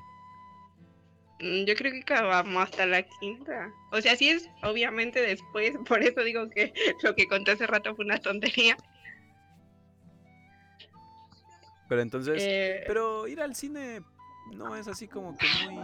[1.40, 3.72] Mm, Yo creo que acabamos hasta la quinta.
[3.92, 6.72] O sea, sí es obviamente después, por eso digo que
[7.02, 8.76] lo que conté hace rato fue una tontería.
[11.88, 14.02] Pero entonces, Eh, pero ir al cine
[14.52, 15.76] no es así como que muy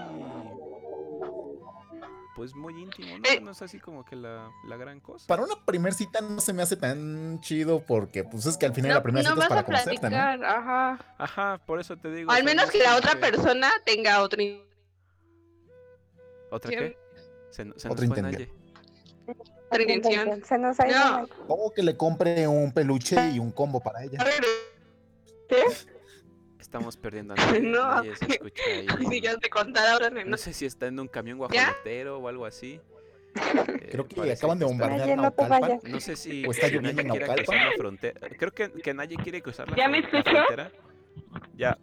[2.37, 3.25] pues muy íntimo, ¿no?
[3.31, 3.41] Eh.
[3.41, 5.27] No es así como que la, la gran cosa.
[5.27, 8.75] Para una primer cita no se me hace tan chido porque pues es que al
[8.75, 10.09] final no, la primera no cita es vas para a conocerte, ¿no?
[10.11, 11.15] platicar, ajá.
[11.17, 12.31] Ajá, por eso te digo.
[12.31, 14.61] Al o menos que la otra que- persona tenga otra in-
[16.57, 16.97] ¿Otra qué?
[17.51, 18.33] Se, se Otra nos fue intención.
[18.33, 18.51] Naye.
[19.71, 20.45] Otra intención.
[20.45, 21.73] Se nos ha ido No.
[21.75, 24.19] Que le compre un peluche y un combo para ella.
[26.61, 27.61] Estamos perdiendo a Naye.
[27.61, 27.97] No.
[27.97, 28.87] Naye se escucha ahí.
[29.11, 30.37] Si ya te contara ahora No no.
[30.37, 31.47] sé si está en un camión ¿Ya?
[31.47, 32.81] guajolotero o algo así.
[33.91, 35.61] Creo Eh, que acaban de bombardear no Naucalpan.
[35.61, 35.85] vayas.
[35.85, 37.37] No sé si ¿O está si lloviendo Naye Naucalpan?
[37.45, 38.21] cruzar la frontera.
[38.39, 40.37] Creo que, que Naye quiere cruzar la, ¿Ya me fron- la escuchó?
[40.37, 40.73] frontera.
[41.55, 41.79] Ya,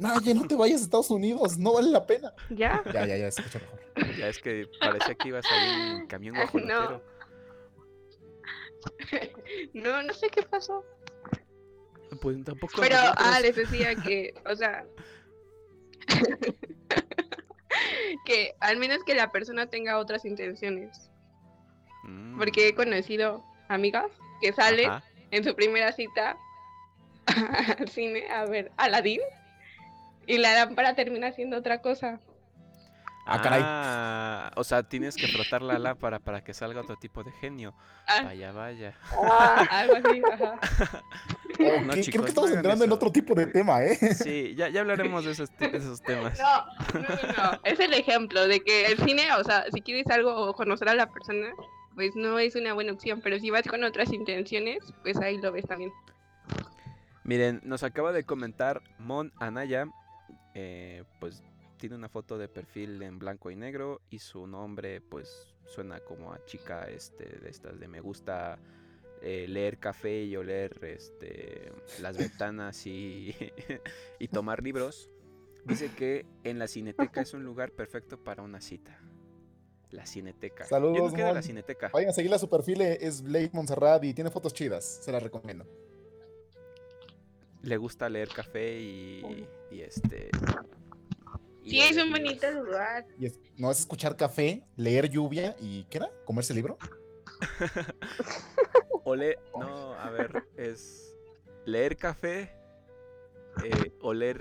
[0.00, 2.32] Naye, no te vayas a Estados Unidos, no vale la pena.
[2.48, 2.82] ¿Ya?
[2.92, 4.16] Ya, ya, ya, escucha mejor.
[4.16, 6.40] ya es que parecía que ibas ahí en camión No.
[6.40, 7.02] guajolotero.
[9.74, 10.82] No, no sé qué pasó.
[12.22, 12.72] Pues tampoco.
[12.80, 13.26] Pero, nosotros.
[13.28, 14.86] ah, les decía que, o sea,
[18.24, 21.10] que al menos que la persona tenga otras intenciones.
[22.04, 24.06] Mm, Porque he conocido amigas
[24.40, 25.04] que salen ajá.
[25.30, 26.38] en su primera cita
[27.78, 29.20] al cine a ver Aladdin
[30.34, 32.20] y la lámpara termina haciendo otra cosa.
[33.26, 33.62] Ah, caray.
[33.64, 37.74] Ah, o sea, tienes que frotar la lámpara para que salga otro tipo de genio.
[38.08, 38.94] Ah, Vaya, vaya.
[39.12, 40.58] Ah, algo así, ajá.
[41.60, 43.96] Oh, No, que- chicos, creo que estamos entrando en otro tipo de tema, ¿eh?
[44.14, 46.40] Sí, ya, ya hablaremos de esos, te- de esos temas.
[46.40, 47.60] No, no, no, no.
[47.64, 50.94] Es el ejemplo de que el cine, o sea, si quieres algo o conocer a
[50.94, 51.50] la persona,
[51.94, 53.20] pues no es una buena opción.
[53.22, 55.92] Pero si vas con otras intenciones, pues ahí lo ves también.
[57.22, 59.86] Miren, nos acaba de comentar Mon Anaya.
[60.54, 61.42] Eh, pues
[61.76, 66.32] tiene una foto de perfil en blanco y negro y su nombre pues suena como
[66.32, 68.58] a chica este de estas de me gusta
[69.22, 73.34] eh, leer café y oler este las ventanas y,
[74.18, 75.10] y tomar libros.
[75.66, 78.98] Dice que en la cineteca es un lugar perfecto para una cita.
[79.90, 80.64] La cineteca.
[80.64, 81.90] Yo Saludos, no quiero la cineteca.
[81.92, 85.66] Vayan a seguirla, su perfil es Blake Montserrat y tiene fotos chidas, se las recomiendo.
[87.62, 90.30] Le gusta leer café y, y este.
[91.62, 93.06] y Sí, es un bonito lugar.
[93.18, 96.10] Y es- no es escuchar café, leer lluvia y ¿qué era?
[96.24, 96.78] ¿Comerse libro?
[99.04, 101.14] Oler, no, a ver, es
[101.64, 102.54] leer café,
[103.64, 104.38] eh, oler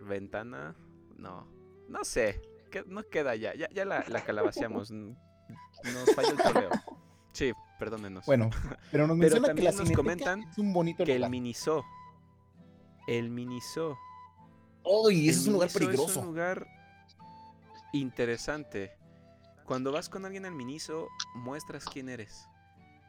[0.00, 0.74] ventana,
[1.16, 1.46] no,
[1.88, 2.40] no sé,
[2.70, 5.14] que, no queda ya, ya, ya la, la calabaceamos, nos
[6.14, 6.70] falló el correo.
[7.32, 8.26] Sí, perdónenos.
[8.26, 8.50] Bueno,
[8.90, 11.30] pero nos Pero menciona que la nos cineteca comentan es un bonito que el.
[11.30, 11.84] Miniso,
[13.08, 13.98] el Miniso,
[14.84, 15.28] ¡Uy!
[15.28, 16.10] ese es un lugar peligroso.
[16.10, 16.66] Es un lugar
[17.92, 18.92] interesante.
[19.64, 22.46] Cuando vas con alguien al Miniso, muestras quién eres.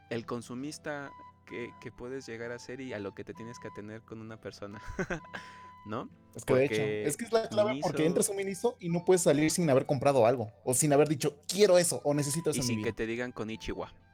[0.09, 1.11] El consumista
[1.45, 4.21] que, que puedes llegar a hacer y a lo que te tienes que atener con
[4.21, 4.81] una persona.
[5.85, 6.09] ¿No?
[6.35, 8.89] Es que de hecho, es que es la clave porque entras a un Miniso y
[8.89, 10.51] no puedes salir sin haber comprado algo.
[10.63, 12.85] O sin haber dicho, quiero eso, o necesito eso Y en mi sin vida.
[12.87, 13.91] que te digan Konichiwa.
[13.91, 14.08] Y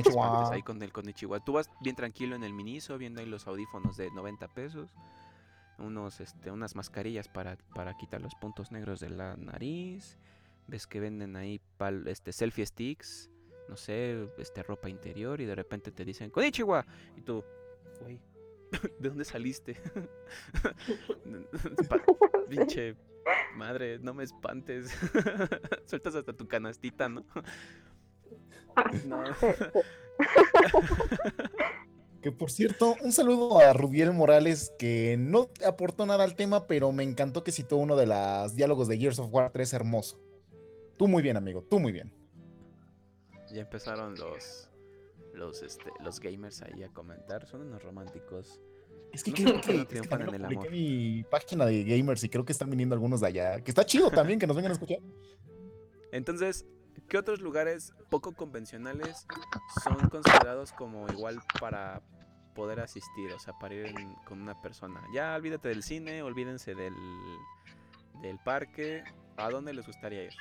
[0.00, 0.14] espantes
[0.52, 1.40] ahí con el Konichiwa.
[1.40, 4.90] Tú vas bien tranquilo en el Miniso, viendo ahí los audífonos de 90 pesos.
[5.78, 10.18] Unos, este, unas mascarillas para, para quitar los puntos negros de la nariz.
[10.68, 13.30] Ves que venden ahí pal- este, selfie sticks.
[13.68, 15.40] No sé, este, ropa interior.
[15.40, 16.84] Y de repente te dicen, Konichiwa.
[17.16, 17.44] Y tú,
[18.00, 18.20] güey,
[19.00, 19.80] ¿de dónde saliste?
[22.48, 22.96] Pinche
[23.56, 24.92] madre, no me espantes.
[25.86, 27.24] Sueltas hasta tu canastita, ¿no?
[29.06, 29.22] No.
[32.22, 36.92] Que por cierto, un saludo a Rubiel Morales, que no aportó nada al tema, pero
[36.92, 40.20] me encantó que citó uno de los diálogos de Gears of War 3 hermoso.
[40.96, 42.14] Tú muy bien, amigo, tú muy bien.
[43.52, 44.68] Ya empezaron los
[45.34, 48.60] los este los gamers ahí a comentar, son unos románticos.
[49.12, 50.70] Es que No, creo no que, es que también en el amor.
[50.70, 53.60] mi página de gamers y creo que están viniendo algunos de allá.
[53.64, 54.98] Que está chido también que nos vengan a escuchar.
[56.12, 56.66] Entonces,
[57.08, 59.26] ¿qué otros lugares poco convencionales
[59.84, 62.00] son considerados como igual para
[62.54, 65.02] poder asistir, o sea, para ir en- con una persona?
[65.14, 66.94] Ya olvídate del cine, olvídense del
[68.20, 69.02] del parque,
[69.36, 70.32] ¿a dónde les gustaría ir?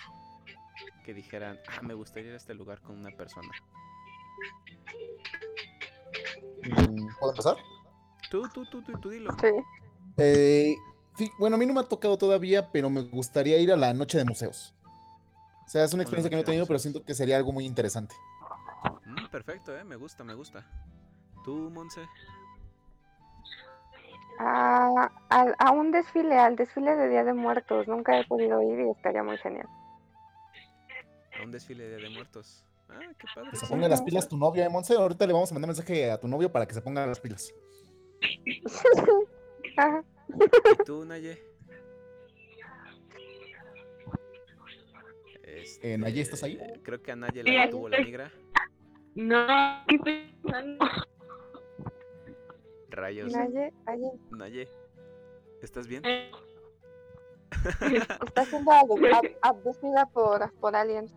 [1.03, 3.49] Que dijeran, "Ah, me gustaría ir a este lugar con una persona."
[6.63, 7.57] Mm, ¿Puedo empezar?
[8.29, 9.31] Tú, tú, tú, tú, tú dilo.
[9.41, 9.47] Sí.
[10.17, 10.75] Eh,
[11.17, 13.93] sí, bueno, a mí no me ha tocado todavía, pero me gustaría ir a la
[13.93, 14.73] noche de museos.
[15.71, 17.65] O sea, es una experiencia que no he tenido, pero siento que sería algo muy
[17.65, 18.13] interesante.
[19.05, 20.65] Mm, perfecto, eh, me gusta, me gusta.
[21.45, 22.01] ¿Tú, Monse?
[24.37, 27.87] A, al- a un desfile, al desfile de Día de Muertos.
[27.87, 29.65] Nunca he podido ir y estaría muy genial.
[31.39, 32.65] A un desfile de, de muertos.
[32.89, 33.51] Ah, qué padre.
[33.51, 34.95] Que se ponga las pilas tu novio, eh, Monse.
[34.95, 37.49] Ahorita le vamos a mandar mensaje a tu novio para que se ponga las pilas.
[39.77, 40.03] Ajá.
[40.81, 41.41] ¿Y tú, Naye?
[45.81, 46.57] Eh, Naye, ¿estás ahí?
[46.61, 48.31] Este, Creo que a Naye Sí, la tuvo la migra.
[49.15, 49.45] No,
[49.87, 50.85] ¿qué estoy pensando?
[52.89, 53.31] Rayos.
[53.33, 54.67] Naye, Naye, Naye.
[55.61, 56.03] ¿Estás bien?
[56.05, 56.31] está
[58.45, 61.13] siendo abdu- ab- abducida por, por aliens.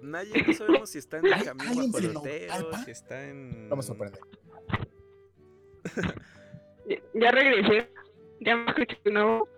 [0.00, 2.84] Naye, no sabemos si está en el camino ¿alguien se lo guajolotero, palpa?
[2.84, 3.68] si está en...
[3.68, 4.18] No me sorprende.
[6.88, 7.90] Ya- Ya regresé.
[8.40, 9.48] Ya me escuché de nuevo.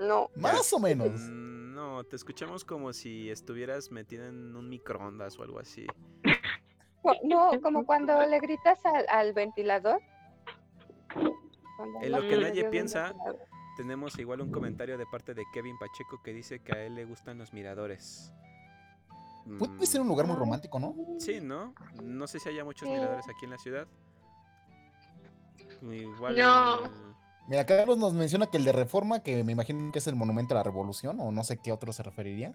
[0.00, 1.10] No, Más o menos.
[1.20, 1.51] Mm,
[2.02, 5.86] No, te escuchamos como si estuvieras metida en un microondas o algo así.
[7.22, 10.00] no, como cuando le gritas al, al ventilador.
[11.76, 13.14] Cuando En lo que nadie piensa.
[13.76, 17.04] Tenemos igual un comentario de parte de Kevin Pacheco que dice que a él le
[17.04, 18.32] gustan los miradores.
[19.58, 20.94] Puede ser un lugar muy romántico, ¿no?
[21.18, 21.72] Sí, ¿no?
[22.02, 22.94] No sé si haya muchos Sí.
[22.94, 23.86] miradores aquí en la ciudad.
[25.82, 26.36] Igual.
[26.36, 27.11] No.
[27.48, 30.54] Mira, Carlos nos menciona que el de Reforma, que me imagino que es el Monumento
[30.54, 32.54] a la Revolución, o no sé qué otro se referiría,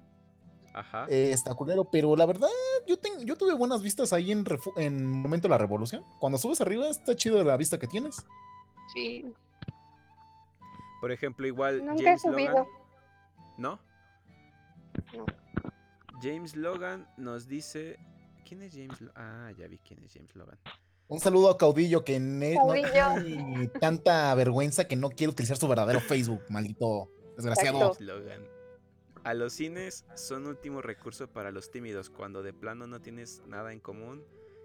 [0.73, 1.05] Ajá.
[1.09, 2.47] eh, está culero, pero la verdad,
[2.87, 4.45] yo, ten- yo tuve buenas vistas ahí en,
[4.77, 6.03] en Monumento a la Revolución.
[6.19, 8.25] Cuando subes arriba, está chido la vista que tienes.
[8.93, 9.31] Sí.
[11.01, 12.49] Por ejemplo, igual Nunca he James subido.
[12.51, 12.65] Logan.
[13.57, 13.79] ¿No?
[15.15, 15.25] No.
[16.21, 17.99] James Logan nos dice.
[18.47, 19.13] ¿Quién es James Logan?
[19.17, 20.57] Ah, ya vi quién es James Logan.
[21.09, 23.23] Un saludo a Caudillo, que ne- no Caudillo.
[23.25, 27.93] tiene tanta vergüenza que no quiere utilizar su verdadero Facebook, maldito desgraciado.
[27.99, 28.45] Logan.
[29.23, 33.71] A los cines son último recurso para los tímidos cuando de plano no tienes nada
[33.73, 34.23] en común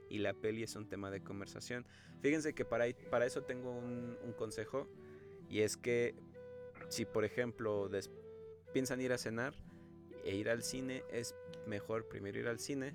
[0.09, 1.86] y la peli es un tema de conversación.
[2.20, 4.89] Fíjense que para, para eso tengo un, un consejo
[5.48, 6.14] y es que
[6.89, 8.10] si por ejemplo des-
[8.73, 9.55] piensan ir a cenar
[10.24, 11.35] e ir al cine es
[11.66, 12.94] mejor primero ir al cine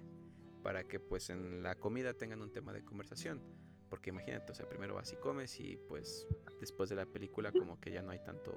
[0.67, 3.41] para que pues en la comida tengan un tema de conversación.
[3.89, 6.27] Porque imagínate, o sea, primero vas y comes y pues
[6.59, 8.51] después de la película como que ya no hay tanto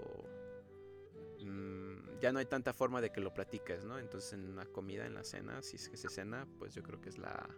[1.40, 3.96] mm, ya no hay tanta forma de que lo platiques, ¿no?
[4.00, 7.00] Entonces en la comida, en la cena, si es que se cena, pues yo creo
[7.00, 7.48] que es la,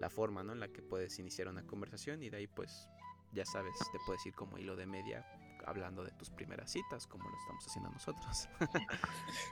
[0.00, 0.52] la forma, ¿no?
[0.52, 2.86] En la que puedes iniciar una conversación y de ahí pues
[3.32, 5.26] ya sabes, te puedes ir como hilo de media
[5.64, 8.48] hablando de tus primeras citas, como lo estamos haciendo nosotros.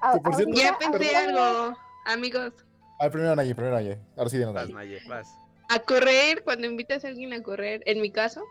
[0.03, 1.75] A- Que por cierto- ahorita- Ya pensé algo,
[2.05, 2.53] amigos.
[2.99, 3.99] A ver, primero Naye, primero Naye.
[4.17, 4.97] Ahora sí, dinos vas, Naye.
[4.97, 5.29] Naye, vas.
[5.69, 8.45] A correr, cuando invitas a alguien a correr, en mi caso,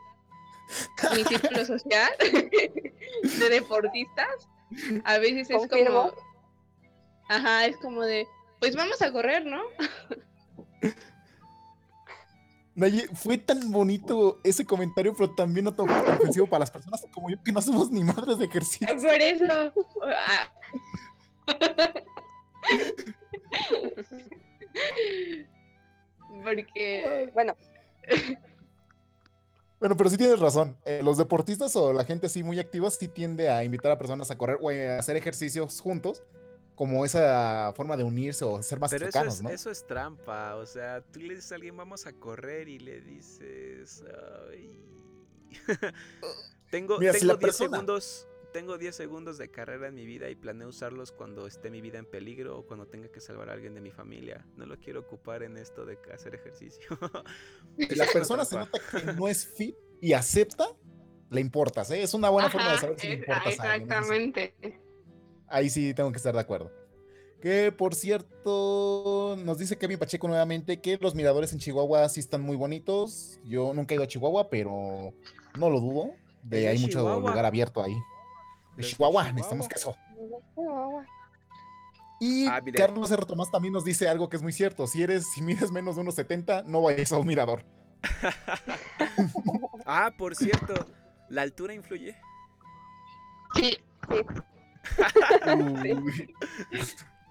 [1.16, 4.50] mi círculo social de deportistas,
[5.04, 6.10] a veces es Confirmo.
[6.12, 6.14] como.
[7.30, 8.28] Ajá, es como de.
[8.60, 9.62] Pues vamos a correr, ¿no?
[12.74, 17.30] Naye, fue tan bonito ese comentario, pero también no tan ofensivo para las personas como
[17.30, 18.88] yo que no somos ni madres de ejercicio.
[18.88, 19.74] Por eso.
[26.44, 27.56] Porque Bueno,
[29.80, 30.78] Bueno, pero sí tienes razón.
[30.86, 34.30] Eh, los deportistas o la gente así muy activa sí tiende a invitar a personas
[34.32, 36.24] a correr o a hacer ejercicios juntos,
[36.76, 39.50] como esa forma de unirse o ser más Pero eso cercanos, es, ¿no?
[39.50, 43.02] eso es trampa, o sea, tú le dices a alguien vamos a correr y le
[43.02, 44.04] dices,
[44.52, 44.80] "Ay".
[46.72, 50.06] tengo Mira, si tengo la 10 persona- segundos, tengo 10 segundos de carrera en mi
[50.06, 53.50] vida y planeo usarlos cuando esté mi vida en peligro o cuando tenga que salvar
[53.50, 54.46] a alguien de mi familia.
[54.58, 56.82] No lo quiero ocupar en esto de hacer ejercicio.
[57.78, 60.66] Si la persona se nota que no es fit y acepta,
[61.30, 62.04] le importas, ¿eh?
[62.04, 63.92] Es una buena forma de saber si le es- importas a alguien.
[63.92, 64.54] exactamente.
[65.48, 66.72] Ahí sí tengo que estar de acuerdo.
[67.42, 72.42] Que por cierto, nos dice Kevin Pacheco nuevamente que los miradores en Chihuahua sí están
[72.42, 73.40] muy bonitos.
[73.46, 75.14] Yo nunca he ido a Chihuahua, pero
[75.58, 76.12] no lo dudo.
[76.44, 77.30] De de hay mucho Chihuahua.
[77.32, 77.96] lugar abierto ahí.
[78.76, 79.32] De Chihuahua, Chihuahua.
[79.34, 79.96] necesitamos queso.
[82.20, 82.62] Y Ah.
[82.76, 83.26] Carlos R.
[83.26, 84.86] Tomás también nos dice algo que es muy cierto.
[84.88, 87.66] Si eres, si mides menos de unos 70, no vayas a un mirador.
[89.86, 90.74] ah, por cierto,
[91.30, 92.16] ¿la altura influye?
[93.56, 93.78] Sí.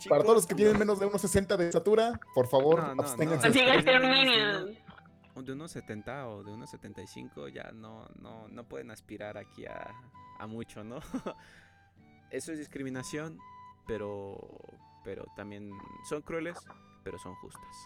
[0.08, 3.02] Para todos los que tienen menos de unos 60 de estatura, por favor, No, no,
[3.02, 3.48] absténganse.
[3.48, 4.89] no.
[5.34, 9.64] O de unos 70 o de unos 75 ya no, no, no pueden aspirar aquí
[9.66, 9.94] a,
[10.38, 11.00] a mucho, ¿no?
[12.30, 13.38] Eso es discriminación,
[13.86, 14.38] pero,
[15.04, 15.70] pero también
[16.08, 16.58] son crueles,
[17.04, 17.76] pero son justas.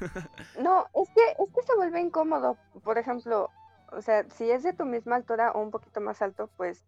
[0.62, 2.56] No, es que, es que se vuelve incómodo.
[2.84, 3.50] Por ejemplo,
[3.90, 6.84] o sea, si es de tu misma altura o un poquito más alto, pues,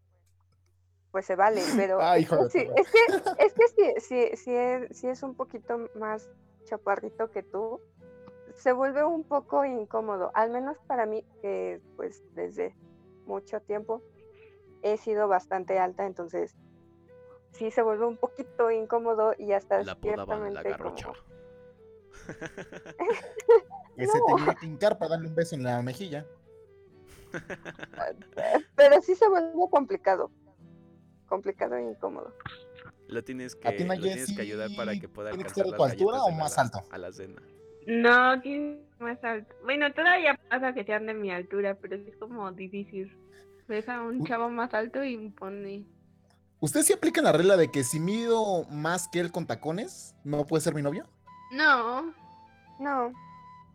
[1.10, 1.60] pues se vale.
[1.76, 5.34] Pero Ay, es, sí- es que, es que si, si, si es, si es un
[5.34, 6.30] poquito más
[6.64, 7.80] chaparrito que tú,
[8.54, 10.30] se vuelve un poco incómodo.
[10.34, 12.74] Al menos para mí, que pues desde
[13.26, 14.02] mucho tiempo
[14.82, 16.54] he sido bastante alta, entonces
[17.52, 21.06] sí se vuelve un poquito incómodo y hasta La apodaban la ciertamente garrocha.
[21.06, 21.18] como-
[23.96, 24.24] Que se No.
[24.36, 26.26] tenía que hincar para darle un beso en la mejilla.
[28.76, 30.30] Pero sí se vuelve complicado.
[31.28, 32.32] Complicado e incómodo.
[33.08, 35.84] Lo tienes A que, ti, lo tienes que ayudar para que pueda alcanzar las tu
[35.84, 36.80] altura o más la- alto.
[36.90, 37.40] A la cena.
[37.86, 39.54] No, tiene más alto.
[39.64, 43.16] Bueno, todavía pasa que sean de mi altura, pero sí es como difícil.
[43.68, 45.84] Ves a un chavo más alto y pone.
[46.60, 50.46] ¿Ustedes sí aplican la regla de que si mido más que él con tacones, no
[50.46, 51.06] puede ser mi novio?
[51.52, 52.12] No.
[52.78, 53.12] No.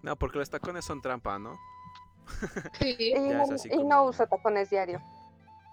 [0.02, 1.58] No, porque los tacones son trampa, ¿no?
[2.80, 2.96] Sí.
[3.00, 5.02] Y, y no uso tacones diario.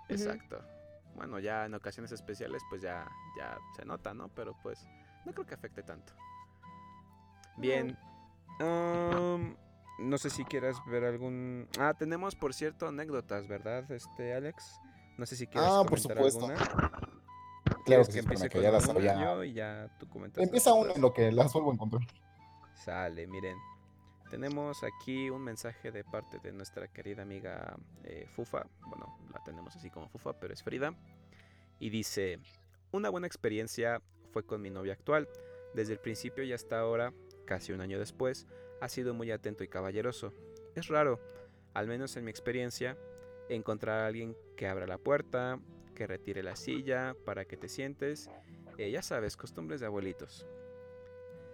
[0.09, 0.63] Exacto.
[1.15, 3.07] Bueno, ya en ocasiones especiales, pues ya,
[3.39, 4.29] ya se nota, ¿no?
[4.29, 4.87] Pero pues
[5.25, 6.13] no creo que afecte tanto.
[7.57, 7.97] Bien.
[8.61, 9.57] Am,
[9.99, 11.69] no sé si quieras ver algún.
[11.79, 14.81] Ah, tenemos por cierto anécdotas, ¿verdad, este Alex?
[15.19, 16.47] No sé si quieres Ah, por supuesto.
[16.47, 16.57] alguna.
[16.57, 20.43] Claro ¿Quieres que, que empiece con ya las había- yo y ya tú comentas.
[20.43, 22.03] Empieza una en lo que las vuelvo a encontrar.
[22.75, 23.57] Sale, miren.
[24.31, 28.67] Tenemos aquí un mensaje de parte de nuestra querida amiga eh, Fufa.
[28.89, 30.95] Bueno, la tenemos así como Fufa, pero es Frida.
[31.79, 32.41] Y dice,
[32.93, 34.03] una buena experiencia
[34.33, 35.29] fue con mi novia actual.
[35.75, 37.13] Desde el principio y hasta ahora,
[37.47, 38.47] casi un año después,
[38.81, 40.35] ha sido muy atento y caballeroso.
[40.75, 41.21] Es raro,
[41.73, 42.99] al menos en mi experiencia,
[43.49, 45.61] encontrar a alguien que abra la puerta,
[45.95, 48.29] que retire la silla para que te sientes.
[48.77, 50.47] Eh, ya sabes, costumbres de abuelitos.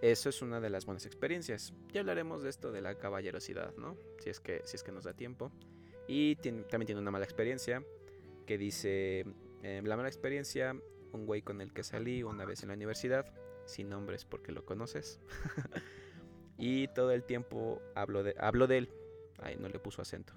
[0.01, 1.73] Eso es una de las buenas experiencias.
[1.93, 3.97] Ya hablaremos de esto de la caballerosidad, ¿no?
[4.19, 5.53] Si es que, si es que nos da tiempo.
[6.09, 7.85] Y también tiene una mala experiencia
[8.45, 9.25] que dice,
[9.63, 10.77] eh, la mala experiencia,
[11.13, 13.33] un güey con el que salí una vez en la universidad,
[13.67, 15.21] sin nombres porque lo conoces.
[16.59, 18.93] y todo el tiempo hablo de, hablo de él.
[19.41, 20.35] Ay, no le puso acento.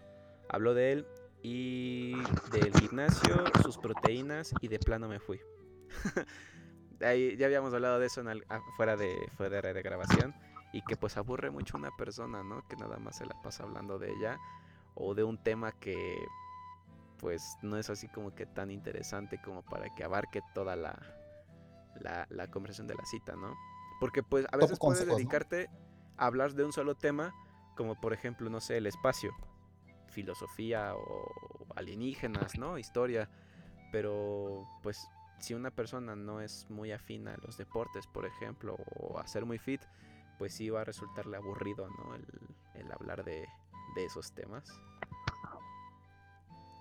[0.49, 1.07] Hablo de él
[1.41, 2.13] y
[2.51, 5.39] del gimnasio, sus proteínas y de plano me fui.
[7.01, 10.33] Ahí ya habíamos hablado de eso en ah, fuera de fuera de grabación
[10.71, 12.67] y que pues aburre mucho una persona, ¿no?
[12.67, 14.39] Que nada más se la pasa hablando de ella
[14.95, 16.17] o de un tema que
[17.19, 20.97] pues no es así como que tan interesante como para que abarque toda la
[22.01, 23.55] la, la conversación de la cita, ¿no?
[23.99, 25.15] Porque pues a veces puedes consejos, ¿no?
[25.15, 25.69] dedicarte
[26.17, 27.33] a hablar de un solo tema,
[27.75, 29.31] como por ejemplo, no sé, el espacio,
[30.07, 32.77] filosofía o alienígenas, ¿no?
[32.77, 33.29] Historia,
[33.91, 35.07] pero pues
[35.39, 39.45] si una persona no es muy afina a los deportes, por ejemplo, o a ser
[39.45, 39.81] muy fit,
[40.37, 42.15] pues sí va a resultarle aburrido, ¿no?
[42.15, 42.25] El,
[42.75, 43.47] el hablar de,
[43.95, 44.69] de esos temas.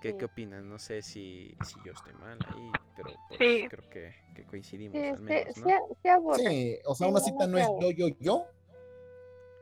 [0.05, 0.18] ¿Qué, Sí.
[0.18, 0.68] ¿Qué opinan?
[0.68, 3.66] No sé si, si yo estoy mal ahí, pero pues, Sí.
[3.70, 5.68] creo que, que coincidimos Sí, al menos, sí, ¿no?
[6.02, 6.39] sí aburre.
[6.39, 8.47] Sí, o sea, Sí, una cita no es yo, yo, yo.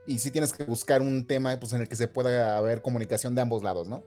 [0.05, 3.37] Y sí tienes que buscar un tema pues, en el que se pueda haber comunicación
[3.37, 4.03] de ambos lados, ¿no?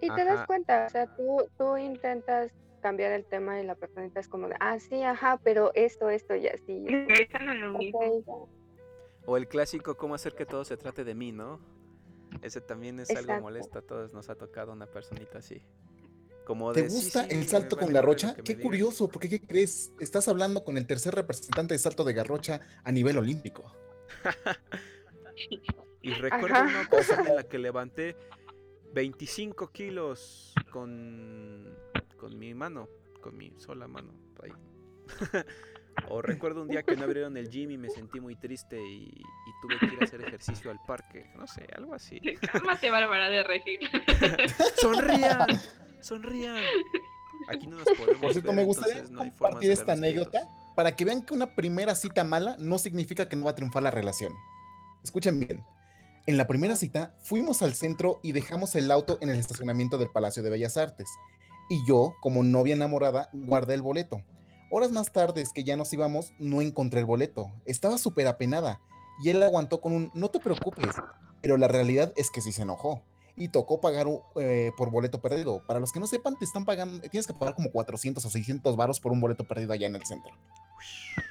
[0.00, 4.20] Y te das cuenta, o sea, tú, tú intentas cambiar el tema y la personita
[4.20, 6.86] es como de, ah, sí, ajá, pero esto, esto y así.
[9.24, 11.58] O el clásico, cómo hacer que todo se trate de mí, ¿no?
[12.42, 14.12] Ese también es algo molesto a todos.
[14.12, 15.62] Nos ha tocado una personita así.
[16.44, 18.34] Como ¿Te de, "Sí, gusta sí, el salto con la madre lo rocha?
[18.34, 18.62] que me Qué digas".
[18.64, 19.92] curioso, porque ¿qué crees?
[19.98, 23.72] Estás hablando con el tercer representante de salto de garrocha a nivel olímpico.
[26.02, 26.68] Y recuerdo Ajá.
[26.68, 28.16] una ocasión en la que levanté
[28.94, 31.76] 25 kilos con,
[32.16, 32.88] con mi mano,
[33.20, 34.14] con mi sola mano.
[34.42, 34.52] ahí.
[36.08, 39.04] o recuerdo un día que no abrieron el gym y me sentí muy triste y,
[39.04, 41.30] y tuve que ir a hacer ejercicio al parque.
[41.36, 42.20] No sé, algo así.
[42.52, 43.80] Cálmate, Bárbara de Regil.
[44.80, 45.46] ¡Sonrían!
[46.00, 46.62] ¡Sonrían!
[47.48, 50.94] Aquí no nos podemos Por cierto, ver, me gustaría no compartir de esta anécdota para
[50.94, 53.90] que vean que una primera cita mala no significa que no va a triunfar la
[53.90, 54.32] relación.
[55.02, 55.64] Escuchen bien.
[56.26, 60.10] En la primera cita fuimos al centro y dejamos el auto en el estacionamiento del
[60.10, 61.08] Palacio de Bellas Artes.
[61.68, 64.22] Y yo, como novia enamorada, guardé el boleto.
[64.70, 67.52] Horas más tarde que ya nos íbamos, no encontré el boleto.
[67.64, 68.80] Estaba súper apenada.
[69.22, 70.94] Y él aguantó con un, no te preocupes.
[71.40, 73.02] Pero la realidad es que sí se enojó.
[73.36, 74.06] Y tocó pagar
[74.36, 75.62] eh, por boleto perdido.
[75.66, 78.76] Para los que no sepan, te están pagando, tienes que pagar como 400 o 600
[78.76, 80.32] varos por un boleto perdido allá en el centro.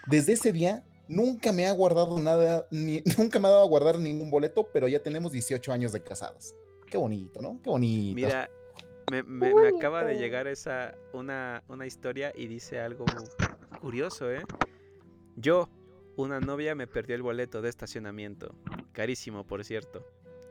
[0.07, 3.99] Desde ese día, nunca me ha guardado nada, ni, nunca me ha dado a guardar
[3.99, 6.53] ningún boleto, pero ya tenemos 18 años de casados.
[6.89, 7.59] Qué bonito, ¿no?
[7.63, 8.15] Qué bonito.
[8.15, 8.49] Mira,
[9.11, 13.05] me, me- Qué me acaba de llegar esa una, una historia y dice algo
[13.79, 14.43] curioso, ¿eh?
[15.35, 15.69] Yo,
[16.15, 18.55] una novia me perdió el boleto de estacionamiento.
[18.93, 20.05] Carísimo, por cierto.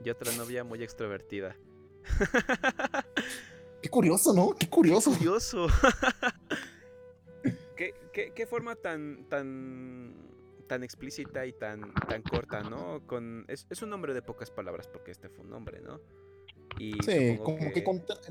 [0.04, 1.56] Y otra novia muy extrovertida.
[3.82, 4.54] Qué curioso, ¿no?
[4.58, 5.10] Qué curioso.
[5.12, 5.66] Curioso.
[7.76, 10.14] ¿Qué, qué, qué forma tan, tan,
[10.68, 13.06] tan explícita y tan, tan corta, ¿no?
[13.06, 16.00] Con, es, es un nombre de pocas palabras porque este fue un nombre, ¿no?
[16.78, 17.84] Y Sí, como que,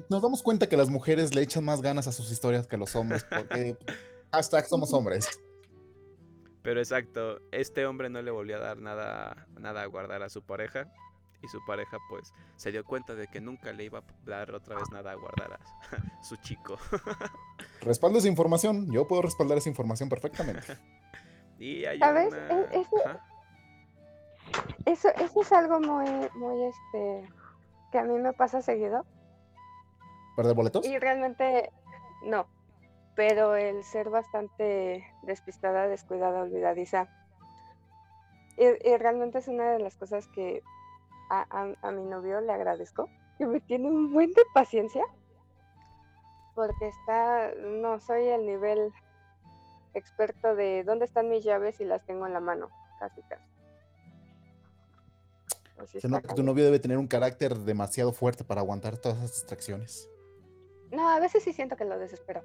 [0.10, 2.96] nos damos cuenta que las mujeres le echan más ganas a sus historias que los
[2.96, 3.78] hombres, porque
[4.32, 5.30] hashtag somos hombres.
[6.62, 10.42] Pero exacto, este hombre no le volvió a dar nada, nada a guardar a su
[10.44, 10.92] pareja.
[11.42, 14.78] Y su pareja pues se dio cuenta de que nunca le iba a dar otra
[14.78, 15.60] vez nada a guardar a
[16.24, 16.78] su chico.
[17.82, 20.78] Respaldo esa información, yo puedo respaldar esa información perfectamente.
[21.60, 22.30] Y hay ¿Sabes?
[22.32, 22.62] una...
[22.72, 23.26] Es- ese- Ajá.
[24.86, 26.06] Eso, eso es algo muy,
[26.36, 27.30] muy, este,
[27.94, 29.06] que a mí me pasa seguido.
[30.36, 30.84] ¿Perder boletos?
[30.84, 31.72] Y realmente
[32.26, 32.48] no,
[33.16, 37.08] pero el ser bastante despistada, descuidada, olvidadiza.
[38.58, 40.64] Y, y realmente es una de las cosas que
[41.30, 43.08] a, a- a mi novio le agradezco,
[43.38, 45.06] que me tiene un buen de paciencia,
[46.56, 48.92] porque está, no soy el nivel
[49.94, 53.53] experto de dónde están mis llaves y las tengo en la mano, casi casi.
[55.84, 58.98] Así Se está nota que tu novio debe tener un carácter demasiado fuerte para aguantar
[58.98, 60.10] todas esas distracciones.
[60.92, 62.42] No, a veces sí siento que lo desespero.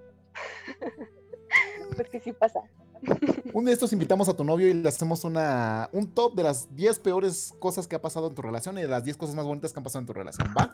[1.97, 2.61] Porque sí pasa.
[3.53, 6.75] Un día estos invitamos a tu novio y le hacemos una, un top de las
[6.75, 9.45] 10 peores cosas que ha pasado en tu relación y de las 10 cosas más
[9.45, 10.49] bonitas que han pasado en tu relación.
[10.57, 10.71] ¿Va?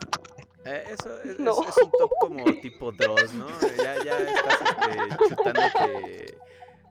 [0.65, 1.51] Eh, eso es, es- No.
[1.63, 3.47] es un top como tipo Dross, ¿no?
[3.77, 6.37] Ya, ya estás este, chutándote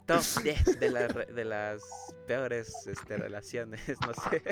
[0.06, 1.82] top 10 de, la de las
[2.26, 4.42] peores este, relaciones, no sé.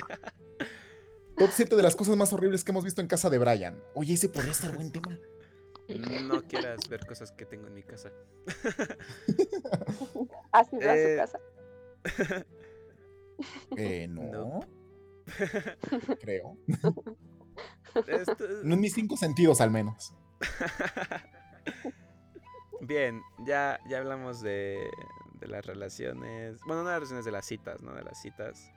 [1.36, 3.80] Top 7 de las cosas más horribles que hemos visto en casa de Brian.
[3.94, 5.18] Oye, ese podría ser buen tema.
[6.26, 8.10] No quieras ver cosas que tengo en mi casa.
[10.52, 11.38] ¿Has ido a Eh, su casa?
[13.76, 14.22] Eh, no.
[14.30, 14.60] No.
[16.20, 16.56] Creo.
[18.06, 20.14] Esto- No en mis cinco sentidos, al menos.
[22.80, 24.78] Bien, ya, ya hablamos de,
[25.40, 26.60] de las relaciones.
[26.66, 27.94] Bueno, no de las relaciones, de las citas, ¿no?
[27.94, 28.70] De las citas.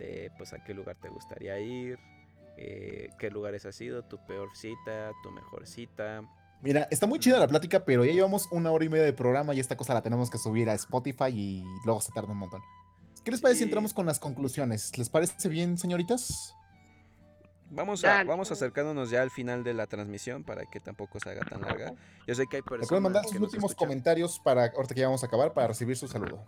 [0.00, 1.98] De pues a qué lugar te gustaría ir.
[2.56, 6.22] eh, qué lugares has ido, tu peor cita, tu mejor cita.
[6.62, 9.54] Mira, está muy chida la plática, pero ya llevamos una hora y media de programa
[9.54, 12.60] y esta cosa la tenemos que subir a Spotify y luego se tarda un montón.
[13.24, 14.96] ¿Qué les parece si entramos con las conclusiones?
[14.98, 16.54] ¿Les parece bien, señoritas?
[17.70, 21.42] Vamos, a, vamos acercándonos ya al final de la transmisión para que tampoco se haga
[21.42, 21.94] tan larga.
[22.26, 23.88] Yo sé que hay personas Recuerden mandar que sus últimos escuchan.
[23.88, 26.44] comentarios para ahorita que ya vamos a acabar para recibir su saludo.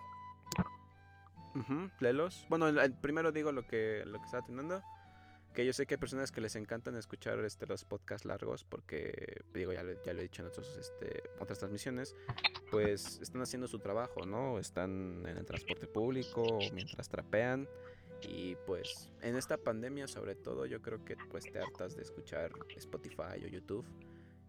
[1.55, 2.47] Ujú, léelos.
[2.49, 4.83] Bueno, el- el primero digo lo que, lo que estaba teniendo.
[5.53, 9.43] Que yo sé que hay personas que les encantan escuchar este, los podcasts largos porque,
[9.53, 12.17] digo, ya lo, ya lo he dicho en otros, este, otras transmisiones,
[12.71, 14.59] pues están haciendo su trabajo, ¿no?
[14.59, 17.69] Están en el transporte público mientras trapean.
[18.23, 22.51] Y pues en esta pandemia sobre todo yo creo que pues te hartas de escuchar
[22.77, 23.85] Spotify o YouTube.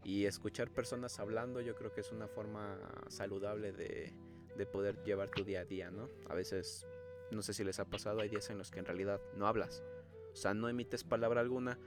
[0.06, 2.78] Y escuchar personas hablando yo creo que es una forma
[3.10, 4.14] saludable de,
[4.58, 6.10] de poder llevar tu día a día, ¿no?
[6.28, 6.88] A veces,
[7.32, 9.84] no sé si les ha pasado, hay días en los que en realidad no hablas.
[10.32, 11.80] O sea, no emites palabra alguna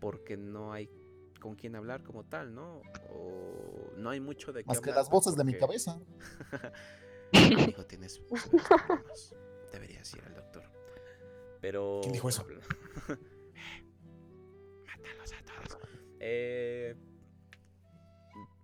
[0.00, 0.90] porque no hay
[1.40, 2.82] con quién hablar como tal, ¿no?
[3.10, 5.98] O no hay mucho de qué Más que hablar, las voces de mi cabeza.
[7.32, 8.22] Amigo, tienes.
[9.72, 10.64] Deberías ir al doctor.
[11.60, 12.00] Pero.
[12.02, 12.44] ¿Quién dijo eso?
[14.86, 15.78] Mátalos a todos.
[16.20, 16.94] Eh,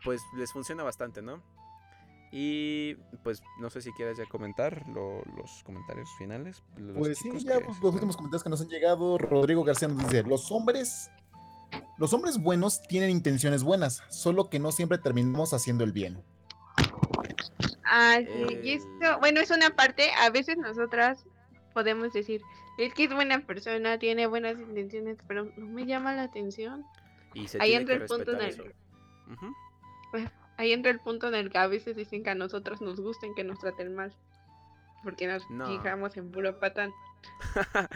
[0.04, 1.42] pues les funciona bastante, ¿no?
[2.30, 2.94] Y
[3.24, 6.62] pues no sé si quieres ya comentar lo- los comentarios finales.
[6.76, 9.16] los Pues sí, ya que- los últimos comentarios que nos han llegado.
[9.18, 11.10] Rodrigo García nos dice: Los hombres.
[11.98, 16.22] Los hombres buenos tienen intenciones buenas, solo que no siempre terminamos haciendo el bien.
[17.84, 18.58] Ah, sí.
[18.62, 21.24] Y El- esto, bueno, es una parte, a veces nosotras
[21.74, 22.40] podemos decir,
[22.78, 26.84] es que es buena persona, tiene buenas intenciones, pero no me llama la atención.
[27.34, 28.74] Y se ahí tiene entra que el punto en el-.
[29.32, 29.54] Ujú.
[30.58, 33.34] Ahí entra el punto en el que a veces dicen que a nosotros nos gusten
[33.34, 34.12] que nos traten mal.
[35.04, 35.66] Porque nos No.
[35.66, 36.92] fijamos en puro patán.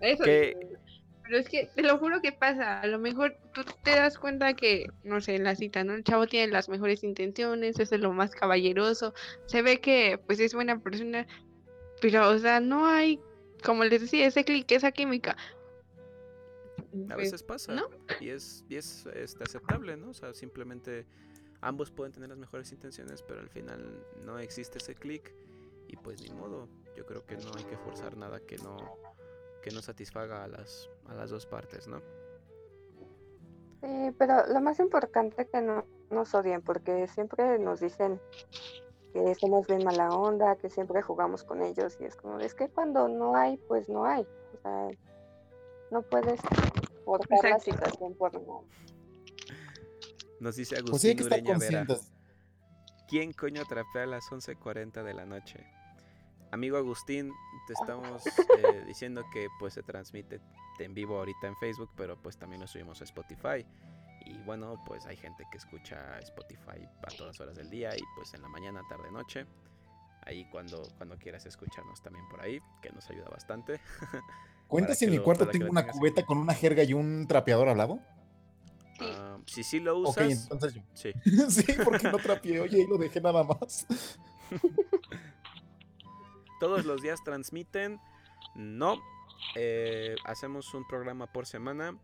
[0.00, 0.24] Eso.
[0.24, 2.80] Pero es que te lo juro que pasa.
[2.80, 5.94] A lo mejor tú te das cuenta que, no sé, en la cita, ¿no?
[5.94, 9.12] El chavo tiene las mejores intenciones, es lo más caballeroso.
[9.46, 11.26] Se ve que, pues, es buena persona.
[12.00, 13.18] Pero, o sea, no hay,
[13.64, 15.36] como les decía, ese clic, esa química.
[17.10, 17.74] A Pues, veces pasa.
[17.74, 17.88] ¿no?
[18.20, 20.10] Y es, y es este, aceptable, ¿no?
[20.10, 21.06] O sea, simplemente
[21.60, 25.34] ambos pueden tener las mejores intenciones, pero al final no existe ese clic.
[25.88, 26.68] Y pues ni modo.
[26.96, 28.76] Yo creo que no hay que forzar nada que no,
[29.62, 32.00] que no satisfaga a las, a las dos partes, ¿no?
[33.82, 38.20] Sí, pero lo más importante es que no nos odien, porque siempre nos dicen
[39.12, 42.68] que somos bien mala onda, que siempre jugamos con ellos, y es como, es que
[42.68, 44.26] cuando no hay, pues no hay.
[44.54, 44.88] O sea,
[45.90, 46.40] no puedes
[47.04, 47.72] forzar la Exacto.
[47.72, 48.60] situación por nada.
[50.40, 51.86] Nos dice Pues sí, hay Agustín que estar Ureña Vera.
[51.86, 52.12] conscientes.
[53.08, 55.64] ¿Quién coño trapea a las 11.40 de la noche?
[56.50, 57.32] Amigo Agustín,
[57.66, 60.40] te estamos eh, diciendo que pues se transmite
[60.78, 63.66] en vivo ahorita en Facebook, pero pues también lo subimos a Spotify.
[64.24, 68.34] Y bueno, pues hay gente que escucha Spotify a todas horas del día y pues
[68.34, 69.46] en la mañana, tarde, noche.
[70.22, 73.80] Ahí cuando, cuando quieras escucharnos también por ahí, que nos ayuda bastante.
[74.68, 77.78] ¿Cuenta si en mi cuarto tengo una cubeta con una jerga y un trapeador al
[77.78, 78.00] lado?
[78.98, 79.04] Sí.
[79.08, 80.82] Ah, si sí lo Ok, usas, entonces yo.
[80.94, 81.12] sí.
[81.50, 83.86] sí, porque no trapeé, oye, y lo dejé nada más.
[86.60, 88.00] Todos los días transmiten.
[88.54, 89.00] No.
[89.54, 91.98] Eh, hacemos un programa por semana.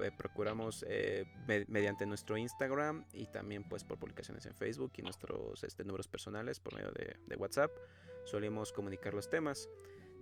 [0.00, 5.02] eh, procuramos eh, me- mediante nuestro Instagram y también pues por publicaciones en Facebook y
[5.02, 7.70] nuestros este, números personales por medio de, de WhatsApp.
[8.24, 9.68] Solemos comunicar los temas.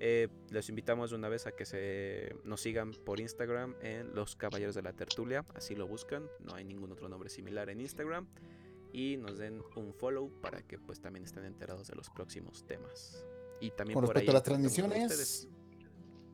[0.02, 4.34] Eh, los invitamos de una vez a que se nos sigan por Instagram en Los
[4.34, 5.44] Caballeros de la Tertulia.
[5.54, 6.26] Así lo buscan.
[6.42, 8.26] No hay ningún otro nombre similar en Instagram.
[8.94, 13.24] Y nos den un follow para que pues también estén enterados de los próximos temas.
[13.60, 15.48] Y también Con por respecto ahí a las transmisiones,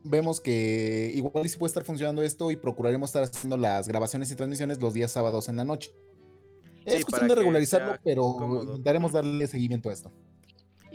[0.04, 4.36] vemos que igual sí puede estar funcionando esto y procuraremos estar haciendo las grabaciones y
[4.36, 5.92] transmisiones los días sábados en la noche.
[6.86, 8.62] Sí, es cuestión de regularizarlo, pero cómodo.
[8.62, 10.12] intentaremos darle seguimiento a esto.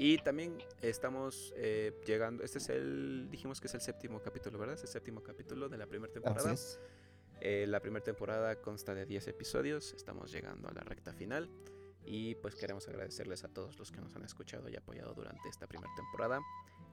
[0.03, 4.73] Y también estamos eh, llegando, este es el, dijimos que es el séptimo capítulo, ¿verdad?
[4.73, 6.55] Es el séptimo capítulo de la primera temporada.
[7.39, 11.51] Eh, la primera temporada consta de 10 episodios, estamos llegando a la recta final
[12.03, 15.67] y pues queremos agradecerles a todos los que nos han escuchado y apoyado durante esta
[15.67, 16.39] primera temporada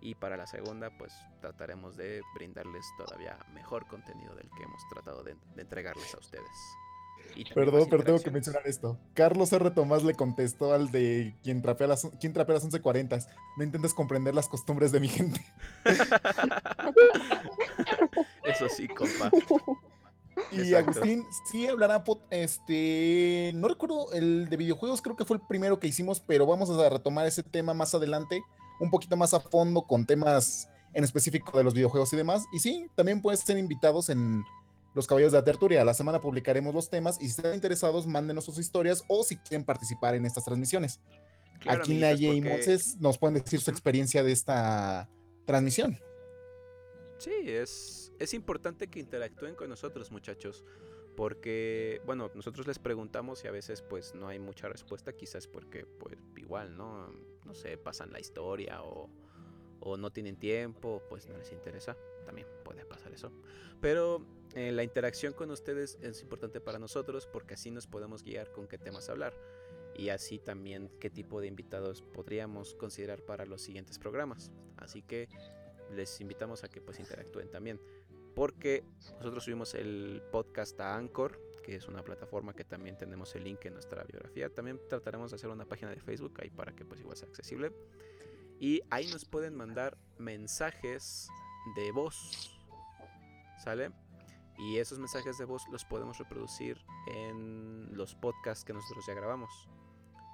[0.02, 5.22] y para la segunda pues trataremos de brindarles todavía mejor contenido del que hemos tratado
[5.22, 6.44] de, de entregarles a ustedes.
[7.54, 8.98] Perdón, pero tengo que mencionar esto.
[9.14, 9.70] Carlos R.
[9.70, 13.26] Tomás le contestó al de quien trapea las, quien trapea las 11.40.
[13.56, 15.44] No intentes comprender las costumbres de mi gente.
[18.44, 19.30] Eso sí, compa.
[20.50, 20.90] Y Exacto.
[20.90, 25.88] Agustín sí hablará, este, no recuerdo, el de videojuegos creo que fue el primero que
[25.88, 28.42] hicimos, pero vamos a retomar ese tema más adelante,
[28.80, 32.44] un poquito más a fondo con temas en específico de los videojuegos y demás.
[32.52, 34.42] Y sí, también pueden ser invitados en
[34.98, 35.82] Los Caballeros de la Tertulia.
[35.82, 39.36] A la semana publicaremos los temas y si están interesados, mándenos sus historias o si
[39.36, 41.00] quieren participar en estas transmisiones.
[41.60, 45.08] Claro, Aquí Naye y porque- Moisés nos pueden decir su experiencia de esta
[45.46, 45.96] transmisión.
[47.18, 50.64] Sí, es, es importante que interactúen con nosotros, muchachos.
[51.16, 55.86] Porque, bueno, nosotros les preguntamos y a veces pues no hay mucha respuesta, quizás porque
[55.86, 57.12] pues igual, ¿no?
[57.44, 59.08] No sé, pasan la historia o,
[59.78, 61.96] o no tienen tiempo, pues no les interesa.
[62.26, 63.32] También puede pasar eso.
[63.80, 68.50] Pero eh, la interacción con ustedes es importante para nosotros porque así nos podemos guiar
[68.52, 69.34] con qué temas hablar.
[69.94, 74.52] Y así también qué tipo de invitados podríamos considerar para los siguientes programas.
[74.76, 75.28] Así que
[75.94, 77.80] les invitamos a que pues interactúen también.
[78.34, 78.84] Porque
[79.18, 83.64] nosotros subimos el podcast a Anchor, que es una plataforma que también tenemos el link
[83.66, 84.48] en nuestra biografía.
[84.48, 87.72] También trataremos de hacer una página de Facebook ahí para que pues igual sea accesible.
[88.60, 91.28] Y ahí nos pueden mandar mensajes
[91.76, 92.54] de voz.
[93.58, 93.90] ¿Sale?
[94.58, 99.68] Y esos mensajes de voz los podemos reproducir en los podcasts que nosotros ya grabamos.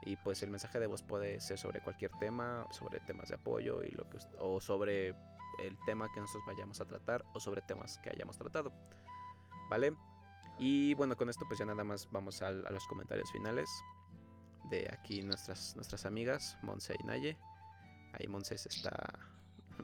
[0.02, 3.82] Y pues el mensaje de voz puede ser sobre cualquier tema, sobre temas de apoyo
[3.82, 5.10] y lo que o sobre
[5.58, 8.72] el tema que nosotros vayamos a tratar o sobre temas que hayamos tratado.
[9.68, 9.94] ¿Vale?
[10.58, 13.68] Y bueno, con esto pues ya nada más vamos a, los comentarios finales
[14.70, 17.36] de aquí nuestras, nuestras amigas, Monse y Naye.
[18.14, 19.18] Ahí Monse se está...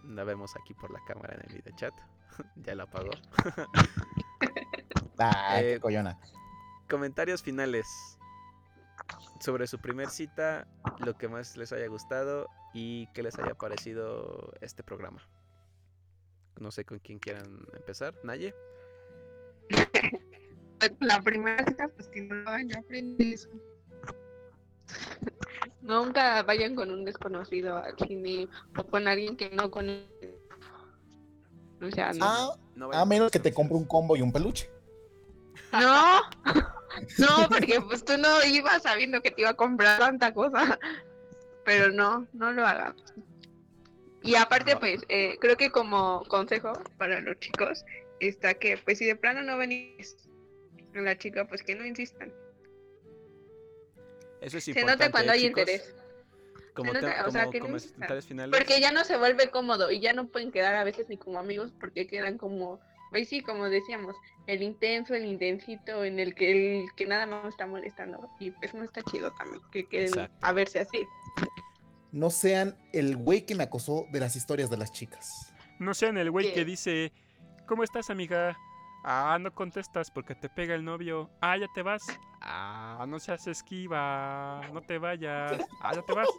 [0.04, 1.94] La vemos aquí por la cámara en el video chat.
[2.56, 3.10] ya la apagó.
[5.20, 6.18] Ah, Eh, qué collona.
[6.88, 7.86] comentarios finales
[9.40, 10.66] sobre su primer cita,
[10.98, 15.22] lo que más les haya gustado y qué les haya parecido este programa.
[16.58, 18.14] No sé con quién quieran empezar.
[18.22, 18.54] Naye.
[21.00, 23.48] La primera cita, pues que no yo aprendí eso.
[25.82, 30.08] Nunca vayan con un desconocido al cine o con alguien que no conocen.
[31.82, 32.24] O sea, no.
[32.24, 34.70] Ah, No a menos que te compre un combo y un peluche.
[35.72, 36.20] No,
[37.18, 40.78] no, porque pues tú no ibas sabiendo que te iba a comprar tanta cosa.
[41.64, 42.96] Pero no, no lo hagan.
[44.22, 47.84] Y aparte, pues, eh, creo que como consejo para los chicos
[48.18, 50.16] está que, pues, si de plano no venís
[50.94, 52.32] a la chica, pues que no insistan.
[54.40, 55.04] Eso es Se importante.
[55.04, 55.60] nota cuando ¿eh, hay chicos?
[55.60, 55.94] interés.
[56.74, 57.92] Como, Se te- nota, o sea, como que no insistan.
[57.94, 58.58] comentarios finales.
[58.58, 61.38] Porque ya no se vuelve cómodo y ya no pueden quedar a veces ni como
[61.38, 62.80] amigos porque quedan como,
[63.10, 64.16] pues sí, como decíamos,
[64.46, 66.50] el intenso, el intensito en el que
[66.82, 70.36] el que nada más está molestando y pues no está chido también que queden Exacto.
[70.40, 71.06] a verse así.
[72.12, 75.52] No sean el güey que me acosó de las historias de las chicas.
[75.78, 76.54] No sean el güey ¿Qué?
[76.54, 77.12] que dice,
[77.66, 78.56] ¿cómo estás amiga?
[79.04, 81.30] Ah, no contestas porque te pega el novio.
[81.40, 82.02] Ah, ya te vas.
[82.40, 84.60] Ah, no seas esquiva.
[84.72, 85.58] No te vayas.
[85.80, 86.28] Ah, ya te vas.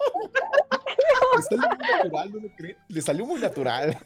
[1.34, 2.78] Le salió muy natural, ¿no lo creen?
[2.88, 3.98] Le salió muy natural.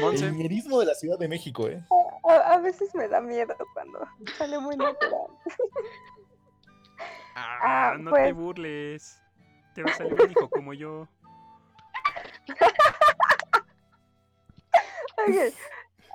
[0.00, 0.26] Monse.
[0.28, 1.82] El ñerismo de la Ciudad de México, ¿eh?
[2.28, 4.00] A, a veces me da miedo cuando
[4.36, 5.26] sale muy natural.
[7.36, 7.58] Ah,
[7.94, 8.34] Ah, no te pues.
[8.36, 9.22] burles.
[9.74, 11.08] Te va a salir un hijo como yo.
[15.16, 15.54] Ok,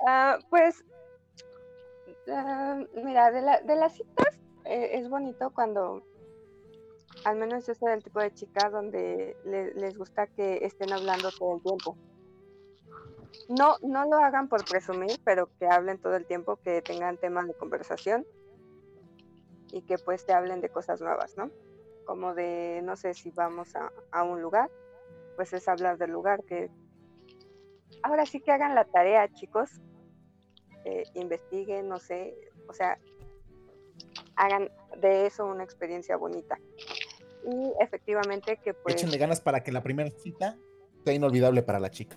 [0.06, 0.84] ah, pues,
[2.28, 6.02] ah, mira, de, la- de las citas eh, es bonito cuando,
[7.24, 11.30] al menos yo soy del tipo de chica donde le- les gusta que estén hablando
[11.32, 11.96] todo el tiempo.
[13.48, 17.46] No, no lo hagan por presumir, pero que hablen todo el tiempo, que tengan temas
[17.46, 18.26] de conversación
[19.72, 21.50] y que pues te hablen de cosas nuevas, ¿no?
[22.04, 24.70] Como de, no sé, si vamos a, un lugar,
[25.36, 26.70] pues es hablar del lugar, que
[28.02, 29.70] ahora sí que hagan la tarea, chicos.
[30.84, 32.34] Eh, investiguen, no sé,
[32.66, 32.98] o sea,
[34.36, 36.58] hagan de eso una experiencia bonita.
[37.44, 40.56] Y efectivamente que pues, Échenle ganas para que la primera cita
[41.04, 42.16] sea inolvidable para la chica.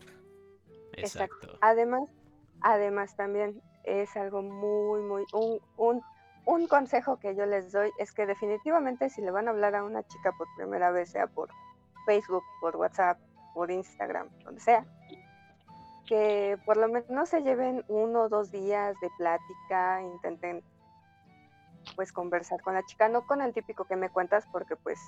[0.98, 1.58] Exacto.
[1.62, 2.10] además,
[2.62, 6.02] además también es algo muy, muy, un, un,
[6.46, 9.84] un consejo que yo les doy es que definitivamente si le van a hablar a
[9.84, 11.50] una chica por primera vez, sea por
[12.06, 13.20] Facebook, por WhatsApp,
[13.54, 14.86] por Instagram, donde sea,
[16.08, 20.64] que por lo menos se lleven uno o dos días de plática, intenten
[21.96, 25.00] pues conversar con la chica, no con el típico que me cuentas, porque pues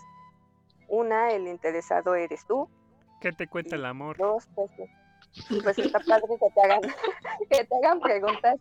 [0.87, 2.69] una, el interesado eres tú,
[3.21, 4.17] ¿Qué te cuenta el amor?
[4.17, 4.69] dos, pues,
[5.63, 6.81] pues está padre que te hagan,
[7.49, 8.55] que te hagan preguntas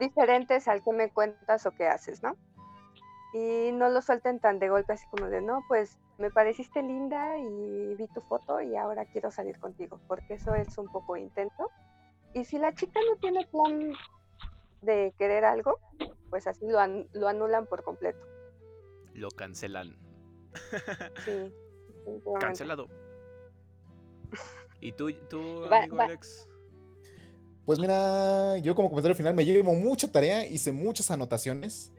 [0.00, 2.36] diferentes al que me cuentas o qué haces, ¿no?
[3.34, 7.38] Y no lo suelten tan de golpe así como de, no, pues me pareciste linda
[7.38, 11.70] y vi tu foto y ahora quiero salir contigo, porque eso es un poco intenso.
[12.34, 13.92] Y si la chica no tiene plan
[14.82, 15.78] de querer algo,
[16.30, 18.20] pues así lo, an- lo anulan por completo.
[19.14, 19.96] Lo cancelan.
[21.24, 21.54] Sí.
[22.40, 22.88] Cancelado.
[24.82, 26.04] ¿Y tú, tú Va- amigo va.
[26.04, 26.46] Alex?
[27.64, 31.92] Pues mira, yo como comentario final me llevo mucha tarea, hice muchas anotaciones,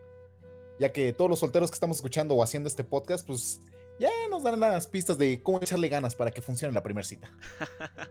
[0.77, 3.61] ya que todos los solteros que estamos escuchando o haciendo este podcast, pues
[3.99, 7.31] ya nos dan las pistas de cómo echarle ganas para que funcione la primera cita.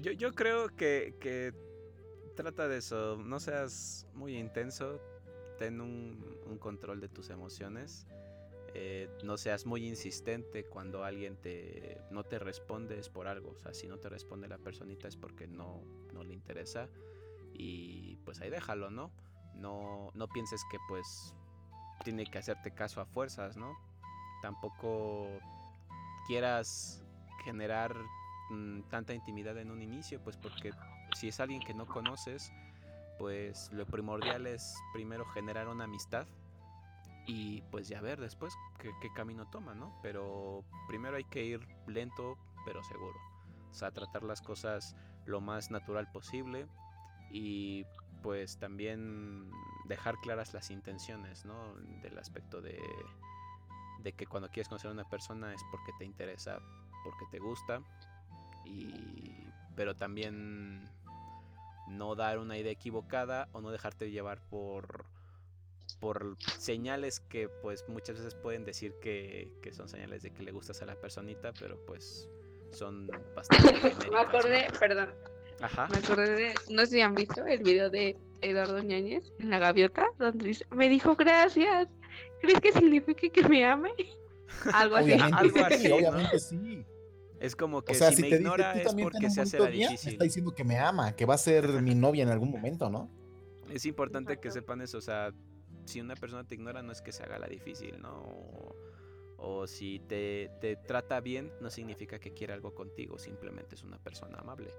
[0.00, 1.52] Yo, yo creo que, que
[2.34, 3.18] trata de eso.
[3.18, 4.98] No seas muy intenso.
[5.58, 8.06] Ten un, un control de tus emociones.
[8.74, 13.50] Eh, no seas muy insistente cuando alguien te no te responde es por algo.
[13.50, 15.82] O sea, si no te responde la personita es porque no,
[16.12, 16.88] no le interesa.
[17.52, 19.10] Y pues ahí déjalo, ¿no?
[19.54, 21.34] No, no pienses que pues
[22.04, 23.76] tiene que hacerte caso a fuerzas, ¿no?
[24.40, 25.26] Tampoco
[26.26, 27.02] quieras
[27.44, 27.94] generar
[28.50, 30.70] mm, tanta intimidad en un inicio, pues porque
[31.18, 32.52] si es alguien que no conoces,
[33.18, 36.26] pues lo primordial es primero generar una amistad
[37.26, 39.98] y pues ya ver después qué, camino toma, ¿no?
[40.02, 43.18] Pero primero hay que ir lento pero seguro.
[43.70, 46.66] O sea, tratar las cosas lo más natural posible
[47.30, 47.84] y
[48.22, 49.50] pues también
[49.84, 51.74] dejar claras las intenciones, ¿no?
[52.02, 52.80] Del aspecto de,
[54.02, 56.58] de que cuando quieres conocer a una persona es porque te interesa
[57.04, 57.80] porque te gusta
[58.64, 60.90] y pero también
[61.88, 65.06] no dar una idea equivocada o no dejarte llevar por
[66.00, 70.50] por señales que pues muchas veces pueden decir que, que son señales de que le
[70.50, 72.28] gustas a la personita, pero pues
[72.70, 73.72] son bastante
[74.10, 75.10] Me acordé, perdón,
[75.60, 75.88] Ajá.
[75.90, 79.58] me acordé de, no sé si han visto el video de Eduardo Ñañez en la
[79.58, 81.88] gaviota, donde dice, me dijo gracias,
[82.40, 83.92] ¿crees que signifique que me ame?
[84.74, 85.12] Algo así.
[85.12, 85.96] Obviamente algo sí, así, ¿no?
[85.96, 86.86] obviamente sí.
[87.38, 89.66] Es como que O sea, si, si, me te ignora es porque se hace la
[89.68, 90.12] día, me difícil.
[90.12, 93.10] está diciendo que me ama, que va a ser mi novia en algún momento, ¿no?
[93.70, 95.32] Es importante que sepan eso, o sea,
[95.90, 98.22] si una persona te ignora no es que se haga la difícil, ¿no?
[98.22, 98.76] O,
[99.38, 103.98] o si te, te trata bien no significa que quiere algo contigo, simplemente es una
[103.98, 104.70] persona amable.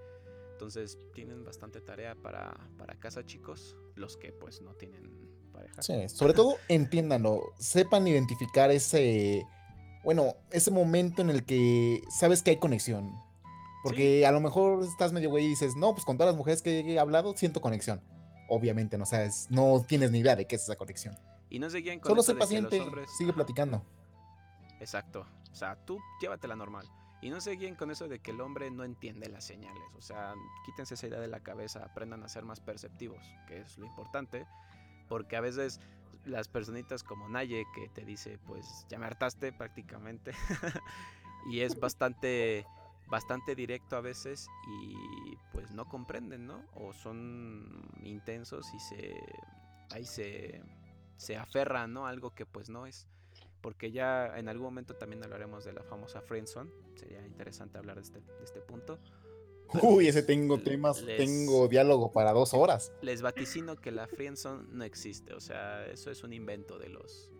[0.53, 5.81] Entonces tienen bastante tarea para, para casa, chicos, los que pues no tienen pareja.
[5.81, 9.43] Sí, sobre todo entiéndanlo, sepan identificar ese,
[10.03, 13.11] bueno, ese momento en el que sabes que hay conexión.
[13.83, 16.61] Porque a lo mejor estás medio güey y dices, no, pues con todas las mujeres
[16.61, 17.99] que he hablado siento conexión.
[18.53, 21.17] Obviamente, no sabes, no tienes ni idea de qué es esa conexión.
[21.49, 23.81] Y no se guíen con Solo sé paciente, hombres- sigue platicando.
[24.81, 25.25] Exacto.
[25.49, 26.85] O sea, tú llévatela normal.
[27.21, 29.83] Y no se guíen con eso de que el hombre no entiende las señales.
[29.95, 30.33] O sea,
[30.65, 34.45] quítense esa idea de la cabeza, aprendan a ser más perceptivos, que es lo importante.
[35.07, 35.79] Porque a veces
[36.25, 40.33] las personitas como Naye, que te dice, pues ya me hartaste prácticamente.
[41.49, 42.65] y es bastante,
[43.11, 44.47] bastante directo a veces
[44.81, 46.63] y pues no comprenden, ¿no?
[46.73, 49.15] O son intensos y se,
[49.91, 50.63] ahí se,
[51.17, 52.07] se aferran, ¿no?
[52.07, 53.07] Algo que pues no es
[53.61, 56.71] porque ya en algún momento también hablaremos de la famosa friendzone.
[56.95, 58.97] Sería interesante hablar de este, de este punto.
[59.71, 62.91] Pero, Uy, ese tengo temas, les- tengo diálogo para dos horas.
[63.01, 67.31] Les vaticino que la friendzone no existe, o sea, eso es un invento de los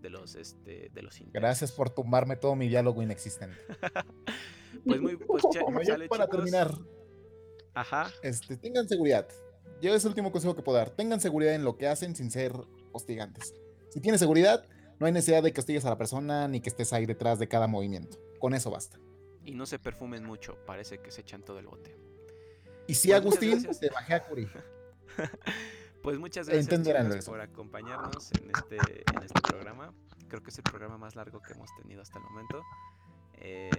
[0.00, 3.56] de los este de los Gracias por tumbarme todo mi diálogo inexistente.
[4.84, 6.30] Pues muy pues Bueno, ya para chicos.
[6.30, 6.74] terminar,
[7.74, 8.10] Ajá.
[8.22, 9.28] este, tengan seguridad.
[9.80, 10.90] Yo es el último consejo que puedo dar.
[10.90, 12.52] Tengan seguridad en lo que hacen sin ser
[12.92, 13.54] hostigantes.
[13.90, 14.66] Si tienes seguridad,
[14.98, 17.48] no hay necesidad de que hostigues a la persona ni que estés ahí detrás de
[17.48, 18.18] cada movimiento.
[18.38, 18.98] Con eso basta.
[19.44, 21.96] Y no se perfumen mucho, parece que se echan todo el bote.
[22.88, 24.48] Y si Pues Agustín, te bajé a Curi.
[26.02, 28.76] Pues muchas gracias por acompañarnos en este,
[29.12, 29.92] en este programa.
[30.28, 32.62] Creo que es el programa más largo que hemos tenido hasta el momento.
[33.38, 33.70] Eh,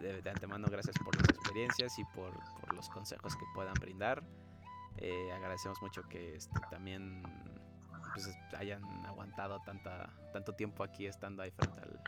[0.00, 4.22] de, de antemano, gracias por las experiencias y por, por los consejos que puedan brindar.
[4.98, 7.22] Eh, agradecemos mucho que este, también
[8.14, 12.00] pues, hayan aguantado tanta, tanto tiempo aquí estando ahí frente al,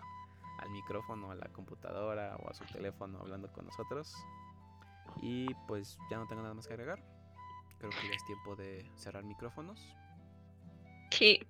[0.59, 4.15] al micrófono, a la computadora o a su teléfono hablando con nosotros.
[5.23, 7.03] Y pues ya no tengo nada más que agregar.
[7.79, 9.81] Creo que ya es tiempo de cerrar micrófonos.
[11.11, 11.47] Sí.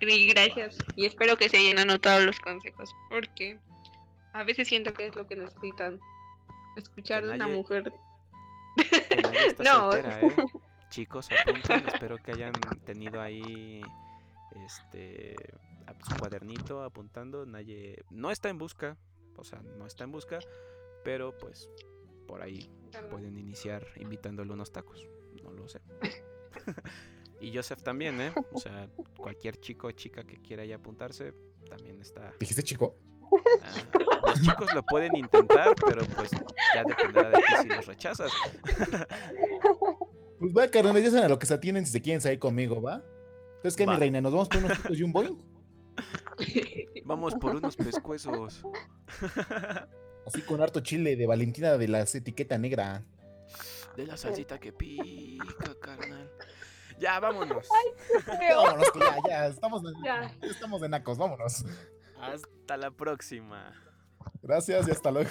[0.00, 0.78] Gracias.
[0.96, 3.58] Y espero que se hayan anotado los consejos, porque
[4.32, 6.00] a veces siento que es lo que necesitan.
[6.76, 7.92] Escuchar de una nadie- mujer.
[9.58, 9.92] No.
[9.92, 10.36] soltera, ¿eh?
[10.90, 11.86] Chicos, apunten.
[11.88, 12.52] espero que hayan
[12.84, 13.82] tenido ahí
[14.66, 15.36] este
[15.86, 17.46] a- su cuadernito apuntando.
[17.46, 18.96] Nadie no está en busca,
[19.36, 20.38] o sea, no está en busca,
[21.04, 21.68] pero pues
[22.26, 22.70] por ahí
[23.10, 25.06] pueden iniciar invitándole unos tacos.
[25.42, 25.80] No lo sé.
[27.40, 28.32] y Joseph también, ¿eh?
[28.52, 31.32] O sea, cualquier chico o chica que quiera ya apuntarse,
[31.68, 32.32] también está.
[32.38, 32.96] Dijiste chico.
[33.62, 33.98] ah,
[34.32, 36.30] los chicos lo pueden intentar, pero pues
[36.74, 38.32] ya dependerá de ti si los rechazas.
[40.38, 42.82] Pues va, carnal, ya saben a lo que se atienen si se quieren salir conmigo,
[42.82, 43.02] ¿va?
[43.56, 44.20] Entonces, ¿qué, mi reina?
[44.20, 45.52] ¿Nos vamos por unos chicos y un boing?
[47.04, 48.62] Vamos por unos pescuezos.
[50.26, 53.04] Así con harto chile de Valentina de la etiqueta negra.
[53.96, 56.30] De la salsita que pica, carnal.
[56.98, 57.68] Ya, vámonos.
[58.26, 60.34] Vámonos, que ya, ya, estamos de, Ya.
[60.42, 61.64] estamos de nacos, vámonos.
[62.20, 63.72] Hasta la próxima.
[64.42, 65.30] Gracias y hasta luego.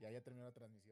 [0.00, 0.83] Ya, ya terminó la transmisión.